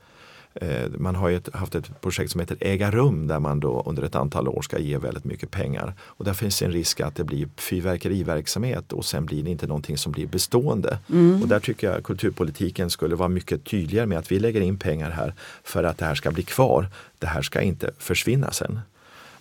man 0.97 1.15
har 1.15 1.31
ett, 1.31 1.49
haft 1.53 1.75
ett 1.75 2.01
projekt 2.01 2.31
som 2.31 2.39
heter 2.39 2.57
Äga 2.59 2.91
rum 2.91 3.27
där 3.27 3.39
man 3.39 3.59
då 3.59 3.83
under 3.85 4.03
ett 4.03 4.15
antal 4.15 4.47
år 4.47 4.61
ska 4.61 4.79
ge 4.79 4.97
väldigt 4.97 5.23
mycket 5.23 5.51
pengar. 5.51 5.93
Och 6.01 6.25
där 6.25 6.33
finns 6.33 6.61
en 6.61 6.71
risk 6.71 6.99
att 6.99 7.15
det 7.15 7.23
blir 7.23 7.49
fyrverkeriverksamhet 7.57 8.93
och 8.93 9.05
sen 9.05 9.25
blir 9.25 9.43
det 9.43 9.49
inte 9.49 9.67
någonting 9.67 9.97
som 9.97 10.11
blir 10.11 10.27
bestående. 10.27 10.99
Mm. 11.09 11.41
Och 11.41 11.47
där 11.47 11.59
tycker 11.59 11.91
jag 11.91 12.03
kulturpolitiken 12.03 12.89
skulle 12.89 13.15
vara 13.15 13.29
mycket 13.29 13.65
tydligare 13.65 14.05
med 14.05 14.17
att 14.17 14.31
vi 14.31 14.39
lägger 14.39 14.61
in 14.61 14.77
pengar 14.77 15.09
här 15.09 15.33
för 15.63 15.83
att 15.83 15.97
det 15.97 16.05
här 16.05 16.15
ska 16.15 16.31
bli 16.31 16.43
kvar. 16.43 16.87
Det 17.19 17.27
här 17.27 17.41
ska 17.41 17.61
inte 17.61 17.91
försvinna 17.97 18.51
sen. 18.51 18.79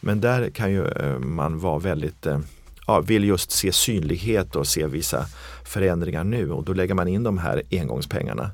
Men 0.00 0.20
där 0.20 0.50
kan 0.50 0.72
ju 0.72 0.86
eh, 0.86 1.18
man 1.18 1.58
vara 1.58 1.78
väldigt 1.78 2.26
eh, 2.26 2.40
ja, 2.86 3.00
vill 3.00 3.24
just 3.24 3.50
se 3.50 3.72
synlighet 3.72 4.56
och 4.56 4.66
se 4.66 4.86
vissa 4.86 5.26
förändringar 5.64 6.24
nu 6.24 6.50
och 6.50 6.64
då 6.64 6.72
lägger 6.72 6.94
man 6.94 7.08
in 7.08 7.22
de 7.22 7.38
här 7.38 7.62
engångspengarna. 7.70 8.50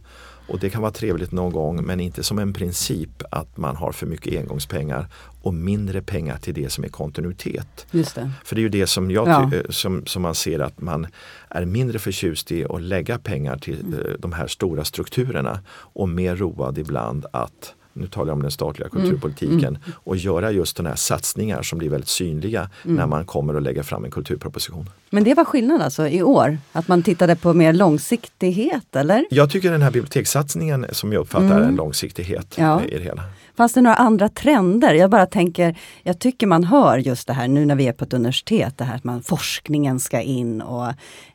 Och 0.48 0.58
det 0.58 0.70
kan 0.70 0.82
vara 0.82 0.92
trevligt 0.92 1.32
någon 1.32 1.52
gång 1.52 1.84
men 1.84 2.00
inte 2.00 2.22
som 2.22 2.38
en 2.38 2.52
princip 2.52 3.22
att 3.30 3.56
man 3.56 3.76
har 3.76 3.92
för 3.92 4.06
mycket 4.06 4.40
engångspengar 4.40 5.06
och 5.42 5.54
mindre 5.54 6.02
pengar 6.02 6.36
till 6.38 6.54
det 6.54 6.70
som 6.70 6.84
är 6.84 6.88
kontinuitet. 6.88 7.86
Just 7.90 8.14
det. 8.14 8.30
För 8.44 8.54
det 8.56 8.60
är 8.60 8.62
ju 8.62 8.68
det 8.68 8.86
som, 8.86 9.10
jag, 9.10 9.28
Ja. 9.28 9.50
eh, 9.54 9.60
som, 9.70 10.06
som 10.06 10.22
man 10.22 10.34
ser 10.34 10.58
att 10.58 10.80
man 10.80 11.06
är 11.48 11.64
mindre 11.64 11.98
förtjust 11.98 12.52
i 12.52 12.64
att 12.64 12.82
lägga 12.82 13.18
pengar 13.18 13.56
till 13.58 13.94
eh, 13.94 14.12
de 14.18 14.32
här 14.32 14.46
stora 14.46 14.84
strukturerna 14.84 15.60
och 15.70 16.08
mer 16.08 16.36
road 16.36 16.78
ibland 16.78 17.26
att 17.32 17.74
nu 17.96 18.06
talar 18.06 18.26
jag 18.28 18.34
om 18.36 18.42
den 18.42 18.50
statliga 18.50 18.88
kulturpolitiken 18.88 19.78
och 19.94 20.16
göra 20.16 20.50
just 20.50 20.76
sådana 20.76 20.88
här 20.88 20.96
satsningar 20.96 21.62
som 21.62 21.78
blir 21.78 21.88
väldigt 21.90 22.08
synliga 22.08 22.70
när 22.82 23.06
man 23.06 23.24
kommer 23.24 23.54
att 23.54 23.62
lägga 23.62 23.82
fram 23.82 24.04
en 24.04 24.10
kulturproposition. 24.10 24.90
Men 25.10 25.24
det 25.24 25.34
var 25.34 25.44
skillnad 25.44 25.82
alltså 25.82 26.08
i 26.08 26.22
år? 26.22 26.58
Att 26.72 26.88
man 26.88 27.02
tittade 27.02 27.36
på 27.36 27.54
mer 27.54 27.72
långsiktighet 27.72 28.96
eller? 28.96 29.24
Jag 29.30 29.50
tycker 29.50 29.70
den 29.72 29.82
här 29.82 29.90
bibliotekssatsningen 29.90 30.86
som 30.92 31.12
jag 31.12 31.20
uppfattar 31.20 31.60
är 31.60 31.64
en 31.64 31.76
långsiktighet 31.76 32.54
Ja. 32.58 32.82
i 32.84 32.96
det 32.98 33.02
hela. 33.04 33.22
Fanns 33.56 33.72
det 33.72 33.80
några 33.80 33.96
andra 33.96 34.28
trender? 34.28 34.94
Jag 34.94 35.10
bara 35.10 35.26
tänker, 35.26 35.78
jag 36.02 36.18
tycker 36.18 36.46
man 36.46 36.64
hör 36.64 36.98
just 36.98 37.26
det 37.26 37.32
här 37.32 37.48
nu 37.48 37.66
när 37.66 37.74
vi 37.74 37.86
är 37.88 37.92
på 37.92 38.04
ett 38.04 38.12
universitet, 38.12 38.78
det 38.78 38.84
här 38.84 38.96
att 38.96 39.04
man, 39.04 39.22
forskningen 39.22 40.00
ska 40.00 40.20
in 40.20 40.60
och 40.62 40.86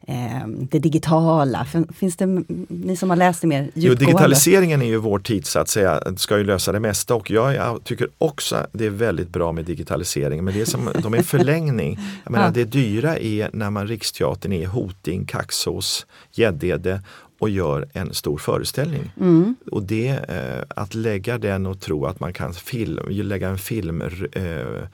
eh, 0.07 0.47
det 0.47 0.79
digitala. 0.79 1.65
Fin- 1.65 1.87
Finns 1.93 2.17
det, 2.17 2.25
ni 2.67 2.95
som 2.97 3.09
har 3.09 3.17
läst 3.17 3.41
det 3.41 3.47
mer 3.47 3.61
Jo, 3.63 3.69
djupgående? 3.73 4.05
digitaliseringen 4.05 4.81
är 4.81 4.85
ju 4.85 4.97
vår 4.97 5.19
tid 5.19 5.45
så 5.45 5.59
att 5.59 5.69
säga, 5.69 6.01
ska 6.17 6.37
ju 6.37 6.43
lösa 6.43 6.71
det 6.71 6.79
mesta 6.79 7.15
och 7.15 7.31
jag, 7.31 7.55
jag 7.55 7.83
tycker 7.83 8.07
också 8.17 8.67
det 8.73 8.85
är 8.85 8.89
väldigt 8.89 9.29
bra 9.29 9.51
med 9.51 9.65
digitalisering 9.65 10.43
men 10.43 10.53
det 10.53 10.61
är 10.61 10.65
som, 10.65 10.89
de 11.03 11.13
är 11.13 11.17
en 11.17 11.23
förlängning. 11.23 11.99
Jag 12.23 12.31
menar, 12.31 12.45
Ja. 12.45 12.51
Det 12.51 12.63
dyra 12.63 13.17
är 13.17 13.49
när 13.53 13.69
man 13.69 13.87
Riksteatern 13.87 14.51
är 14.51 14.61
i 14.61 14.65
Hoting, 14.65 15.25
Kaxås, 15.25 16.05
Gäddede 16.31 17.01
och 17.41 17.49
gör 17.49 17.87
en 17.93 18.13
stor 18.13 18.37
föreställning. 18.37 19.11
Mm. 19.19 19.55
Och 19.71 19.83
det, 19.83 20.07
eh, 20.07 20.63
att 20.75 20.93
lägga 20.93 21.37
den 21.37 21.65
och 21.65 21.79
tro 21.79 22.05
att 22.05 22.19
man 22.19 22.33
kan 22.33 22.53
film, 22.53 22.99
lägga 23.09 23.49
en 23.49 23.57
filmruta 23.57 24.93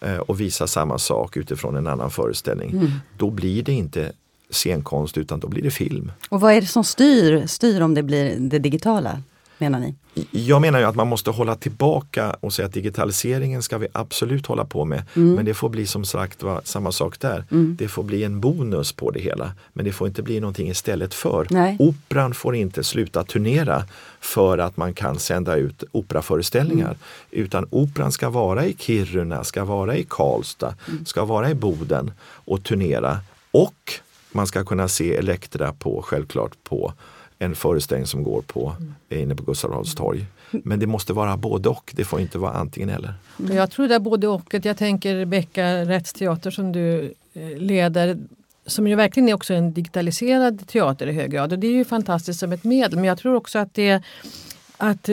eh, 0.00 0.14
eh, 0.14 0.18
och 0.18 0.40
visa 0.40 0.66
samma 0.66 0.98
sak 0.98 1.36
utifrån 1.36 1.76
en 1.76 1.86
annan 1.86 2.10
föreställning. 2.10 2.70
Mm. 2.70 2.90
Då 3.18 3.30
blir 3.30 3.62
det 3.62 3.72
inte 3.72 4.12
scenkonst 4.50 5.18
utan 5.18 5.40
då 5.40 5.48
blir 5.48 5.62
det 5.62 5.70
film. 5.70 6.12
Och 6.28 6.40
vad 6.40 6.52
är 6.52 6.60
det 6.60 6.66
som 6.66 6.84
styr, 6.84 7.46
styr 7.46 7.80
om 7.80 7.94
det 7.94 8.02
blir 8.02 8.36
det 8.38 8.58
digitala, 8.58 9.22
menar 9.62 9.80
ni? 9.80 9.94
Jag 10.30 10.60
menar 10.60 10.78
ju 10.78 10.84
att 10.84 10.94
man 10.94 11.08
måste 11.08 11.30
hålla 11.30 11.54
tillbaka 11.54 12.36
och 12.40 12.52
säga 12.52 12.66
att 12.66 12.72
digitaliseringen 12.72 13.62
ska 13.62 13.78
vi 13.78 13.86
absolut 13.92 14.46
hålla 14.46 14.64
på 14.64 14.84
med. 14.84 15.02
Mm. 15.16 15.34
Men 15.34 15.44
det 15.44 15.54
får 15.54 15.68
bli 15.68 15.86
som 15.86 16.04
sagt 16.04 16.42
va, 16.42 16.60
samma 16.64 16.92
sak 16.92 17.20
där. 17.20 17.44
Det 17.78 17.88
får 17.88 18.02
bli 18.02 18.24
en 18.24 18.40
bonus 18.40 18.92
på 18.92 19.10
det 19.10 19.20
hela. 19.20 19.52
Men 19.72 19.84
det 19.84 19.92
får 19.92 20.08
inte 20.08 20.22
bli 20.22 20.40
någonting 20.40 20.70
istället 20.70 21.14
för. 21.14 21.46
Nej. 21.50 21.76
Operan 21.78 22.34
får 22.34 22.54
inte 22.56 22.84
sluta 22.84 23.24
turnera 23.24 23.84
för 24.20 24.58
att 24.58 24.76
man 24.76 24.94
kan 24.94 25.18
sända 25.18 25.56
ut 25.56 25.84
operaföreställningar. 25.92 26.86
Mm. 26.86 26.98
Utan 27.30 27.66
operan 27.70 28.12
ska 28.12 28.30
vara 28.30 28.66
i 28.66 28.74
Kiruna, 28.78 29.44
ska 29.44 29.64
vara 29.64 29.96
i 29.96 30.06
Karlstad, 30.08 30.74
Mm. 30.88 31.04
ska 31.06 31.24
vara 31.24 31.50
i 31.50 31.54
Boden 31.54 32.12
och 32.22 32.62
turnera. 32.64 33.18
Och 33.50 33.92
man 34.32 34.46
ska 34.46 34.64
kunna 34.64 34.88
se 34.88 35.16
Elektra 35.16 35.72
på, 35.72 36.02
självklart 36.02 36.52
på 36.64 36.92
en 37.44 37.54
föreställning 37.54 38.06
som 38.06 38.22
går 38.22 38.42
på 38.42 38.76
inne 39.08 39.36
på 39.36 39.42
Gustav 39.42 39.72
Adolfs 39.72 39.94
torg. 39.94 40.26
Men 40.50 40.78
det 40.78 40.86
måste 40.86 41.12
vara 41.12 41.36
både 41.36 41.68
och, 41.68 41.92
det 41.96 42.04
får 42.04 42.20
inte 42.20 42.38
vara 42.38 42.52
antingen 42.52 42.88
eller. 42.88 43.14
Men 43.36 43.56
Jag 43.56 43.70
tror 43.70 43.88
det 43.88 43.94
är 43.94 43.98
både 43.98 44.28
och. 44.28 44.54
Jag 44.62 44.76
tänker 44.76 45.16
Rebecka 45.16 45.84
Rättsteater 45.84 46.50
som 46.50 46.72
du 46.72 47.14
eh, 47.34 47.56
leder 47.56 48.18
som 48.66 48.88
ju 48.88 48.94
verkligen 48.94 49.28
är 49.28 49.34
också 49.34 49.54
en 49.54 49.72
digitaliserad 49.72 50.66
teater 50.66 51.06
i 51.06 51.12
hög 51.12 51.30
grad. 51.30 51.52
Och 51.52 51.58
det 51.58 51.66
är 51.66 51.72
ju 51.72 51.84
fantastiskt 51.84 52.40
som 52.40 52.52
ett 52.52 52.64
medel. 52.64 52.94
Men 52.94 53.04
jag 53.04 53.18
tror 53.18 53.34
också 53.34 53.58
att 53.58 53.74
det, 53.74 54.02
att 54.76 55.08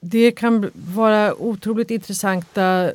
det 0.00 0.30
kan 0.30 0.70
vara 0.74 1.34
otroligt 1.34 1.90
intressanta 1.90 2.90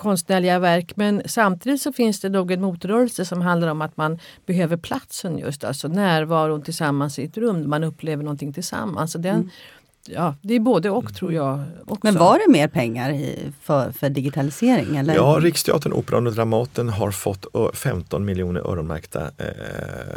konstnärliga 0.00 0.58
verk 0.58 0.96
men 0.96 1.22
samtidigt 1.26 1.82
så 1.82 1.92
finns 1.92 2.20
det 2.20 2.28
nog 2.28 2.52
en 2.52 2.60
motrörelse 2.60 3.24
som 3.24 3.40
handlar 3.40 3.68
om 3.68 3.82
att 3.82 3.96
man 3.96 4.18
behöver 4.46 4.76
platsen 4.76 5.38
just, 5.38 5.64
alltså 5.64 5.88
närvaron 5.88 6.62
tillsammans 6.62 7.18
i 7.18 7.24
ett 7.24 7.36
rum 7.36 7.70
man 7.70 7.84
upplever 7.84 8.22
någonting 8.22 8.52
tillsammans. 8.52 9.12
Så 9.12 9.18
den, 9.18 9.34
mm 9.34 9.50
ja, 10.14 10.34
det 10.42 10.54
är 10.54 10.60
både 10.60 10.90
och 10.90 11.14
tror 11.14 11.32
jag. 11.32 11.60
Också. 11.86 11.98
Men 12.02 12.14
var 12.14 12.38
det 12.46 12.52
mer 12.52 12.68
pengar 12.68 13.10
i, 13.12 13.38
för, 13.62 13.92
för 13.92 14.08
digitalisering? 14.10 14.96
Eller? 14.96 15.14
Ja, 15.14 15.38
Riksteatern, 15.40 15.92
Operan 15.92 16.26
och 16.26 16.32
Dramaten 16.32 16.88
har 16.88 17.10
fått 17.10 17.46
ö- 17.54 17.70
15 17.74 18.24
miljoner 18.24 18.60
öronmärkta 18.60 19.20
eh, 19.20 19.46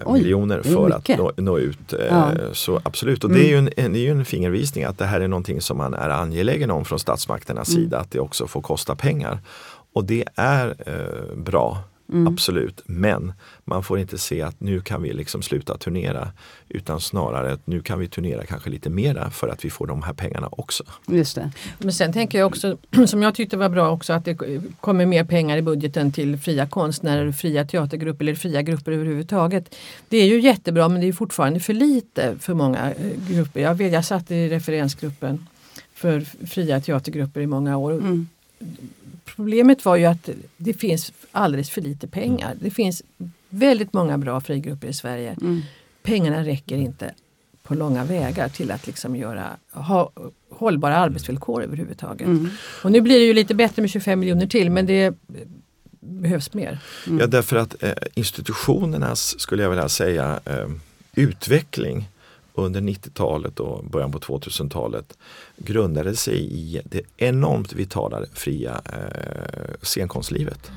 Oj, 0.06 0.20
miljoner 0.20 0.62
för 0.62 0.90
att 0.90 1.08
nå, 1.18 1.32
nå 1.38 1.60
ut. 1.60 1.94
Eh, 1.94 2.00
Ja. 2.10 2.30
Mm. 2.32 2.42
Så 2.54 2.80
absolut, 2.84 3.24
och 3.24 3.30
det 3.30 3.40
är, 3.46 3.50
ju 3.50 3.58
en, 3.58 3.70
en, 3.78 3.94
det 3.94 4.00
är 4.00 4.04
ju 4.04 4.12
en 4.12 4.26
fingervisning 4.26 4.84
att 4.84 4.98
det 4.98 5.06
här 5.06 5.22
är 5.22 5.28
någonting 5.28 5.62
som 5.62 5.78
man 5.78 5.94
är 5.94 6.10
angelägen 6.10 6.72
om 6.72 6.86
från 6.86 7.00
statsmakternas 7.00 7.70
Mm. 7.70 7.84
sida, 7.84 8.00
att 8.00 8.12
det 8.12 8.20
också 8.20 8.48
får 8.48 8.62
kosta 8.62 8.96
pengar. 8.96 9.40
Och 9.94 10.04
det 10.06 10.24
är 10.36 10.76
eh, 10.88 11.36
bra, 11.38 11.78
Mm. 12.10 12.34
absolut. 12.34 12.82
Men 12.86 13.34
man 13.66 13.84
får 13.84 14.00
inte 14.00 14.18
se 14.18 14.42
att 14.42 14.60
nu 14.60 14.82
kan 14.82 15.02
vi 15.02 15.14
liksom 15.14 15.42
sluta 15.42 15.78
turnera. 15.78 16.32
Utan 16.70 17.00
snarare 17.00 17.54
att 17.54 17.68
nu 17.68 17.82
kan 17.82 18.00
vi 18.00 18.08
turnera 18.08 18.46
kanske 18.46 18.70
lite 18.70 18.90
mera 18.90 19.30
för 19.30 19.48
att 19.48 19.66
vi 19.66 19.70
får 19.70 19.88
de 19.88 20.04
här 20.04 20.14
pengarna 20.14 20.48
också. 20.52 20.84
Just 21.08 21.36
det. 21.36 21.52
Men 21.78 21.94
sen 21.94 22.14
tänker 22.14 22.40
jag 22.40 22.48
också, 22.48 22.78
som 23.08 23.22
jag 23.24 23.36
tyckte 23.36 23.58
var 23.58 23.70
bra 23.70 23.92
också, 23.92 24.14
att 24.14 24.26
det 24.26 24.38
kommer 24.80 25.06
mer 25.06 25.24
pengar 25.24 25.58
i 25.58 25.62
budgeten 25.62 26.12
till 26.12 26.38
fria 26.38 26.68
konstnärer, 26.68 27.32
fria 27.32 27.66
teatergrupper 27.66 28.26
eller 28.26 28.36
fria 28.36 28.62
grupper 28.62 28.92
överhuvudtaget. 28.92 29.76
Det 30.10 30.18
är 30.18 30.26
ju 30.26 30.40
jättebra 30.42 30.90
men 30.90 31.02
det 31.02 31.08
är 31.08 31.14
fortfarande 31.14 31.60
för 31.60 31.74
lite 31.74 32.36
för 32.40 32.54
många 32.54 32.92
eh, 32.92 33.12
grupper. 33.30 33.62
Jag, 33.62 33.76
vet, 33.76 33.94
jag 33.94 34.06
satt 34.06 34.32
i 34.32 34.50
referensgruppen 34.50 35.48
för 35.94 36.22
fria 36.48 36.82
teatergrupper 36.82 37.42
i 37.42 37.48
många 37.48 37.78
år. 37.78 37.92
Mm. 37.92 38.28
Problemet 39.26 39.86
var 39.86 39.96
ju 39.96 40.06
att 40.06 40.30
det 40.58 40.74
finns 40.74 41.14
alldeles 41.32 41.70
för 41.70 41.82
lite 41.82 42.08
pengar. 42.08 42.56
Det 42.62 42.72
finns 42.72 43.04
väldigt 43.50 43.94
många 43.94 44.18
bra 44.18 44.42
frigrupper 44.42 44.88
i 44.88 44.94
Sverige. 44.94 45.38
Mm. 45.42 45.62
Pengarna 46.04 46.44
räcker 46.44 46.78
inte 46.78 47.14
på 47.64 47.76
långa 47.76 48.04
vägar 48.04 48.50
till 48.50 48.72
att 48.72 48.88
liksom 48.88 49.16
göra, 49.16 49.58
ha 49.72 50.12
hållbara 50.50 50.98
arbetsvillkor 50.98 51.64
överhuvudtaget. 51.64 52.28
Mm. 52.28 52.50
Och 52.84 52.92
nu 52.92 53.02
blir 53.02 53.20
det 53.20 53.26
ju 53.26 53.34
lite 53.34 53.56
bättre 53.56 53.82
med 53.82 53.92
25 53.92 54.20
miljoner 54.20 54.48
till 54.48 54.70
men 54.70 54.86
det 54.86 55.06
eh, 55.06 55.14
behövs 56.00 56.54
mer. 56.54 56.80
Ja, 57.20 57.28
därför 57.28 57.56
att 57.56 57.84
eh, 57.84 57.92
institutionernas, 58.14 59.40
skulle 59.40 59.64
jag 59.64 59.70
vilja 59.70 59.90
säga, 59.90 60.40
eh, 60.46 60.70
utveckling 61.16 62.10
under 62.54 62.82
90-talet 62.82 63.60
och 63.60 63.86
början 63.86 64.12
på 64.12 64.20
2000-talet 64.20 65.18
grundade 65.58 66.16
sig 66.16 66.54
i 66.54 66.82
det 66.86 67.02
enormt 67.18 67.74
vitala 67.74 68.20
fria 68.34 68.82
eh, 68.86 69.74
scenkonstlivet. 69.82 70.72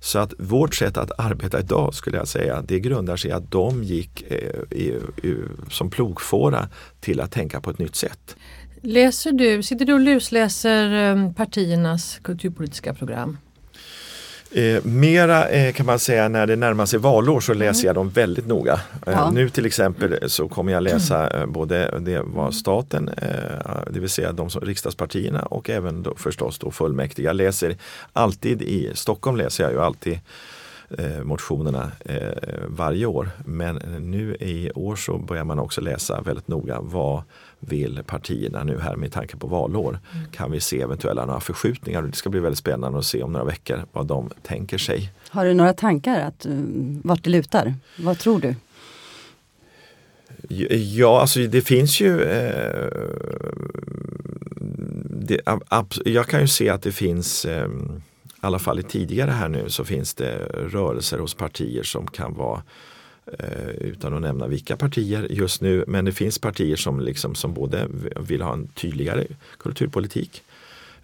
Så 0.00 0.18
att 0.18 0.34
vårt 0.38 0.74
sätt 0.74 0.96
att 0.96 1.20
arbeta 1.20 1.60
idag 1.60 1.94
skulle 1.94 2.16
jag 2.16 2.28
säga, 2.28 2.62
det 2.62 2.80
grundar 2.80 3.16
sig 3.16 3.30
i 3.30 3.34
att 3.34 3.50
de 3.50 3.84
gick 3.84 4.22
eh, 4.22 4.78
i, 4.78 5.00
i, 5.22 5.36
som 5.70 5.90
plogfåra 5.90 6.68
till 7.00 7.20
att 7.20 7.32
tänka 7.32 7.60
på 7.60 7.70
ett 7.70 7.78
nytt 7.78 7.96
sätt. 7.96 8.36
Läser 8.80 9.32
du, 9.32 9.62
sitter 9.62 9.84
du 9.84 9.92
och 9.92 10.00
lusläser 10.00 11.10
eh, 11.10 11.32
partiernas 11.32 12.20
kulturpolitiska 12.22 12.94
program? 12.94 13.38
Eh, 14.56 14.84
mera 14.84 15.48
eh, 15.48 15.72
kan 15.72 15.86
man 15.86 15.98
säga 15.98 16.28
när 16.28 16.46
det 16.46 16.56
närmar 16.56 16.86
sig 16.86 16.98
valår 16.98 17.40
så 17.40 17.54
läser 17.54 17.86
jag 17.86 17.94
dem 17.94 18.10
väldigt 18.10 18.46
noga. 18.46 18.72
Eh, 19.06 19.12
Ja. 19.12 19.30
Nu 19.30 19.48
till 19.48 19.66
exempel 19.66 20.30
så 20.30 20.48
kommer 20.48 20.72
jag 20.72 20.82
läsa 20.82 21.40
eh, 21.40 21.46
både 21.46 21.98
det 22.00 22.22
vad 22.24 22.54
staten, 22.54 23.08
eh, 23.08 23.28
det 23.90 24.00
vill 24.00 24.08
säga 24.08 24.32
de 24.32 24.50
som, 24.50 24.60
riksdagspartierna 24.62 25.42
och 25.42 25.70
även 25.70 26.02
då 26.02 26.14
förstås 26.16 26.58
då 26.58 26.70
fullmäktige. 26.70 27.24
Jag 27.26 27.36
läser 27.36 27.76
alltid 28.12 28.62
i 28.62 28.90
Stockholm 28.94 29.36
läser 29.36 29.64
jag 29.64 29.72
ju 29.72 29.80
alltid 29.80 30.18
eh, 30.98 31.22
motionerna 31.24 31.90
eh, 32.04 32.28
varje 32.66 33.06
år. 33.06 33.30
Men 33.44 33.76
nu 34.00 34.34
i 34.40 34.70
år 34.74 34.96
så 34.96 35.18
börjar 35.18 35.44
man 35.44 35.58
också 35.58 35.80
läsa 35.80 36.20
väldigt 36.20 36.48
noga 36.48 36.80
vad 36.80 37.22
vill 37.68 38.02
partierna 38.06 38.64
nu 38.64 38.78
här 38.78 38.96
med 38.96 39.12
tanke 39.12 39.36
på 39.36 39.46
valår. 39.46 39.98
Kan 40.32 40.50
vi 40.50 40.60
se 40.60 40.80
eventuella 40.80 41.26
några 41.26 41.40
förskjutningar? 41.40 42.02
Det 42.02 42.16
ska 42.16 42.30
bli 42.30 42.40
väldigt 42.40 42.58
spännande 42.58 42.98
att 42.98 43.04
se 43.04 43.22
om 43.22 43.32
några 43.32 43.44
veckor 43.44 43.84
vad 43.92 44.06
de 44.06 44.30
tänker 44.42 44.78
sig. 44.78 45.12
Har 45.28 45.44
du 45.44 45.54
några 45.54 45.72
tankar 45.72 46.20
att, 46.20 46.46
um, 46.46 47.00
vart 47.04 47.24
det 47.24 47.30
lutar? 47.30 47.74
Vad 47.98 48.18
tror 48.18 48.40
du? 48.40 48.54
Ja, 50.48 51.20
alltså 51.20 51.40
det 51.40 51.60
finns 51.60 52.00
ju 52.00 52.22
eh, 52.22 52.88
det, 55.26 55.40
jag 56.04 56.26
kan 56.26 56.40
ju 56.40 56.48
se 56.48 56.68
att 56.68 56.82
det 56.82 56.92
finns, 56.92 57.44
ehm, 57.44 58.02
i 58.24 58.46
alla 58.46 58.58
fall 58.58 58.80
i 58.80 58.82
tidigare 58.82 59.30
här 59.30 59.48
nu, 59.48 59.64
så 59.68 59.84
finns 59.84 60.14
det 60.14 60.36
rörelser 60.52 61.18
hos 61.18 61.34
partier 61.34 61.82
som 61.82 62.06
kan 62.06 62.34
vara 62.34 62.56
eh, 62.56 62.62
Eh, 63.32 63.68
utan 63.68 64.14
att 64.14 64.22
nämna 64.22 64.46
vilka 64.46 64.76
partier 64.76 65.26
just 65.30 65.60
nu, 65.60 65.84
men 65.86 66.04
det 66.04 66.12
finns 66.12 66.38
partier 66.38 66.76
som, 66.76 67.00
liksom, 67.00 67.34
som 67.34 67.54
både 67.54 67.86
vill 68.16 68.42
ha 68.42 68.52
en 68.52 68.68
tydligare 68.68 69.26
kulturpolitik 69.58 70.42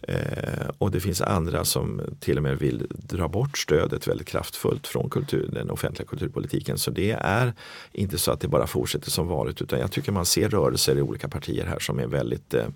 eh, 0.03 0.69
och 0.79 0.91
det 0.91 1.01
finns 1.01 1.21
andra 1.21 1.65
som 1.65 2.01
till 2.21 2.37
och 2.37 2.43
med 2.43 2.59
vill 2.59 2.87
dra 2.91 3.29
bort 3.29 3.59
stödet 3.59 4.09
väldigt 4.09 4.27
kraftfullt 4.27 4.87
från 4.87 5.11
kultur, 5.11 5.49
den 5.53 5.71
offentliga 5.71 6.09
kulturpolitiken. 6.09 6.79
Så 6.79 6.91
det 6.91 7.11
är 7.11 7.53
inte 7.93 8.19
så 8.19 8.33
att 8.33 8.41
det 8.41 8.49
bara 8.49 8.67
fortsätter 8.67 9.11
som 9.11 9.29
vanligt. 9.29 9.63
utan 9.63 9.81
jag 9.81 9.93
tycker 9.93 10.13
man 10.13 10.27
ser 10.27 10.49
rörelser 10.49 10.99
i 10.99 11.03
olika 11.03 11.29
partier 11.29 11.67
här 11.67 11.79
som 11.79 11.99
är 11.99 12.07
väldigt 12.07 12.55
eh, 12.55 12.67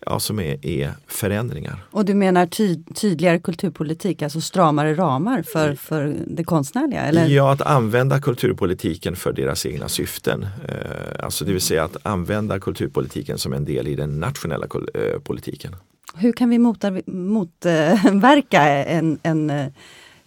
ja, 0.00 0.20
som 0.20 0.40
är, 0.40 0.66
är 0.66 0.92
förändringar. 1.06 1.84
Och 1.90 2.04
du 2.04 2.14
menar 2.14 2.46
ty 2.46 2.76
tydligare 2.94 3.38
kulturpolitik, 3.38 4.22
alltså 4.22 4.40
stramare 4.40 4.94
ramar 4.94 5.42
för, 5.42 5.74
för 5.74 6.16
det 6.26 6.44
konstnärliga? 6.44 7.00
Eller? 7.00 7.26
Ja, 7.26 7.52
att 7.52 7.62
använda 7.62 8.20
kulturpolitiken 8.20 9.16
för 9.16 9.32
deras 9.32 9.66
egna 9.66 9.88
syften. 9.88 10.42
Eh, 10.42 11.24
alltså 11.24 11.44
det 11.44 11.52
vill 11.52 11.60
säga 11.60 11.84
att 11.84 11.96
använda 12.02 12.60
kulturpolitiken 12.60 13.38
som 13.38 13.52
en 13.52 13.64
del 13.64 13.88
i 13.88 13.94
den 13.94 14.20
nationella 14.20 14.66
eh, 14.94 15.20
politiken. 15.20 15.76
Hur 16.14 16.32
kan 16.32 16.50
vi 16.50 16.58
motverka 16.58 18.62
en, 18.62 19.18
en 19.22 19.50
eh, 19.50 19.66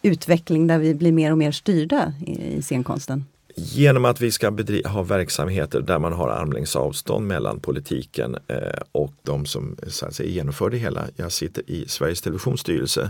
utveckling 0.01 0.67
där 0.67 0.77
vi 0.77 0.95
blir 0.95 1.11
mer 1.11 1.31
och 1.31 1.37
mer 1.37 1.51
styrda 1.51 2.13
i, 2.25 2.57
i 2.57 2.61
scenkonsten? 2.61 3.25
Genom 3.61 4.05
att 4.05 4.21
vi 4.21 4.31
ska 4.31 4.51
ha 4.85 5.03
verksamheter 5.03 5.81
där 5.81 5.99
man 5.99 6.13
har 6.13 6.29
armlängds 6.29 6.75
avstånd 6.75 7.27
mellan 7.27 7.59
politiken 7.59 8.37
eh, 8.47 8.81
och 8.91 9.13
de 9.23 9.45
som 9.45 9.77
så 9.87 10.05
att 10.05 10.15
säga, 10.15 10.29
genomför 10.29 10.69
det 10.69 10.77
hela. 10.77 11.07
Jag 11.15 11.31
sitter 11.31 11.69
i 11.69 11.87
Sveriges 11.87 12.21
Televisions 12.21 12.61
styrelse 12.61 13.09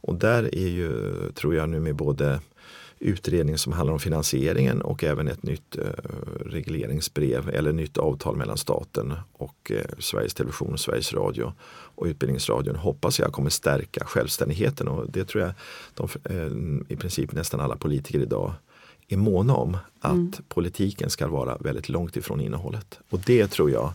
och 0.00 0.14
där 0.14 0.54
är 0.54 0.68
ju, 0.68 0.92
tror 1.34 1.54
jag 1.54 1.68
nu 1.68 1.80
med 1.80 1.96
både 1.96 2.40
utredning 2.98 3.58
som 3.58 3.72
handlar 3.72 3.92
om 3.92 4.00
finansieringen 4.00 4.82
och 4.82 5.04
även 5.04 5.28
ett 5.28 5.42
nytt 5.42 5.76
eh, 5.76 5.84
regleringsbrev 6.46 7.48
eller 7.48 7.72
nytt 7.72 7.98
avtal 7.98 8.36
mellan 8.36 8.56
staten 8.56 9.14
och 9.32 9.72
eh, 9.74 9.98
Sveriges 9.98 10.34
Television, 10.34 10.78
Sveriges 10.78 11.12
Radio 11.12 11.52
och 11.94 12.06
Utbildningsradion 12.06 12.76
hoppas 12.76 13.18
jag 13.18 13.32
kommer 13.32 13.50
stärka 13.50 14.04
självständigheten 14.04 14.88
och 14.88 15.10
det 15.10 15.24
tror 15.24 15.44
jag 15.44 15.52
de, 15.94 16.08
eh, 16.24 16.92
i 16.92 16.96
princip 16.96 17.32
nästan 17.32 17.60
alla 17.60 17.76
politiker 17.76 18.18
idag 18.18 18.54
är 19.12 19.16
måna 19.16 19.54
om 19.54 19.76
att 20.00 20.12
mm. 20.12 20.32
politiken 20.48 21.10
ska 21.10 21.28
vara 21.28 21.56
väldigt 21.56 21.88
långt 21.88 22.16
ifrån 22.16 22.40
innehållet. 22.40 22.98
Och 23.10 23.20
det 23.26 23.46
tror 23.46 23.70
jag 23.70 23.92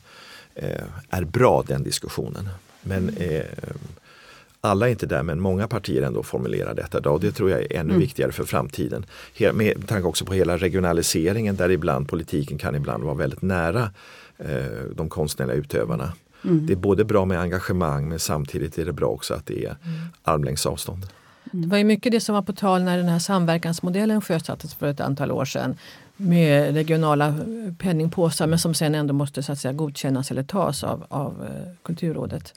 eh, 0.55 0.84
är 1.09 1.24
bra 1.24 1.63
den 1.68 1.84
diskussionen. 1.84 2.49
Men 2.82 3.09
eh, 3.09 3.45
alla 4.61 4.88
är 4.88 4.91
inte 4.91 5.05
där 5.05 5.24
men 5.24 5.39
många 5.39 5.68
partier 5.68 6.01
ändå 6.01 6.24
formulerar 6.24 6.74
detta 6.74 6.97
idag 6.97 7.13
och 7.13 7.20
det 7.20 7.32
tror 7.32 7.49
jag 7.49 7.61
är 7.61 7.74
ännu 7.74 7.89
mm. 7.89 7.99
viktigare 7.99 8.32
för 8.32 8.43
framtiden. 8.43 9.05
Med 9.53 9.88
tanke 9.88 10.07
också 10.07 10.26
på 10.26 10.34
hela 10.34 10.57
regionaliseringen 10.57 11.55
där 11.55 11.72
ibland 11.72 12.09
politiken 12.09 12.57
kan 12.57 12.76
ibland 12.76 13.03
vara 13.03 13.15
väldigt 13.15 13.41
nära 13.41 13.91
eh, 14.38 14.65
de 14.95 15.09
konstnärliga 15.09 15.55
utövarna. 15.57 16.13
Mm. 16.43 16.65
Det 16.65 16.74
är 16.74 16.78
både 16.78 17.03
bra 17.03 17.26
med 17.26 17.39
engagemang 17.39 18.09
men 18.09 18.20
samtidigt 18.20 18.78
är 18.78 18.86
det 18.86 18.93
bra 18.93 19.07
också 19.07 19.34
att 19.34 19.45
det 19.45 19.65
är 19.65 19.70
mm. 19.70 19.99
armlängds 20.24 20.65
avstånd. 20.65 21.07
Mm. 21.54 21.62
Det 21.62 21.68
var 21.68 21.78
ju 21.78 21.84
mycket 21.84 22.12
det 22.12 22.20
som 22.20 22.36
var 22.36 22.41
på 22.41 22.54
tal 22.54 22.84
när 22.84 22.98
den 22.98 23.10
här 23.10 23.20
samverkansmodellen 23.20 24.22
sjösattes 24.22 24.74
för 24.74 24.88
ett 24.88 25.00
antal 25.00 25.32
år 25.32 25.45
sedan 25.45 25.78
med 26.18 26.74
regionala 26.74 27.28
eh, 27.28 27.74
penningpåsar 27.78 28.48
men 28.48 28.60
som 28.60 28.74
sen 28.74 28.95
ändå 28.95 29.14
måste 29.14 29.43
så 29.43 29.52
att 29.52 29.60
säga, 29.60 29.74
godkännas 29.74 30.32
eller 30.32 30.43
tas 30.43 30.84
av, 30.84 31.06
av 31.10 31.43
eh, 31.43 31.72
Kulturrådet. 31.82 32.54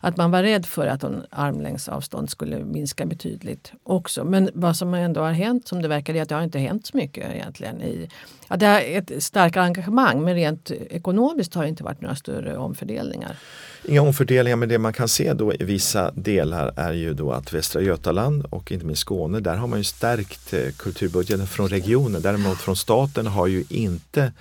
Att 0.00 0.16
man 0.16 0.30
var 0.30 0.42
rädd 0.42 0.66
för 0.66 0.86
att 0.86 1.04
en 1.04 1.26
armlängds 1.30 1.88
avstånd 1.88 2.30
skulle 2.30 2.64
minska 2.64 3.06
betydligt 3.06 3.72
också. 3.82 4.24
Men 4.24 4.50
vad 4.54 4.76
som 4.76 4.94
ändå 4.94 5.20
har 5.20 5.32
hänt 5.32 5.68
som 5.68 5.82
det 5.82 5.88
verkar 5.88 6.14
är 6.14 6.22
att 6.22 6.28
det 6.28 6.34
har 6.34 6.42
inte 6.42 6.58
hänt 6.58 6.86
så 6.86 6.96
mycket 6.96 7.34
egentligen. 7.34 7.82
I, 7.82 8.08
ja, 8.48 8.56
det 8.56 8.66
är 8.66 8.98
ett 8.98 9.22
starkt 9.22 9.56
engagemang 9.56 10.24
men 10.24 10.34
rent 10.34 10.70
ekonomiskt 10.70 11.54
har 11.54 11.62
det 11.62 11.68
inte 11.68 11.84
varit 11.84 12.00
några 12.00 12.16
större 12.16 12.56
omfördelningar. 12.56 13.36
Inga 13.84 14.02
omfördelningar 14.02 14.56
men 14.56 14.68
det 14.68 14.78
man 14.78 14.92
kan 14.92 15.08
se 15.08 15.32
då 15.32 15.54
i 15.54 15.64
vissa 15.64 16.10
delar 16.10 16.72
är 16.76 16.92
ju 16.92 17.14
då 17.14 17.32
att 17.32 17.52
Västra 17.52 17.82
Götaland 17.82 18.44
och 18.44 18.72
inte 18.72 18.86
minst 18.86 19.00
Skåne 19.00 19.40
där 19.40 19.56
har 19.56 19.66
man 19.66 19.78
ju 19.78 19.84
stärkt 19.84 20.52
eh, 20.52 20.70
kulturbudgeten 20.76 21.46
från 21.46 21.68
regionen. 21.68 22.22
Däremot 22.22 22.58
från 22.58 22.76
staten 22.76 23.26
har 23.26 23.46
ju 23.46 23.64
inte 23.68 24.32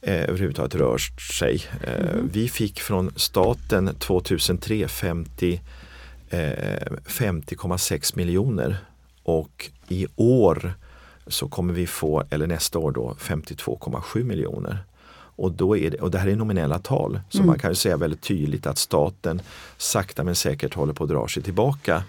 eh, 0.00 0.22
överhuvudtaget 0.22 0.74
rört 0.74 1.20
sig. 1.20 1.64
Eh, 1.84 2.10
mm. 2.10 2.30
Vi 2.32 2.48
fick 2.48 2.80
från 2.80 3.12
staten 3.16 3.94
2003 3.98 4.88
50 4.88 5.60
eh, 6.30 6.38
50,6 7.06 8.16
miljoner 8.16 8.76
och 9.22 9.70
i 9.88 10.06
år 10.16 10.74
så 11.26 11.48
kommer 11.48 11.74
vi 11.74 11.86
få, 11.86 12.24
eller 12.30 12.46
nästa 12.46 12.78
år 12.78 12.92
då, 12.92 13.16
52,7 13.20 14.24
miljoner. 14.24 14.78
Och, 15.36 15.52
då 15.52 15.76
är 15.76 15.90
det, 15.90 15.96
och 15.96 16.10
det 16.10 16.18
här 16.18 16.28
är 16.28 16.36
nominella 16.36 16.78
tal, 16.78 17.20
så 17.28 17.38
mm. 17.38 17.46
man 17.46 17.58
kan 17.58 17.70
ju 17.70 17.74
säga 17.74 17.96
väldigt 17.96 18.20
tydligt 18.20 18.66
att 18.66 18.78
staten 18.78 19.42
sakta 19.76 20.24
men 20.24 20.34
säkert 20.34 20.74
håller 20.74 20.92
på 20.92 21.04
att 21.04 21.10
dra 21.10 21.28
sig 21.28 21.42
tillbaka 21.42 22.02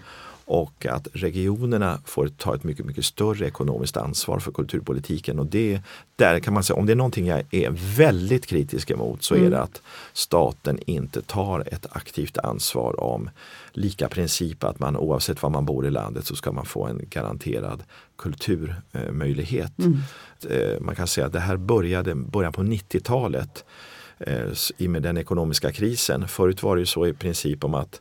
och 0.44 0.86
att 0.86 1.08
regionerna 1.12 2.00
får 2.04 2.28
ta 2.28 2.54
ett 2.54 2.64
mycket, 2.64 2.86
mycket 2.86 3.04
större 3.04 3.46
ekonomiskt 3.46 3.96
ansvar 3.96 4.38
för 4.38 4.52
kulturpolitiken. 4.52 5.38
Och 5.38 5.46
det, 5.46 5.80
där 6.16 6.40
kan 6.40 6.54
man 6.54 6.64
säga, 6.64 6.76
om 6.76 6.86
det 6.86 6.92
är 6.92 6.96
någonting 6.96 7.26
jag 7.26 7.42
är 7.50 7.96
väldigt 7.96 8.46
kritisk 8.46 8.90
emot 8.90 9.22
så 9.22 9.34
mm. 9.34 9.46
är 9.46 9.50
det 9.50 9.60
att 9.60 9.82
staten 10.12 10.78
inte 10.86 11.22
tar 11.22 11.60
ett 11.74 11.86
aktivt 11.90 12.38
ansvar 12.38 13.00
om 13.00 13.30
lika 13.72 14.08
princip 14.08 14.64
att 14.64 14.78
man 14.78 14.96
oavsett 14.96 15.42
var 15.42 15.50
man 15.50 15.64
bor 15.64 15.86
i 15.86 15.90
landet 15.90 16.26
så 16.26 16.36
ska 16.36 16.52
man 16.52 16.66
få 16.66 16.86
en 16.86 17.00
garanterad 17.10 17.82
kulturmöjlighet. 18.16 19.78
Mm. 19.78 19.98
Eh, 20.50 20.80
man 20.80 20.94
kan 20.94 21.06
säga 21.06 21.26
att 21.26 21.32
det 21.32 21.40
här 21.40 21.56
började 21.56 22.14
början 22.14 22.52
på 22.52 22.62
90-talet 22.62 23.64
eh, 24.18 24.52
i 24.76 24.88
med 24.88 25.02
den 25.02 25.16
ekonomiska 25.16 25.72
krisen. 25.72 26.28
Förut 26.28 26.62
var 26.62 26.76
det 26.76 26.80
ju 26.80 26.86
så 26.86 27.06
i 27.06 27.12
princip 27.12 27.64
om 27.64 27.74
att 27.74 28.00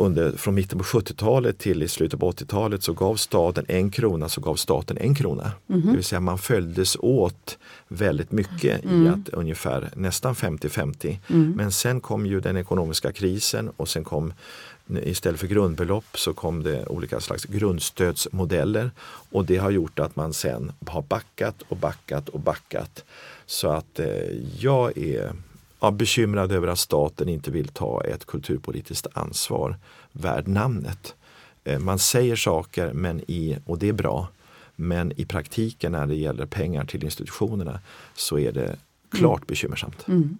under, 0.00 0.32
från 0.32 0.54
mitten 0.54 0.78
på 0.78 0.84
70-talet 0.84 1.58
till 1.58 1.82
i 1.82 1.88
slutet 1.88 2.20
på 2.20 2.32
80-talet 2.32 2.82
så 2.82 2.92
gav 2.92 3.16
staten 3.16 3.64
en 3.68 3.90
krona 3.90 4.28
så 4.28 4.40
gav 4.40 4.54
staten 4.54 4.98
en 5.00 5.14
krona. 5.14 5.52
Mm. 5.68 5.86
Det 5.86 5.92
vill 5.92 6.04
säga 6.04 6.20
man 6.20 6.38
följdes 6.38 6.96
åt 7.00 7.58
väldigt 7.88 8.32
mycket 8.32 8.84
mm. 8.84 9.06
i 9.06 9.08
att 9.08 9.28
ungefär 9.28 9.90
nästan 9.96 10.34
50-50. 10.34 11.18
Mm. 11.28 11.52
Men 11.56 11.72
sen 11.72 12.00
kom 12.00 12.26
ju 12.26 12.40
den 12.40 12.56
ekonomiska 12.56 13.12
krisen 13.12 13.70
och 13.76 13.88
sen 13.88 14.04
kom 14.04 14.32
istället 15.02 15.40
för 15.40 15.46
grundbelopp 15.46 16.18
så 16.18 16.32
kom 16.34 16.62
det 16.62 16.86
olika 16.86 17.20
slags 17.20 17.44
grundstödsmodeller 17.44 18.90
och 19.30 19.44
det 19.44 19.56
har 19.56 19.70
gjort 19.70 19.98
att 19.98 20.16
man 20.16 20.32
sen 20.32 20.72
har 20.86 21.02
backat 21.02 21.62
och 21.68 21.76
backat 21.76 22.28
och 22.28 22.40
backat. 22.40 23.04
Så 23.46 23.68
att 23.68 23.98
eh, 23.98 24.06
jag 24.58 24.98
är 24.98 25.32
ja, 25.80 25.90
bekymrad 25.90 26.52
över 26.52 26.68
att 26.68 26.78
staten 26.78 27.28
inte 27.28 27.50
vill 27.50 27.68
ta 27.68 28.04
ett 28.04 28.24
kulturpolitiskt 28.24 29.06
ansvar 29.12 29.76
värd 30.12 30.48
namnet. 30.48 31.14
Eh, 31.64 31.78
man 31.78 31.98
säger 31.98 32.36
saker 32.36 32.92
men 32.92 33.20
i, 33.20 33.56
och 33.66 33.78
det 33.78 33.88
är 33.88 33.92
bra, 33.92 34.28
men 34.76 35.12
i 35.16 35.24
praktiken 35.24 35.92
när 35.92 36.06
det 36.06 36.14
gäller 36.14 36.46
pengar 36.46 36.84
till 36.84 37.04
institutionerna 37.04 37.80
så 38.14 38.38
är 38.38 38.52
det 38.52 38.76
klart 39.10 39.40
mm. 39.40 39.46
bekymmersamt. 39.46 40.08
Mm. 40.08 40.38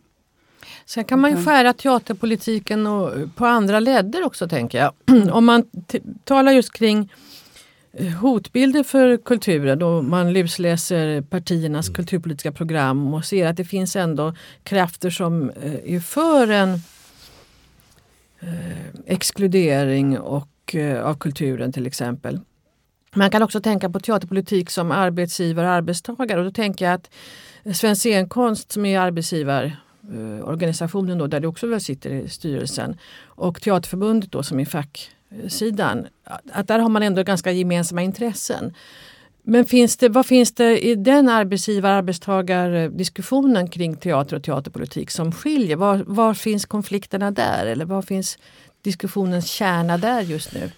Sen 0.87 1.05
kan 1.05 1.21
man 1.21 1.31
ju 1.31 1.45
skära 1.45 1.73
teaterpolitiken 1.73 2.87
och, 2.87 3.13
på 3.35 3.47
andra 3.47 3.81
ledder 3.81 4.25
också 4.25 4.49
tänker 4.49 4.79
jag. 4.79 4.93
Om 5.33 5.45
man 5.45 5.65
talar 6.25 6.53
just 6.53 6.73
kring 6.73 6.99
eh, 6.99 7.07
hotbilder 8.21 8.83
för 8.83 9.17
kulturen 9.17 9.79
då 9.79 10.03
man 10.03 10.33
lusläser 10.33 11.23
partiernas 11.23 11.89
mm. 11.89 11.95
kulturpolitiska 11.95 12.53
program 12.53 13.15
och 13.15 13.25
ser 13.25 13.47
att 13.47 13.57
det 13.57 13.65
finns 13.65 13.97
ändå 13.97 14.35
krafter 14.63 15.11
som 15.11 15.51
eh, 15.51 15.95
är 15.95 16.01
för 16.01 16.51
en 16.51 16.73
eh, 18.41 18.87
exkludering 19.07 20.19
och, 20.19 20.75
eh, 20.75 21.07
av 21.07 21.15
kulturen 21.15 21.73
till 21.73 21.87
exempel. 21.87 22.41
Man 23.15 23.31
kan 23.31 23.43
också 23.43 23.61
tänka 23.61 23.91
på 23.91 24.01
teaterpolitik 24.01 24.71
som 24.71 24.91
arbetsgivare 24.91 25.67
och 25.67 25.73
arbetstagare 25.73 26.39
och 26.39 26.45
då 26.45 26.53
tänker 26.53 26.85
jag 26.85 26.95
att 26.95 27.11
Svensk 27.77 28.03
scenkonst 28.03 28.73
som 28.73 28.87
är 28.87 28.99
arbetsgivare 28.99 29.77
Eh, 30.15 30.49
organisationen 30.49 31.19
då, 31.19 31.27
där 31.27 31.41
du 31.41 31.49
också 31.49 31.81
sitter 31.81 32.11
i 32.11 32.29
styrelsen 32.29 32.97
och 33.23 33.63
Teaterförbundet 33.63 34.33
då 34.33 34.43
som 34.43 34.61
är 34.61 34.65
sidan. 35.49 36.07
Att 36.53 36.69
där 36.69 36.79
har 36.79 36.89
man 36.89 37.03
ändå 37.03 37.23
ganska 37.23 37.53
gemensamma 37.53 38.03
intressen. 38.03 38.75
Men 39.43 39.65
finns 39.65 39.97
det, 39.97 40.09
vad 40.09 40.27
finns 40.27 40.53
det 40.53 40.87
i 40.87 40.95
den 40.95 41.29
arbetsgivar-arbetstagardiskussionen 41.29 43.69
kring 43.69 43.97
teater 43.97 44.37
och 44.37 44.43
teaterpolitik 44.43 45.11
som 45.11 45.33
skiljer? 45.33 45.77
Var, 45.77 46.05
var 46.07 46.35
finns 46.35 46.67
konflikterna 46.67 47.31
där? 47.31 47.67
Eller 47.67 47.85
var 47.85 48.03
finns 48.03 48.39
diskussionens 48.83 49.47
kärna 49.47 49.99
där 49.99 50.21
just 50.21 50.55
nu? 50.55 50.71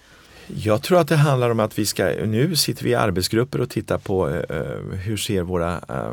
Jag 0.47 0.83
tror 0.83 1.01
att 1.01 1.09
det 1.09 1.17
handlar 1.17 1.51
om 1.51 1.61
att 1.61 1.79
vi 1.79 1.87
ska, 1.87 2.05
nu 2.27 2.57
sitter 2.57 2.85
vi 2.85 2.91
i 2.91 2.95
arbetsgrupper 2.95 3.61
och 3.61 3.71
tittar 3.71 3.99
på 3.99 4.29
eh, 4.29 4.57
eh 4.57 4.99
hur 4.99 5.17
ser 5.17 5.43
våra, 5.43 5.73
eh, 5.89 6.13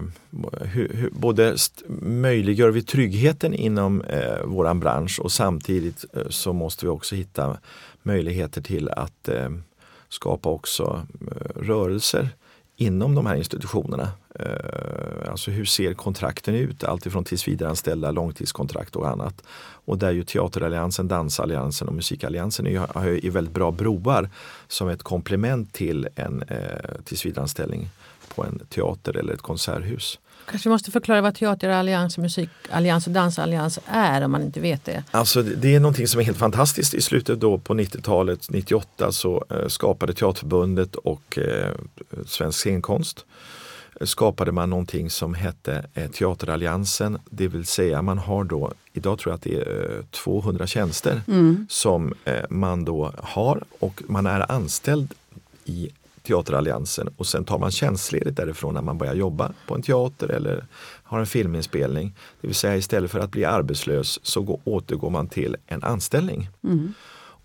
hur, 0.61 0.91
hur, 0.93 1.09
både 1.11 1.55
möjliggör 1.99 2.69
vi 2.69 2.81
tryggheten 2.81 3.53
inom 3.53 4.01
eh, 4.01 4.45
våran 4.45 4.79
bransch 4.79 5.19
och 5.19 5.31
samtidigt 5.31 6.05
eh, 6.13 6.21
så 6.29 6.53
måste 6.53 6.85
vi 6.85 6.89
också 6.89 7.15
hitta 7.15 7.57
möjligheter 8.03 8.61
till 8.61 8.89
att 8.89 9.27
eh, 9.29 9.49
skapa 10.09 10.49
också 10.49 11.05
eh, 11.31 11.61
rörelser 11.61 12.29
inom 12.79 13.15
de 13.15 13.25
här 13.25 13.35
institutionerna. 13.35 14.11
Eh, 14.35 15.29
alltså 15.31 15.51
hur 15.51 15.65
ser 15.65 15.93
kontrakten 15.93 16.55
ut? 16.55 16.83
Alltifrån 16.83 17.23
tillsvidareanställda, 17.23 18.11
långtidskontrakt 18.11 18.95
och 18.95 19.09
annat. 19.09 19.43
Och 19.85 19.97
där 19.97 20.11
ju 20.11 20.23
Teateralliansen, 20.23 21.07
Dansalliansen 21.07 21.87
och 21.87 21.93
Musikalliansen 21.93 22.67
är, 22.67 23.25
är 23.25 23.29
väldigt 23.29 23.53
bra 23.53 23.71
broar 23.71 24.29
som 24.67 24.87
ett 24.87 25.03
komplement 25.03 25.73
till 25.73 26.07
en 26.15 26.43
eh, 26.43 27.01
tillsvidareanställning 27.03 27.89
på 28.35 28.43
en 28.43 28.59
teater 28.69 29.17
eller 29.17 29.33
ett 29.33 29.41
konserthus. 29.41 30.19
Kanske 30.49 30.69
måste 30.69 30.91
förklara 30.91 31.21
vad 31.21 31.35
Teaterallians, 31.35 32.17
Musikallians 32.17 33.07
och 33.07 33.13
Dansallians 33.13 33.79
är 33.85 34.21
om 34.21 34.31
man 34.31 34.41
inte 34.41 34.59
vet 34.59 34.85
det. 34.85 35.03
Alltså 35.11 35.41
det 35.41 35.75
är 35.75 35.79
någonting 35.79 36.07
som 36.07 36.19
är 36.19 36.25
helt 36.25 36.37
fantastiskt. 36.37 36.93
I 36.93 37.01
slutet 37.01 37.39
då 37.39 37.57
på 37.57 37.73
90-talet, 37.73 38.49
98 38.49 39.11
så 39.11 39.45
eh, 39.49 39.67
skapade 39.67 40.13
Teaterförbundet 40.13 40.95
och 40.95 41.37
eh, 41.37 41.71
Svensk 42.25 42.59
scenkonst 42.59 43.25
eh, 43.99 44.05
skapade 44.05 44.51
man 44.51 44.69
någonting 44.69 45.09
som 45.09 45.33
hette 45.33 45.85
Teateralliansen. 46.13 47.19
Det 47.29 47.47
vill 47.47 47.65
säga 47.65 48.01
man 48.01 48.17
har 48.17 48.43
då, 48.43 48.73
idag 48.93 49.19
tror 49.19 49.31
jag 49.31 49.35
att 49.37 49.43
det 49.43 49.55
är 49.55 50.03
200 50.11 50.67
tjänster 50.67 51.21
mm. 51.27 51.67
som 51.69 52.13
man 52.49 52.85
då 52.85 53.13
har 53.17 53.63
och 53.79 54.03
man 54.07 54.25
är 54.25 54.51
anställd 54.51 55.13
i 55.65 55.89
Teateralliansen 56.29 57.09
och 57.17 57.25
sen 57.25 57.45
tar 57.45 57.59
man 57.59 57.71
tjänstledigt 57.71 58.37
därifrån 58.37 58.73
när 58.73 58.81
man 58.81 58.97
börjar 58.97 59.15
jobba 59.15 59.51
på 59.67 59.75
en 59.75 59.81
teater 59.81 60.27
eller 60.27 60.65
har 61.03 61.19
en 61.19 61.25
filminspelning. 61.25 62.15
Det 62.41 62.47
vill 62.47 62.55
säga 62.55 62.75
istället 62.75 63.11
för 63.11 63.19
att 63.19 63.31
bli 63.31 63.45
arbetslös 63.45 64.19
så 64.23 64.41
går, 64.41 64.59
återgår 64.63 65.09
man 65.09 65.27
till 65.27 65.55
en 65.67 65.83
anställning. 65.83 66.49
Mm. 66.63 66.93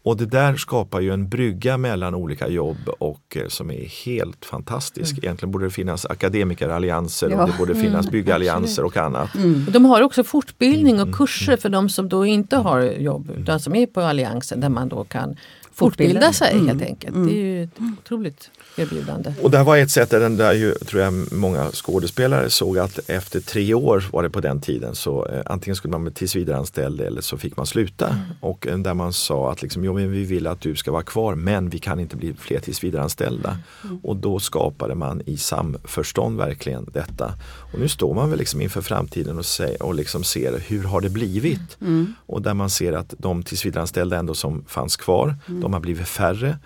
Och 0.05 0.16
det 0.16 0.26
där 0.26 0.57
skapar 0.57 1.01
ju 1.01 1.12
en 1.12 1.28
brygga 1.28 1.76
mellan 1.76 2.14
olika 2.14 2.49
jobb 2.49 2.89
och 2.99 3.37
eh, 3.37 3.49
som 3.49 3.70
är 3.70 4.05
helt 4.05 4.45
fantastisk. 4.45 5.12
Mm. 5.12 5.24
Egentligen 5.24 5.53
borde 5.53 5.64
det 5.64 5.70
finnas 5.70 6.07
akademikerallianser 6.07 7.30
ja. 7.30 7.43
och 7.43 7.49
det 7.49 7.59
borde 7.59 7.74
finnas 7.74 8.07
mm, 8.07 8.12
byggallianser 8.12 8.85
och 8.85 8.97
annat. 8.97 9.35
Mm. 9.35 9.66
De 9.70 9.85
har 9.85 10.03
också 10.03 10.24
fortbildning 10.24 10.95
och 10.95 11.01
mm. 11.01 11.12
kurser 11.12 11.57
för 11.57 11.68
de 11.68 11.89
som 11.89 12.09
då 12.09 12.26
inte 12.26 12.57
har 12.57 12.80
jobb 12.80 13.30
utan 13.39 13.61
som 13.61 13.74
är 13.74 13.87
på 13.87 14.01
alliansen 14.01 14.61
där 14.61 14.68
man 14.68 14.89
då 14.89 15.05
kan 15.05 15.37
fortbilda 15.75 16.33
sig 16.33 16.53
mm. 16.53 16.66
helt 16.68 16.83
enkelt. 16.83 17.14
Det 17.14 17.33
är 17.33 17.45
ju 17.45 17.62
ett 17.62 17.79
otroligt 17.99 18.51
erbjudande. 18.77 19.33
Och 19.43 19.51
det 19.51 19.62
var 19.62 19.77
ett 19.77 19.91
sätt 19.91 20.11
där, 20.11 20.29
där 20.29 20.53
ju, 20.53 20.75
tror 20.75 21.03
jag 21.03 21.33
många 21.33 21.70
skådespelare 21.70 22.51
såg 22.51 22.79
att 22.79 23.11
efter 23.11 23.41
tre 23.41 23.75
år 23.75 24.05
var 24.12 24.22
det 24.22 24.31
på 24.31 24.41
den 24.41 24.61
tiden 24.61 24.95
så 24.95 25.27
eh, 25.27 25.43
antingen 25.47 25.77
skulle 25.77 25.93
man 25.93 26.05
bli 26.05 26.12
tillsvidareanställd 26.12 27.01
eller 27.01 27.20
så 27.20 27.39
fick 27.39 27.57
man 27.57 27.66
sluta. 27.66 28.09
Mm. 28.09 28.20
Och 28.41 28.66
eh, 28.66 28.79
där 28.79 28.95
man 28.95 29.12
sa 29.12 29.53
att 29.53 29.62
liksom, 29.62 29.85
jo, 29.85 29.95
men 29.95 30.12
vi 30.12 30.25
vill 30.25 30.47
att 30.47 30.61
du 30.61 30.77
ska 30.77 30.93
vara 30.93 31.03
kvar 31.03 31.35
men 31.35 31.68
vi 31.68 31.79
kan 31.79 32.01
inte 32.01 32.16
bli 32.16 32.35
fler 32.35 32.61
tillsvidareanställda. 32.61 33.59
Mm. 33.85 33.99
Och 34.03 34.16
då 34.16 34.39
skapade 34.39 34.95
man 34.95 35.22
i 35.27 35.37
samförstånd 35.37 36.39
verkligen 36.39 36.89
detta. 36.93 37.35
Och 37.72 37.81
nu 37.81 37.89
står 37.89 38.14
man 38.14 38.31
väl 38.31 38.39
liksom 38.39 38.61
inför 38.61 38.83
framtiden 38.83 39.39
och, 39.39 39.47
säger, 39.47 39.83
och 39.83 39.95
liksom 39.95 40.25
ser 40.25 40.59
hur 40.68 40.85
har 40.85 41.01
det 41.01 41.11
blivit? 41.11 41.81
Mm. 41.81 42.14
Och 42.27 42.43
där 42.43 42.55
man 42.55 42.70
ser 42.70 42.93
att 42.93 43.14
de 43.18 43.43
tillsvidareanställda 43.43 44.16
ändå 44.18 44.35
som 44.35 44.64
fanns 44.68 44.97
kvar, 44.97 45.37
mm 45.49 45.63
de 45.64 45.72
har 45.72 45.80
blivit 45.80 46.08
färre 46.08 46.58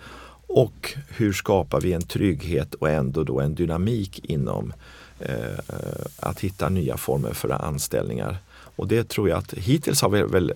och 0.47 0.93
hur 1.07 1.33
skapar 1.33 1.81
vi 1.81 1.93
en 1.93 2.01
trygghet 2.01 2.73
och 2.73 2.89
ändå 2.89 3.23
då 3.23 3.39
en 3.39 3.55
dynamik 3.55 4.25
inom 4.25 4.73
eh, 5.19 5.59
att 6.19 6.39
hitta 6.39 6.69
nya 6.69 6.97
former 6.97 7.33
för 7.33 7.49
anställningar. 7.49 8.37
Och 8.79 8.87
det 8.87 9.09
tror 9.09 9.29
jag 9.29 9.37
att 9.37 9.53
hittills 9.53 10.01
har 10.01 10.09
vi 10.09 10.23
väl 10.23 10.53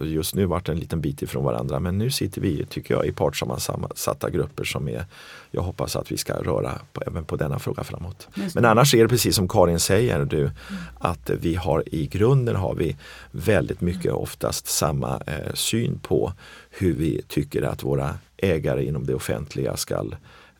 just 0.00 0.34
nu 0.34 0.46
varit 0.46 0.68
en 0.68 0.78
liten 0.78 1.00
bit 1.00 1.22
ifrån 1.22 1.44
varandra 1.44 1.80
men 1.80 1.98
nu 1.98 2.10
sitter 2.10 2.40
vi, 2.40 2.66
tycker 2.66 2.94
jag, 2.94 3.06
i 3.06 3.12
partsammansatta 3.12 4.30
grupper 4.30 4.64
som 4.64 4.88
är, 4.88 5.04
jag 5.50 5.62
hoppas 5.62 5.96
att 5.96 6.12
vi 6.12 6.16
ska 6.16 6.32
röra 6.34 6.78
på, 6.92 7.02
även 7.06 7.24
på 7.24 7.36
denna 7.36 7.58
fråga 7.58 7.84
framåt. 7.84 8.28
Men 8.54 8.64
annars 8.64 8.94
är 8.94 9.02
det 9.02 9.08
precis 9.08 9.36
som 9.36 9.48
Karin 9.48 9.80
säger, 9.80 10.24
du, 10.24 10.40
mm. 10.40 10.52
att 10.98 11.30
vi 11.40 11.54
har 11.54 11.94
i 11.94 12.06
grunden 12.06 12.56
har 12.56 12.74
vi 12.74 12.96
väldigt 13.30 13.80
mycket 13.80 14.12
oftast 14.12 14.66
samma 14.66 15.20
eh, 15.26 15.54
syn 15.54 15.98
på 15.98 16.32
hur 16.70 16.94
vi 16.94 17.22
tycker 17.28 17.62
att 17.62 17.84
våra 17.84 18.14
ägare 18.36 18.84
inom 18.84 19.06
det 19.06 19.14
offentliga 19.14 19.76
ska 19.76 20.04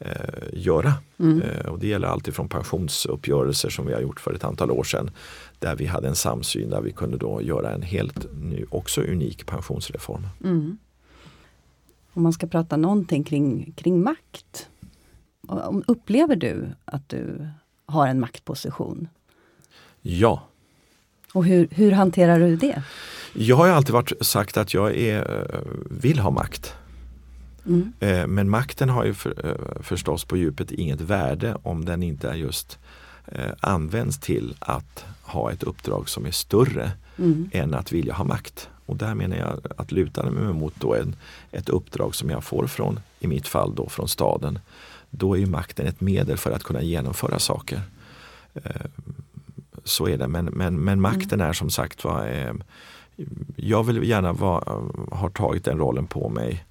eh, 0.00 0.12
göra. 0.52 0.94
Mm. 1.18 1.42
Eh, 1.42 1.66
och 1.66 1.78
det 1.78 1.86
gäller 1.86 2.08
alltifrån 2.08 2.48
pensionsuppgörelser 2.48 3.70
som 3.70 3.86
vi 3.86 3.92
har 3.92 4.00
gjort 4.00 4.20
för 4.20 4.34
ett 4.34 4.44
antal 4.44 4.70
år 4.70 4.84
sedan 4.84 5.10
där 5.58 5.76
vi 5.76 5.86
hade 5.86 6.08
en 6.08 6.14
samsyn 6.14 6.70
där 6.70 6.80
vi 6.80 6.92
kunde 6.92 7.16
då 7.16 7.42
göra 7.42 7.72
en 7.72 7.82
helt 7.82 8.26
ny, 8.32 8.64
också 8.70 9.00
unik 9.00 9.46
pensionsreform. 9.46 10.26
Mm. 10.44 10.78
Om 12.12 12.22
man 12.22 12.32
ska 12.32 12.46
prata 12.46 12.76
någonting 12.76 13.24
kring, 13.24 13.72
kring 13.76 14.02
makt. 14.02 14.68
Upplever 15.86 16.36
du 16.36 16.68
att 16.84 17.08
du 17.08 17.48
har 17.86 18.06
en 18.06 18.20
maktposition? 18.20 19.08
Ja. 20.00 20.42
Och 21.34 21.44
hur, 21.44 21.68
hur 21.70 21.92
hanterar 21.92 22.38
du 22.38 22.56
det? 22.56 22.82
Jag 23.34 23.56
har 23.56 23.68
alltid 23.68 23.92
varit 23.92 24.12
sagt 24.20 24.56
att 24.56 24.74
jag 24.74 24.96
är, 24.96 25.18
eh, 25.18 25.60
vill 25.90 26.18
ha 26.18 26.30
makt. 26.30 26.74
Mm. 27.66 27.92
Eh, 28.00 28.26
men 28.26 28.50
makten 28.50 28.88
har 28.88 29.04
ju 29.04 29.14
för, 29.14 29.46
eh, 29.46 29.82
förstås 29.82 30.24
på 30.24 30.36
djupet 30.36 30.72
inget 30.72 31.00
värde 31.00 31.56
om 31.62 31.84
den 31.84 32.02
inte 32.02 32.30
är 32.30 32.34
just 32.34 32.78
eh, 33.26 33.50
används 33.60 34.18
till 34.18 34.54
att 34.58 35.04
ha 35.22 35.52
ett 35.52 35.62
uppdrag 35.62 36.08
som 36.08 36.26
är 36.26 36.30
större 36.30 36.90
mm. 37.18 37.50
än 37.52 37.74
att 37.74 37.92
vilja 37.92 38.14
ha 38.14 38.24
makt. 38.24 38.68
Och 38.86 38.96
där 38.96 39.14
menar 39.14 39.36
jag 39.36 39.60
att 39.76 39.92
luta 39.92 40.30
mig 40.30 40.52
mot 40.52 40.74
då 40.80 40.94
en, 40.94 41.16
ett 41.52 41.68
uppdrag 41.68 42.14
som 42.14 42.30
jag 42.30 42.44
får 42.44 42.66
från, 42.66 43.00
i 43.20 43.26
mitt 43.26 43.48
fall 43.48 43.74
då 43.74 43.88
från 43.88 44.08
staden. 44.08 44.58
Då 45.10 45.38
är 45.38 45.46
makten 45.46 45.86
ett 45.86 46.00
medel 46.00 46.36
för 46.36 46.50
att 46.50 46.64
kunna 46.64 46.82
genomföra 46.82 47.38
saker. 47.38 47.80
Så 49.84 50.08
är 50.08 50.18
det, 50.18 50.28
men, 50.28 50.44
men, 50.44 50.80
men 50.80 51.00
makten 51.00 51.40
mm. 51.40 51.48
är 51.48 51.52
som 51.52 51.70
sagt 51.70 52.04
var 52.04 52.52
jag 53.56 53.84
vill 53.84 54.08
gärna 54.08 54.32
ha 55.10 55.30
tagit 55.34 55.64
den 55.64 55.78
rollen 55.78 56.06
på 56.06 56.28
mig 56.28 56.64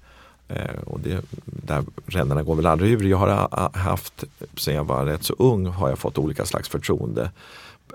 och 0.86 1.00
det, 1.00 1.24
där 1.44 1.84
ränderna 2.06 2.42
går 2.42 2.54
väl 2.54 2.66
aldrig 2.66 2.92
ur. 2.92 3.04
Jag 3.04 3.16
har 3.16 3.78
haft, 3.78 4.24
sen 4.56 4.74
jag 4.74 4.84
var 4.84 5.04
rätt 5.04 5.24
så 5.24 5.34
ung, 5.38 5.66
har 5.66 5.88
jag 5.88 5.98
fått 5.98 6.18
olika 6.18 6.44
slags 6.44 6.68
förtroende 6.68 7.30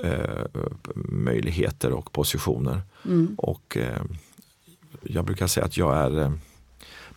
eh, 0.04 0.64
möjligheter 0.96 1.92
och 1.92 2.12
positioner. 2.12 2.82
Mm. 3.06 3.36
Och 3.38 3.78
eh, 3.78 4.02
jag 5.04 5.26
brukar 5.26 5.48
säga 5.48 5.66
att 5.66 5.78
jag 5.78 5.98
är 5.98 6.22
eh, 6.22 6.32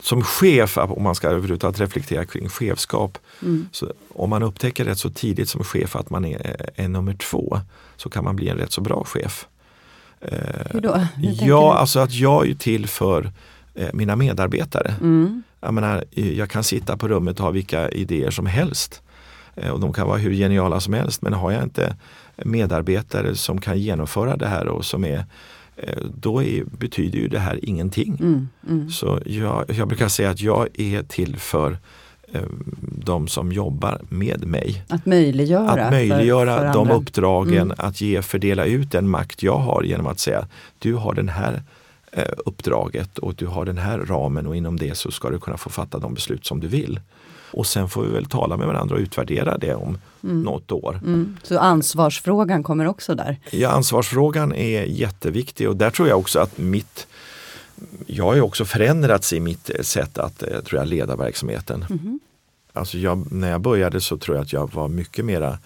som 0.00 0.22
chef, 0.22 0.78
om 0.78 1.02
man 1.02 1.14
ska 1.14 1.28
överhuvudtaget 1.28 1.80
reflektera 1.80 2.24
kring 2.24 2.48
chefskap, 2.48 3.18
mm. 3.42 3.68
så 3.72 3.92
om 4.14 4.30
man 4.30 4.42
upptäcker 4.42 4.84
rätt 4.84 4.98
så 4.98 5.10
tidigt 5.10 5.48
som 5.48 5.64
chef 5.64 5.96
att 5.96 6.10
man 6.10 6.24
är, 6.24 6.70
är 6.74 6.88
nummer 6.88 7.14
två 7.14 7.60
så 7.96 8.10
kan 8.10 8.24
man 8.24 8.36
bli 8.36 8.48
en 8.48 8.56
rätt 8.56 8.72
så 8.72 8.80
bra 8.80 9.04
chef. 9.04 9.46
Hur 10.70 10.80
då? 10.80 10.94
Hur 10.94 11.48
ja, 11.48 11.74
alltså 11.74 12.00
att 12.00 12.12
jag 12.12 12.48
är 12.48 12.54
till 12.54 12.86
för 12.86 13.22
Eh, 13.22 13.57
mina 13.92 14.16
medarbetare. 14.16 14.94
Mm. 15.00 15.42
Jag, 15.60 15.74
menar, 15.74 16.04
jag 16.10 16.50
kan 16.50 16.64
sitta 16.64 16.96
på 16.96 17.08
rummet 17.08 17.38
och 17.38 17.44
ha 17.44 17.50
vilka 17.50 17.88
idéer 17.88 18.30
som 18.30 18.46
helst. 18.46 19.02
Eh, 19.56 19.70
och 19.70 19.80
de 19.80 19.92
kan 19.92 20.06
vara 20.06 20.18
hur 20.18 20.32
geniala 20.32 20.80
som 20.80 20.94
helst 20.94 21.22
men 21.22 21.32
har 21.32 21.52
jag 21.52 21.62
inte 21.62 21.96
medarbetare 22.36 23.34
som 23.34 23.60
kan 23.60 23.78
genomföra 23.78 24.36
det 24.36 24.46
här 24.46 24.68
och 24.68 24.84
som 24.84 25.04
är 25.04 25.24
eh, 25.76 26.02
då 26.14 26.42
är, 26.42 26.64
betyder 26.64 27.18
ju 27.18 27.28
det 27.28 27.38
här 27.38 27.64
ingenting. 27.64 28.16
Mm, 28.20 28.48
mm. 28.68 28.90
Så 28.90 29.20
jag, 29.26 29.64
jag, 29.68 29.88
brukar 29.88 30.08
säga 30.08 30.30
att 30.30 30.40
jag 30.40 30.68
är 30.74 31.02
till 31.02 31.36
för 31.36 31.78
de 32.80 33.28
som 33.28 33.52
jobbar 33.52 34.00
med 34.08 34.46
mig. 34.46 34.84
Att 34.88 35.06
möjliggöra, 35.06 35.70
att 35.70 35.92
möjliggöra 35.92 36.56
för, 36.56 36.66
för 36.66 36.72
de 36.72 36.90
uppdragen, 36.90 37.62
mm. 37.62 37.76
att 37.78 38.00
ge, 38.00 38.22
fördela 38.22 38.64
ut 38.64 38.92
den 38.92 39.08
makt 39.08 39.42
jag 39.42 39.58
har 39.58 39.82
genom 39.82 40.06
att 40.06 40.20
säga 40.20 40.46
du 40.78 40.94
har 40.94 41.14
den 41.14 41.28
här 41.28 41.52
Eh, 41.52 41.62
uppdraget 42.46 43.18
och 43.18 43.34
du 43.34 43.46
har 43.46 43.64
den 43.64 43.78
här 43.78 43.98
ramen 43.98 44.46
och 44.46 44.56
inom 44.56 44.78
det 44.78 44.94
så 44.94 45.10
ska 45.10 45.30
du 45.30 45.38
kunna 45.38 45.56
få 45.56 45.70
fatta 45.70 45.98
de 45.98 46.14
beslut 46.14 46.46
som 46.46 46.60
du 46.60 46.68
vill. 46.68 47.00
Och 47.50 47.66
sen 47.66 47.88
får 47.88 48.02
vi 48.02 48.10
väl 48.10 48.26
tala 48.26 48.56
med 48.56 48.66
varandra 48.66 48.94
och 48.94 49.00
utvärdera 49.00 49.58
det 49.58 49.74
om 49.74 49.98
mm. 50.22 50.42
något 50.42 50.72
år. 50.72 51.00
Mm. 51.04 51.36
Så 51.42 51.58
ansvarsfrågan 51.58 52.62
kommer 52.62 52.86
också 52.86 53.14
där? 53.14 53.36
Ja, 53.50 53.68
ansvarsfrågan 53.68 54.54
är 54.54 54.84
jätteviktig 54.84 55.68
och 55.68 55.76
där 55.76 55.90
tror 55.90 56.08
jag 56.08 56.18
också 56.18 56.38
att 56.40 56.58
mitt 56.58 57.06
jag 58.06 58.24
har 58.24 58.34
ju 58.34 58.40
också 58.40 58.64
förändrats 58.64 59.32
i 59.32 59.40
mitt 59.40 59.70
sätt 59.80 60.18
att 60.18 60.42
eh, 60.42 60.60
tror 60.60 60.80
jag, 60.80 60.88
leda 60.88 61.16
verksamheten. 61.16 61.86
Mm. 61.90 62.20
Alltså 62.72 62.98
jag, 62.98 63.32
när 63.32 63.50
jag 63.50 63.60
började 63.60 64.00
så 64.00 64.16
tror 64.16 64.36
jag 64.36 64.44
att 64.44 64.52
jag 64.52 64.74
var 64.74 64.88
mycket 64.88 65.24
mera 65.24 65.48
Eh, 65.50 65.58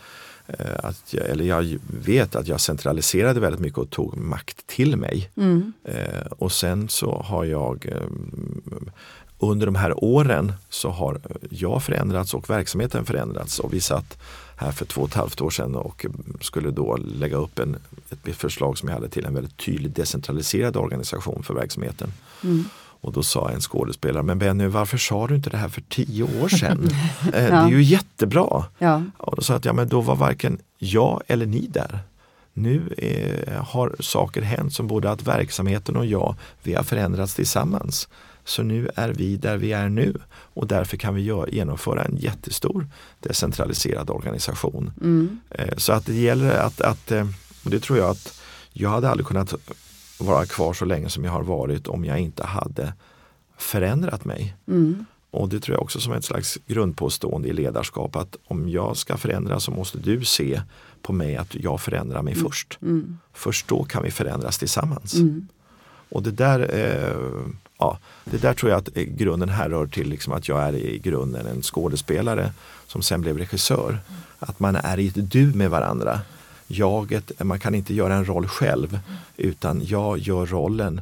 att 0.82 1.14
jag, 1.14 1.26
eller 1.26 1.44
jag 1.44 1.78
vet 2.04 2.36
att 2.36 2.48
jag 2.48 2.60
centraliserade 2.60 3.40
väldigt 3.40 3.60
mycket 3.60 3.78
och 3.78 3.90
tog 3.90 4.16
makt 4.16 4.66
till 4.66 4.96
mig. 4.96 5.30
Mm. 5.36 5.72
Eh, 5.84 6.26
och 6.38 6.52
sen 6.52 6.88
så 6.88 7.22
har 7.22 7.44
jag 7.44 7.86
eh, 7.86 8.06
under 9.38 9.66
de 9.66 9.74
här 9.74 10.04
åren 10.04 10.52
så 10.68 10.90
har 10.90 11.20
jag 11.50 11.82
förändrats 11.82 12.34
och 12.34 12.50
verksamheten 12.50 13.04
förändrats 13.04 13.58
och 13.58 13.72
vi 13.72 13.80
satt 13.80 14.18
här 14.56 14.72
för 14.72 14.84
två 14.84 15.00
och 15.00 15.08
ett 15.08 15.14
halvt 15.14 15.40
år 15.40 15.50
sedan 15.50 15.74
och 15.74 16.06
skulle 16.40 16.70
då 16.70 16.96
lägga 16.96 17.36
upp 17.36 17.58
en, 17.58 17.76
ett 18.10 18.36
förslag 18.36 18.78
som 18.78 18.88
jag 18.88 18.96
hade 18.96 19.08
till 19.08 19.24
en 19.24 19.34
väldigt 19.34 19.56
tydligt 19.56 19.96
decentraliserad 19.96 20.76
organisation 20.76 21.42
för 21.42 21.54
verksamheten. 21.54 22.12
Mm. 22.44 22.64
Och 23.02 23.12
då 23.12 23.22
sa 23.22 23.50
en 23.50 23.60
skådespelare, 23.60 24.22
men 24.22 24.38
Benny 24.38 24.66
varför 24.66 24.98
sa 24.98 25.26
du 25.26 25.34
inte 25.34 25.50
det 25.50 25.56
här 25.56 25.68
för 25.68 25.80
tio 25.80 26.42
år 26.42 26.48
sedan? 26.48 26.88
ja. 27.24 27.30
Det 27.32 27.38
är 27.38 27.68
ju 27.68 27.82
jättebra. 27.82 28.64
Ja. 28.78 29.02
Och 29.16 29.36
då 29.36 29.42
sa 29.42 29.52
jag 29.52 29.58
att 29.58 29.64
ja, 29.64 29.72
men 29.72 29.88
då 29.88 30.00
var 30.00 30.16
varken 30.16 30.58
jag 30.78 31.22
eller 31.26 31.46
ni 31.46 31.66
där. 31.66 31.98
Nu 32.52 32.94
är, 32.98 33.56
har 33.56 33.96
saker 34.00 34.42
hänt 34.42 34.74
som 34.74 34.86
både 34.86 35.10
att 35.10 35.22
verksamheten 35.22 35.96
och 35.96 36.06
jag, 36.06 36.34
vi 36.62 36.74
har 36.74 36.82
förändrats 36.82 37.34
tillsammans. 37.34 38.08
Så 38.44 38.62
nu 38.62 38.90
är 38.96 39.08
vi 39.08 39.36
där 39.36 39.56
vi 39.56 39.72
är 39.72 39.88
nu 39.88 40.14
och 40.30 40.66
därför 40.66 40.96
kan 40.96 41.14
vi 41.14 41.32
genomföra 41.48 42.04
en 42.04 42.16
jättestor 42.16 42.86
decentraliserad 43.20 44.10
organisation. 44.10 44.92
Mm. 45.00 45.40
Eh, 45.50 45.76
så 45.76 45.92
att 45.92 46.06
det 46.06 46.14
gäller 46.14 46.56
att, 46.56 46.80
att, 46.80 47.10
eh, 47.10 47.26
och 47.64 47.70
det 47.70 47.80
tror 47.80 47.98
jag 47.98 48.10
att 48.10 48.40
jag 48.72 48.90
hade 48.90 49.10
aldrig 49.10 49.26
kunnat 49.26 49.54
vara 50.22 50.46
kvar 50.46 50.72
så 50.72 50.84
länge 50.84 51.08
som 51.08 51.24
jag 51.24 51.32
har 51.32 51.42
varit 51.42 51.86
om 51.86 52.04
jag 52.04 52.18
inte 52.18 52.44
hade 52.44 52.92
förändrat 53.58 54.24
mig. 54.24 54.56
Mm. 54.68 55.04
Och 55.30 55.48
det 55.48 55.60
tror 55.60 55.74
jag 55.74 55.82
också 55.82 56.00
som 56.00 56.12
ett 56.12 56.24
slags 56.24 56.58
grundpåstående 56.66 57.48
i 57.48 57.52
ledarskap 57.52 58.16
att 58.16 58.36
om 58.44 58.68
jag 58.68 58.96
ska 58.96 59.16
förändras 59.16 59.64
så 59.64 59.70
måste 59.70 59.98
du 59.98 60.24
se 60.24 60.62
på 61.02 61.12
mig 61.12 61.36
att 61.36 61.54
jag 61.54 61.80
förändrar 61.80 62.22
mig 62.22 62.32
mm. 62.32 62.44
först. 62.44 62.78
Mm. 62.82 63.18
Först 63.32 63.68
då 63.68 63.84
kan 63.84 64.02
vi 64.02 64.10
förändras 64.10 64.58
tillsammans. 64.58 65.14
Mm. 65.14 65.48
Och 66.08 66.22
det 66.22 66.30
där, 66.30 66.74
eh, 66.74 67.46
ja, 67.78 67.98
det 68.24 68.42
där 68.42 68.54
tror 68.54 68.70
jag 68.70 68.78
att 68.78 68.94
grunden 68.94 69.48
härrör 69.48 69.86
till 69.86 70.08
liksom 70.08 70.32
att 70.32 70.48
jag 70.48 70.62
är 70.62 70.74
i 70.74 70.98
grunden 70.98 71.46
en 71.46 71.62
skådespelare 71.62 72.52
som 72.86 73.02
sen 73.02 73.20
blev 73.20 73.38
regissör. 73.38 73.98
Att 74.38 74.60
man 74.60 74.76
är 74.76 74.98
i 74.98 75.06
ett 75.06 75.30
du 75.30 75.46
med 75.54 75.70
varandra. 75.70 76.20
Jaget, 76.72 77.44
man 77.44 77.58
kan 77.58 77.74
inte 77.74 77.94
göra 77.94 78.14
en 78.14 78.24
roll 78.24 78.46
själv 78.46 78.98
utan 79.36 79.82
jag 79.84 80.18
gör 80.18 80.46
rollen 80.46 81.00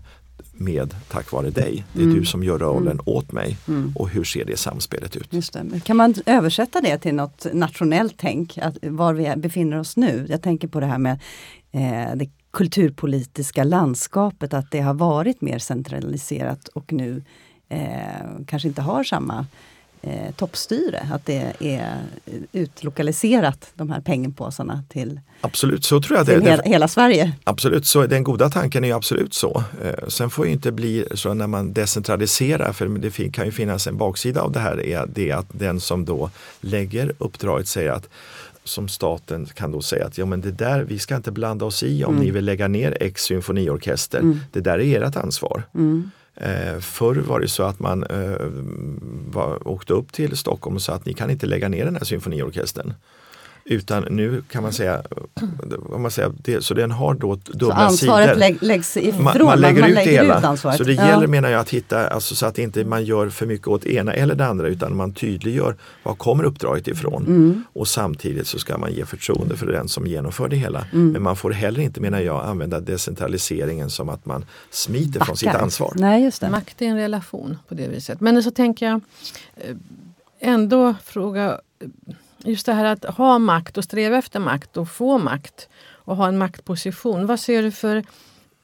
med 0.52 0.94
tack 1.08 1.32
vare 1.32 1.50
dig. 1.50 1.84
Det 1.92 2.00
är 2.00 2.04
mm. 2.04 2.16
du 2.16 2.24
som 2.24 2.44
gör 2.44 2.58
rollen 2.58 2.92
mm. 2.92 3.02
åt 3.06 3.32
mig. 3.32 3.58
Mm. 3.68 3.92
Och 3.96 4.08
hur 4.08 4.24
ser 4.24 4.44
det 4.44 4.56
samspelet 4.56 5.16
ut? 5.16 5.32
Just 5.32 5.52
det. 5.52 5.80
Kan 5.84 5.96
man 5.96 6.14
översätta 6.26 6.80
det 6.80 6.98
till 6.98 7.14
något 7.14 7.46
nationellt 7.52 8.14
tänk, 8.16 8.58
att 8.58 8.76
var 8.82 9.14
vi 9.14 9.34
befinner 9.36 9.78
oss 9.78 9.96
nu? 9.96 10.26
Jag 10.28 10.42
tänker 10.42 10.68
på 10.68 10.80
det 10.80 10.86
här 10.86 10.98
med 10.98 11.20
eh, 11.72 12.16
det 12.16 12.30
kulturpolitiska 12.50 13.64
landskapet, 13.64 14.54
att 14.54 14.70
det 14.70 14.80
har 14.80 14.94
varit 14.94 15.40
mer 15.40 15.58
centraliserat 15.58 16.68
och 16.68 16.92
nu 16.92 17.22
eh, 17.68 17.80
kanske 18.46 18.68
inte 18.68 18.82
har 18.82 19.04
samma 19.04 19.46
eh, 20.02 20.34
toppstyre, 20.36 21.08
att 21.12 21.26
det 21.26 21.52
är 21.60 21.98
utlokaliserat 22.52 23.70
de 23.74 23.90
här 23.90 24.00
pengapåsarna 24.00 24.82
till, 24.88 25.20
absolut, 25.40 25.84
så 25.84 26.00
tror 26.00 26.18
jag 26.18 26.26
till 26.26 26.40
det, 26.40 26.50
hela, 26.50 26.62
hela, 26.62 26.88
Sverige. 26.88 27.32
Absolut, 27.44 27.86
så 27.86 28.06
den 28.06 28.24
goda 28.24 28.50
tanken 28.50 28.84
är 28.84 28.94
absolut 28.94 29.34
så. 29.34 29.64
Eh, 29.84 30.08
sen 30.08 30.30
får 30.30 30.44
det 30.44 30.50
inte 30.50 30.72
bli 30.72 31.04
så 31.14 31.34
när 31.34 31.46
man 31.46 31.72
decentraliserar, 31.72 32.72
för 32.72 32.86
det 32.88 33.30
kan 33.32 33.44
ju 33.46 33.52
finnas 33.52 33.86
en 33.86 33.96
baksida 33.96 34.40
av 34.40 34.52
det 34.52 34.60
här, 34.60 34.86
är 34.86 35.06
det 35.06 35.32
att 35.32 35.46
den 35.52 35.80
som 35.80 36.04
då 36.04 36.30
lägger 36.60 37.12
uppdraget 37.18 37.68
säger 37.68 37.90
att 37.90 38.08
som 38.64 38.88
staten 38.88 39.46
kan 39.46 39.72
då 39.72 39.82
säga 39.82 40.06
att 40.06 40.18
ja, 40.18 40.26
men 40.26 40.40
det 40.40 40.50
där, 40.50 40.82
vi 40.82 40.98
ska 40.98 41.16
inte 41.16 41.32
blanda 41.32 41.64
oss 41.64 41.82
i 41.82 42.04
om 42.04 42.14
mm. 42.14 42.24
ni 42.24 42.30
vill 42.30 42.44
lägga 42.44 42.68
ner 42.68 42.96
X 43.00 43.22
symfoniorkester. 43.22 44.18
Mm. 44.18 44.38
Det 44.52 44.60
där 44.60 44.80
är 44.80 45.02
ert 45.02 45.16
ansvar. 45.16 45.62
Mm. 45.74 46.10
Eh, 46.40 46.78
förr 46.80 47.14
var 47.14 47.40
det 47.40 47.48
så 47.48 47.62
att 47.62 47.78
man 47.78 48.04
eh, 48.04 48.36
var, 49.30 49.68
åkte 49.68 49.92
upp 49.92 50.12
till 50.12 50.36
Stockholm 50.36 50.76
och 50.76 50.82
sa 50.82 50.92
att 50.92 51.06
ni 51.06 51.14
kan 51.14 51.30
inte 51.30 51.46
lägga 51.46 51.68
ner 51.68 51.84
den 51.84 51.96
här 51.96 52.04
symfoniorkestern. 52.04 52.94
Utan 53.70 54.06
nu 54.10 54.42
kan 54.50 54.62
man 54.62 54.72
säga, 54.72 55.02
man 55.98 56.10
säga 56.10 56.32
det, 56.38 56.64
så 56.64 56.74
den 56.74 56.90
har 56.90 57.14
då 57.14 57.34
dubbla. 57.34 57.76
Så 57.76 57.82
ansvaret 57.82 58.28
sidor. 58.28 58.66
läggs 58.66 58.96
ifrån, 58.96 59.24
man, 59.24 59.44
man 59.44 59.60
lägger, 59.60 59.80
man, 59.80 59.90
ut 59.90 59.94
lägger 59.94 60.10
det 60.10 60.16
hela. 60.16 60.38
Ut 60.38 60.44
ansvaret. 60.44 60.78
Så 60.78 60.84
det 60.84 60.92
ja. 60.92 61.08
gäller 61.08 61.26
menar 61.26 61.48
jag 61.50 61.60
att 61.60 61.70
hitta, 61.70 62.08
alltså, 62.08 62.34
så 62.34 62.46
att 62.46 62.58
inte 62.58 62.84
man 62.84 63.04
gör 63.04 63.28
för 63.28 63.46
mycket 63.46 63.68
åt 63.68 63.86
ena 63.86 64.12
eller 64.12 64.34
det 64.34 64.46
andra 64.46 64.68
utan 64.68 64.96
man 64.96 65.12
tydliggör 65.12 65.76
var 66.02 66.14
kommer 66.14 66.44
uppdraget 66.44 66.88
ifrån. 66.88 67.26
Mm. 67.26 67.64
Och 67.72 67.88
samtidigt 67.88 68.46
så 68.46 68.58
ska 68.58 68.78
man 68.78 68.92
ge 68.92 69.04
förtroende 69.04 69.56
för 69.56 69.66
den 69.66 69.88
som 69.88 70.06
genomför 70.06 70.48
det 70.48 70.56
hela. 70.56 70.86
Mm. 70.92 71.12
Men 71.12 71.22
man 71.22 71.36
får 71.36 71.50
heller 71.50 71.80
inte 71.80 72.00
menar 72.00 72.20
jag 72.20 72.44
använda 72.44 72.80
decentraliseringen 72.80 73.90
som 73.90 74.08
att 74.08 74.26
man 74.26 74.44
smiter 74.70 75.12
Backar. 75.12 75.24
från 75.24 75.36
sitt 75.36 75.54
ansvar. 75.54 75.92
Nej, 75.96 76.24
just 76.24 76.40
det. 76.40 76.50
Makt 76.50 76.82
är 76.82 76.86
en 76.86 76.96
relation 76.96 77.58
på 77.68 77.74
det 77.74 77.88
viset. 77.88 78.20
Men 78.20 78.42
så 78.42 78.50
tänker 78.50 78.86
jag 78.86 79.00
eh, 79.56 79.76
ändå 80.40 80.94
fråga 81.04 81.60
just 82.44 82.66
det 82.66 82.72
här 82.72 82.84
att 82.84 83.04
ha 83.04 83.38
makt 83.38 83.78
och 83.78 83.84
sträva 83.84 84.16
efter 84.16 84.40
makt 84.40 84.76
och 84.76 84.88
få 84.88 85.18
makt 85.18 85.68
och 85.92 86.16
ha 86.16 86.28
en 86.28 86.38
maktposition. 86.38 87.26
Vad 87.26 87.40
ser 87.40 87.62
du 87.62 87.70
för 87.72 88.04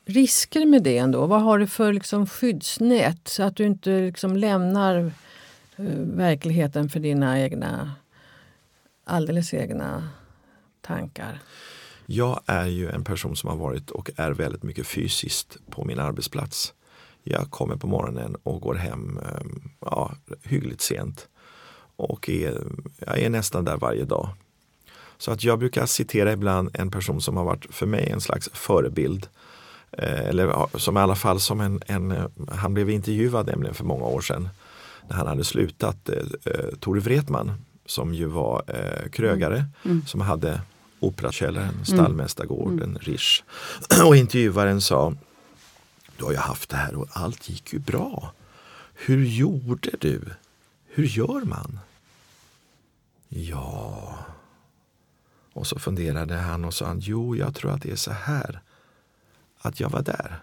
risker 0.05 0.67
med 0.67 0.83
det 0.83 0.99
ändå? 0.99 1.27
Vad 1.27 1.43
har 1.43 1.59
du 1.59 1.67
för 1.67 1.93
liksom 1.93 2.27
skyddsnät 2.27 3.29
så 3.29 3.43
att 3.43 3.57
du 3.57 3.65
inte 3.65 4.01
liksom 4.01 4.37
lämnar 4.37 5.13
eh, 5.77 5.85
verkligheten 5.99 6.89
för 6.89 7.01
dina 7.01 7.41
egna, 7.41 7.93
alldeles 9.05 9.55
egna 9.55 10.09
tankar? 10.81 11.41
Jag 12.07 12.41
är 12.47 12.67
ju 12.67 12.91
en 12.91 13.05
person 13.05 13.37
som 13.37 13.51
har 13.51 13.57
varit 13.57 13.91
och 13.91 14.11
är 14.17 14.31
väldigt 14.31 14.63
mycket 14.63 14.87
fysiskt 14.87 15.59
på 15.71 15.85
min 15.85 15.99
arbetsplats. 15.99 16.75
Jag 17.23 17.51
kommer 17.51 17.77
på 17.77 17.87
morgonen 17.87 18.37
och 18.43 18.61
går 18.61 18.75
hem 18.75 19.19
eh, 19.19 19.47
ja, 19.81 20.13
hyggligt 20.43 20.81
sent 20.81 21.29
och 21.97 22.29
är, 22.29 22.63
jag 22.99 23.19
är 23.19 23.31
nästan 23.31 23.65
där 23.65 23.77
varje 23.77 24.05
dag. 24.05 24.29
Så 25.19 25.33
att 25.33 25.45
jag 25.45 25.59
brukar 25.59 25.87
citera 25.87 26.33
ibland 26.33 26.71
en 26.75 26.91
person 26.91 27.21
som 27.21 27.37
har 27.37 27.45
varit 27.45 27.67
för 27.71 27.87
mig 27.87 28.11
en 28.11 28.21
slags 28.21 28.51
förebild. 28.53 29.29
Eh, 29.93 30.29
eller 30.29 30.79
som 30.79 30.97
i 30.97 31.01
alla 31.01 31.15
fall 31.15 31.41
som 31.41 31.61
en, 31.61 31.83
en, 31.87 32.15
han 32.53 32.75
blev 32.75 32.91
intervjuad 32.91 33.47
nämligen 33.47 33.75
för 33.75 33.85
många 33.85 34.05
år 34.05 34.21
sedan 34.21 34.49
när 35.09 35.17
han 35.17 35.27
hade 35.27 35.45
slutat, 35.45 36.09
eh, 36.09 36.17
eh 36.45 36.75
Tore 36.81 37.01
Wretman 37.01 37.53
som 37.87 38.15
ju 38.15 38.27
var 38.27 38.63
eh, 38.67 39.11
krögare 39.11 39.57
mm. 39.57 39.71
Mm. 39.85 40.07
som 40.07 40.21
hade 40.21 40.61
Operakällaren, 41.01 41.69
mm. 41.69 41.85
Stallmästargården, 41.85 42.91
mm. 42.91 42.99
Rish. 42.99 43.43
Och 44.07 44.17
intervjuaren 44.17 44.81
sa 44.81 45.15
Du 46.17 46.25
har 46.25 46.33
ju 46.33 46.39
haft 46.39 46.71
det 46.71 46.77
här 46.77 46.95
och 46.95 47.09
allt 47.11 47.49
gick 47.49 47.73
ju 47.73 47.79
bra. 47.79 48.33
Hur 48.95 49.25
gjorde 49.25 49.91
du? 50.01 50.21
Hur 50.97 51.05
gör 51.05 51.45
man? 51.45 51.79
Ja... 53.29 54.19
Och 55.53 55.67
så 55.67 55.79
funderade 55.79 56.35
han 56.35 56.65
och 56.65 56.75
sa 56.75 56.87
han, 56.87 57.01
jo, 57.01 57.37
jag 57.37 57.55
tror 57.55 57.71
att 57.71 57.83
det 57.83 57.91
är 57.91 57.97
så 57.97 58.13
här. 58.13 58.61
Att 59.59 59.81
jag 59.81 59.91
var 59.91 60.03
där. 60.03 60.39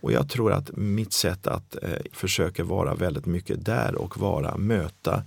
Och 0.00 0.12
jag 0.12 0.28
tror 0.28 0.52
att 0.52 0.76
mitt 0.76 1.12
sätt 1.12 1.46
att 1.46 1.76
eh, 1.82 1.98
försöka 2.12 2.64
vara 2.64 2.94
väldigt 2.94 3.26
mycket 3.26 3.64
där 3.64 3.94
och 3.94 4.18
vara, 4.18 4.56
möta 4.56 5.22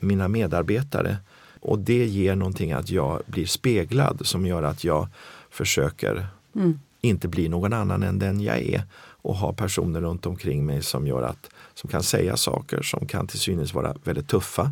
mina 0.00 0.28
medarbetare. 0.28 1.16
Och 1.60 1.78
det 1.78 2.06
ger 2.06 2.36
någonting 2.36 2.72
att 2.72 2.90
jag 2.90 3.22
blir 3.26 3.46
speglad 3.46 4.26
som 4.26 4.46
gör 4.46 4.62
att 4.62 4.84
jag 4.84 5.08
försöker 5.50 6.26
mm. 6.54 6.80
inte 7.00 7.28
bli 7.28 7.48
någon 7.48 7.72
annan 7.72 8.02
än 8.02 8.18
den 8.18 8.40
jag 8.40 8.58
är. 8.58 8.82
Och 9.00 9.36
ha 9.36 9.52
personer 9.52 10.00
runt 10.00 10.26
omkring 10.26 10.66
mig 10.66 10.82
som 10.82 11.06
gör 11.06 11.22
att 11.22 11.50
som 11.78 11.90
kan 11.90 12.02
säga 12.02 12.36
saker 12.36 12.82
som 12.82 13.06
kan 13.06 13.26
till 13.26 13.38
synes 13.38 13.74
vara 13.74 13.94
väldigt 14.04 14.28
tuffa 14.28 14.70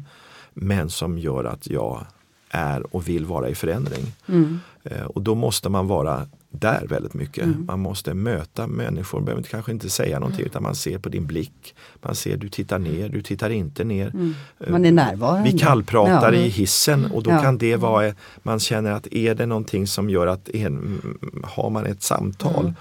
men 0.54 0.90
som 0.90 1.18
gör 1.18 1.44
att 1.44 1.66
jag 1.66 2.06
är 2.50 2.94
och 2.94 3.08
vill 3.08 3.26
vara 3.26 3.48
i 3.48 3.54
förändring. 3.54 4.12
Mm. 4.28 4.60
Eh, 4.84 5.02
och 5.02 5.22
då 5.22 5.34
måste 5.34 5.68
man 5.68 5.86
vara 5.86 6.26
där 6.50 6.86
väldigt 6.88 7.14
mycket. 7.14 7.44
Mm. 7.44 7.66
Man 7.66 7.80
måste 7.80 8.14
möta 8.14 8.66
människor, 8.66 9.18
man 9.18 9.24
behöver 9.24 9.42
kanske 9.42 9.72
inte 9.72 9.90
säga 9.90 10.18
någonting 10.18 10.40
mm. 10.40 10.50
utan 10.50 10.62
man 10.62 10.74
ser 10.74 10.98
på 10.98 11.08
din 11.08 11.26
blick. 11.26 11.74
Man 12.02 12.14
ser 12.14 12.36
du 12.36 12.48
tittar 12.48 12.78
ner, 12.78 13.08
du 13.08 13.22
tittar 13.22 13.50
inte 13.50 13.84
ner. 13.84 14.08
Mm. 14.08 14.34
Eh, 14.60 14.70
man 14.70 14.84
är 14.84 14.92
närvarande. 14.92 15.50
Vi 15.50 15.58
kallpratar 15.58 16.32
ja. 16.32 16.38
i 16.38 16.48
hissen 16.48 17.06
och 17.12 17.22
då 17.22 17.30
ja. 17.30 17.42
kan 17.42 17.58
det 17.58 17.76
vara, 17.76 18.14
man 18.42 18.60
känner 18.60 18.92
att 18.92 19.06
är 19.06 19.34
det 19.34 19.46
någonting 19.46 19.86
som 19.86 20.10
gör 20.10 20.26
att, 20.26 20.48
en, 20.48 21.00
har 21.44 21.70
man 21.70 21.86
ett 21.86 22.02
samtal 22.02 22.72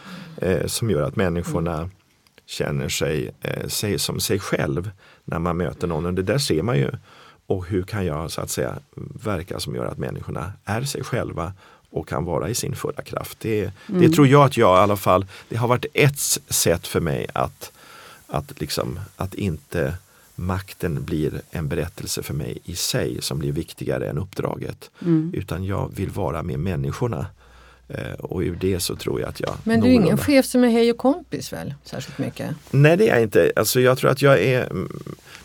mm. 0.41 0.61
eh, 0.61 0.67
som 0.67 0.89
gör 0.89 1.01
att 1.01 1.15
människorna 1.15 1.89
känner 2.45 2.89
sig, 2.89 3.31
eh, 3.41 3.67
sig 3.67 3.99
som 3.99 4.19
sig 4.19 4.39
själv 4.39 4.91
när 5.25 5.39
man 5.39 5.57
möter 5.57 5.87
någon. 5.87 6.05
Och 6.05 6.13
det 6.13 6.23
där 6.23 6.37
ser 6.37 6.63
man 6.63 6.77
ju. 6.77 6.91
Och 7.47 7.65
hur 7.65 7.83
kan 7.83 8.05
jag 8.05 8.31
så 8.31 8.41
att 8.41 8.49
säga 8.49 8.79
verka 9.23 9.59
som 9.59 9.75
gör 9.75 9.85
att 9.85 9.97
människorna 9.97 10.53
är 10.65 10.81
sig 10.81 11.03
själva 11.03 11.53
och 11.89 12.07
kan 12.07 12.25
vara 12.25 12.49
i 12.49 12.55
sin 12.55 12.75
fulla 12.75 13.01
kraft. 13.01 13.39
Det, 13.39 13.71
mm. 13.89 14.01
det 14.01 14.09
tror 14.09 14.27
jag 14.27 14.45
att 14.45 14.57
jag 14.57 14.77
i 14.77 14.79
alla 14.79 14.97
fall, 14.97 15.25
det 15.49 15.55
har 15.55 15.67
varit 15.67 15.85
ett 15.93 16.19
sätt 16.49 16.87
för 16.87 16.99
mig 16.99 17.27
att, 17.33 17.71
att, 18.27 18.61
liksom, 18.61 18.99
att 19.15 19.33
inte 19.33 19.93
makten 20.35 21.03
blir 21.03 21.41
en 21.51 21.67
berättelse 21.67 22.23
för 22.23 22.33
mig 22.33 22.57
i 22.63 22.75
sig 22.75 23.21
som 23.21 23.39
blir 23.39 23.51
viktigare 23.51 24.09
än 24.09 24.17
uppdraget. 24.17 24.89
Mm. 25.01 25.31
Utan 25.33 25.63
jag 25.63 25.91
vill 25.95 26.09
vara 26.09 26.43
med 26.43 26.59
människorna 26.59 27.25
och 28.19 28.39
ur 28.41 28.55
det 28.61 28.79
så 28.79 28.95
tror 28.95 29.19
jag 29.19 29.29
att 29.29 29.39
jag 29.39 29.55
Men 29.63 29.81
du 29.81 29.87
är 29.87 29.91
ingen 29.93 30.17
chef 30.17 30.45
som 30.45 30.63
är 30.63 30.69
hej 30.69 30.91
och 30.91 30.97
kompis 30.97 31.53
väl? 31.53 31.73
Särskilt 31.83 32.17
mycket. 32.17 32.49
Nej 32.71 32.97
det 32.97 33.09
är 33.09 33.13
jag 33.13 33.23
inte. 33.23 33.51
Alltså 33.55 33.79
jag 33.79 33.97
tror 33.97 34.11
att 34.11 34.21
jag 34.21 34.39
är 34.43 34.69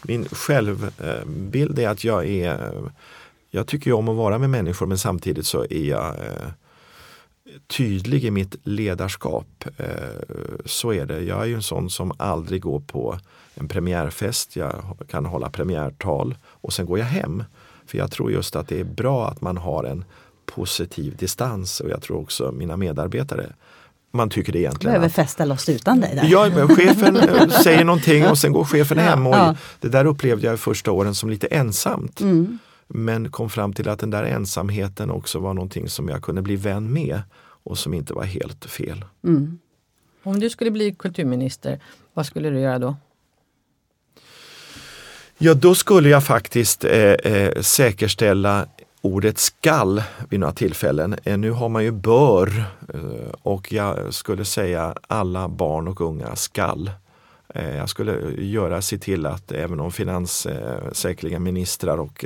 Min 0.03 0.25
självbild 0.29 1.79
är 1.79 1.89
att 1.89 2.05
jag 2.05 2.27
är 2.29 2.71
Jag 3.51 3.67
tycker 3.67 3.93
om 3.93 4.09
att 4.09 4.17
vara 4.17 4.39
med 4.39 4.51
människor 4.51 4.87
men 4.87 4.99
samtidigt 4.99 5.47
så 5.47 5.63
är 5.71 5.85
jag 5.85 6.07
eh, 6.09 6.51
tydlig 7.77 8.25
i 8.25 8.31
mitt 8.31 8.57
ledarskap. 8.63 9.65
Eh, 9.77 9.87
Så 10.65 10.93
är 10.93 11.07
det. 11.07 11.21
Jag 11.21 11.43
är 11.43 11.47
ju 11.47 11.55
en 11.55 11.63
sån 11.63 11.91
som 11.91 12.13
aldrig 12.19 12.63
går 12.63 12.81
på 12.81 13.19
en 13.55 13.69
premiärfest. 13.69 14.57
Jag 14.57 14.73
kan 15.11 15.25
hålla 15.27 15.51
premiärtal 15.51 16.37
och 16.45 16.73
sen 16.73 16.87
går 16.87 16.99
jag 16.99 17.07
hem. 17.07 17.45
För 17.87 17.99
jag 17.99 18.11
tror 18.11 18.33
just 18.33 18.57
att 18.57 18.69
det 18.69 18.81
är 18.81 18.85
bra 18.85 19.29
att 19.29 19.41
man 19.41 19.57
har 19.57 19.85
en 19.85 20.05
positiv 20.55 21.17
distans 21.17 21.81
och 21.81 21.91
jag 21.91 22.03
tror 22.03 22.21
också 22.21 22.53
mina 22.53 22.77
medarbetare 22.77 23.53
man 24.13 24.31
tycker 24.31 24.53
det 24.53 24.59
egentligen. 24.59 24.91
Behöver 24.91 25.07
att- 25.07 25.13
festa 25.15 25.45
loss 25.45 25.69
utan 25.69 26.01
dig 26.01 26.15
där. 26.15 26.25
Ja, 26.31 26.51
men 26.55 26.69
chefen 26.69 27.17
eh, 27.17 27.49
säger 27.49 27.85
någonting 27.85 28.27
och 28.27 28.39
sen 28.39 28.53
går 28.53 28.65
chefen 28.65 28.99
hem. 28.99 29.27
Och 29.27 29.35
Ja. 29.35 29.57
Det 29.81 29.89
där 29.89 30.05
upplevde 30.05 30.47
jag 30.47 30.55
i 30.55 30.57
första 30.59 30.93
åren 30.93 31.15
som 31.15 31.31
lite 31.31 31.47
ensamt. 31.47 32.21
Mm. 32.21 32.59
Men 32.89 33.31
kom 33.31 33.51
fram 33.51 33.73
till 33.73 33.89
att 33.89 33.99
den 33.99 34.11
där 34.11 34.23
ensamheten 34.25 35.11
också 35.11 35.39
var 35.39 35.55
någonting 35.55 35.89
som 35.89 36.09
jag 36.09 36.23
kunde 36.23 36.43
bli 36.43 36.57
vän 36.57 36.93
med 36.93 37.23
och 37.65 37.79
som 37.79 37.95
inte 37.95 38.15
var 38.15 38.25
helt 38.25 38.65
fel. 38.65 39.05
Mm. 39.25 39.59
Om 40.23 40.41
du 40.41 40.51
skulle 40.51 40.71
bli 40.71 40.95
kulturminister, 40.99 41.81
vad 42.15 42.27
skulle 42.27 42.51
du 42.51 42.61
göra 42.61 42.79
då? 42.79 42.97
Ja, 45.39 45.55
då 45.55 45.75
skulle 45.75 46.09
jag 46.09 46.25
faktiskt 46.25 46.85
eh, 46.85 46.93
eh, 46.93 47.61
säkerställa 47.61 48.67
ordet 49.01 49.39
skall 49.39 50.03
vid 50.29 50.41
några 50.41 50.53
tillfällen. 50.53 51.17
Eh, 51.25 51.39
nu 51.39 51.51
har 51.51 51.69
man 51.69 51.85
ju 51.85 51.91
bör 51.91 52.65
eh, 52.95 53.31
och 53.43 53.73
jag 53.73 54.15
skulle 54.15 54.45
säga 54.45 54.95
alla 55.07 55.49
barn 55.49 55.89
och 55.89 56.01
unga 56.01 56.37
skall. 56.37 56.91
Eh, 57.49 57.77
jag 57.77 57.89
skulle 57.89 58.43
göra, 58.43 58.83
se 58.83 58.99
till 58.99 59.27
att 59.27 59.53
även 59.53 59.81
om 59.81 59.93
finans, 59.93 60.47
säkerligen 60.93 61.43
ministrar 61.43 61.99
och 61.99 62.25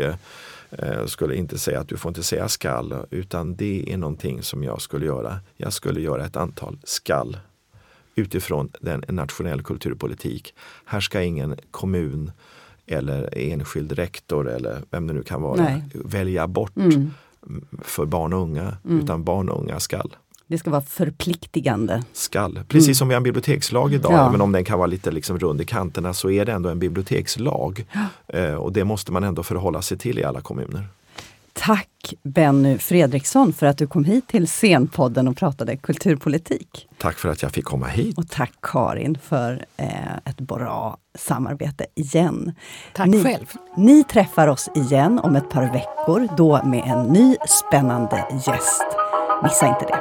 skulle 1.07 1.37
inte 1.37 1.59
säga 1.59 1.81
att 1.81 1.89
du 1.89 1.97
får 1.97 2.11
inte 2.11 2.22
säga 2.22 2.49
skall 2.49 3.07
utan 3.11 3.57
det 3.57 3.93
är 3.93 3.97
någonting 3.97 4.43
som 4.43 4.64
jag 4.64 4.83
skulle 4.83 5.07
göra. 5.07 5.41
Jag 5.57 5.72
skulle 5.72 6.01
göra 6.01 6.27
ett 6.27 6.37
antal 6.37 6.79
skall 6.85 7.37
utifrån 8.14 8.70
den 8.81 9.05
en 9.09 9.16
nationell 9.16 9.62
kulturpolitik. 9.62 10.55
Här 10.85 11.01
ska 11.01 11.22
ingen 11.22 11.59
kommun 11.70 12.33
eller 12.87 13.39
enskild 13.39 13.93
rektor 13.93 14.51
eller 14.51 14.82
vem 14.91 15.07
det 15.07 15.12
nu 15.12 15.22
kan 15.22 15.43
vara 15.43 15.62
Nej. 15.62 15.82
välja 15.93 16.47
bort 16.47 16.76
Mm. 16.76 17.11
för 17.82 18.05
barn 18.07 18.32
och 18.32 18.41
unga. 18.41 18.76
Utan 18.89 19.24
barn 19.24 19.49
och 19.49 19.61
unga 19.62 19.80
skall. 19.80 20.16
Det 20.47 20.59
ska 20.59 20.70
vara 20.70 20.80
förpliktigande. 20.82 22.03
skall. 22.12 22.61
Precis 22.68 22.99
som 22.99 23.09
vi 23.09 23.14
har 23.14 23.16
en 23.16 23.22
bibliotekslag 23.22 23.95
idag, 23.95 24.12
Ja. 24.12 24.28
även 24.28 24.41
om 24.41 24.53
den 24.53 24.64
kan 24.64 24.78
vara 24.78 24.87
lite 24.87 25.11
liksom 25.11 25.39
rund 25.39 25.61
i 25.61 25.64
kanterna 25.64 26.14
så 26.14 26.30
är 26.30 26.45
det 26.45 26.53
ändå 26.53 26.68
en 26.68 26.78
bibliotekslag. 26.78 27.87
Eh, 28.28 28.55
och 28.55 28.72
det 28.72 28.85
måste 28.85 29.12
man 29.12 29.24
ändå 29.24 29.43
förhålla 29.43 29.82
sig 29.82 29.99
till 29.99 30.18
i 30.18 30.24
alla 30.24 30.41
kommuner. 30.41 30.87
Tack 31.55 32.15
Benny 32.23 32.79
Fredriksson 32.79 33.53
för 33.53 33.67
att 33.67 33.79
du 33.79 33.87
kom 33.87 34.05
hit 34.05 34.27
till 34.29 34.49
Scenpodden 34.49 35.29
och 35.29 35.37
pratade 35.37 35.77
kulturpolitik. 35.77 36.89
Tack 36.99 37.19
för 37.19 37.29
att 37.29 37.43
jag 37.43 37.53
fick 37.53 37.65
komma 37.65 37.87
hit. 37.87 38.19
Och 38.19 38.29
tack 38.29 38.53
Karin 38.63 39.19
för 39.23 39.65
eh, 39.77 40.17
ett 40.25 40.41
bra 40.41 40.97
samarbete 41.19 41.87
igen. 41.95 42.53
Tack 42.95 43.07
ni, 43.07 43.25
själv. 43.25 43.47
Ni 43.77 44.05
träffar 44.05 44.49
oss 44.49 44.69
igen 44.75 45.19
om 45.19 45.37
ett 45.37 45.51
par 45.51 45.73
veckor, 45.73 46.37
då 46.37 46.63
med 46.65 46.83
en 46.87 47.07
ny 47.07 47.37
spännande 47.49 48.25
gäst. 48.47 48.85
Missa 49.43 49.67
inte 49.69 49.87
det. 49.87 50.01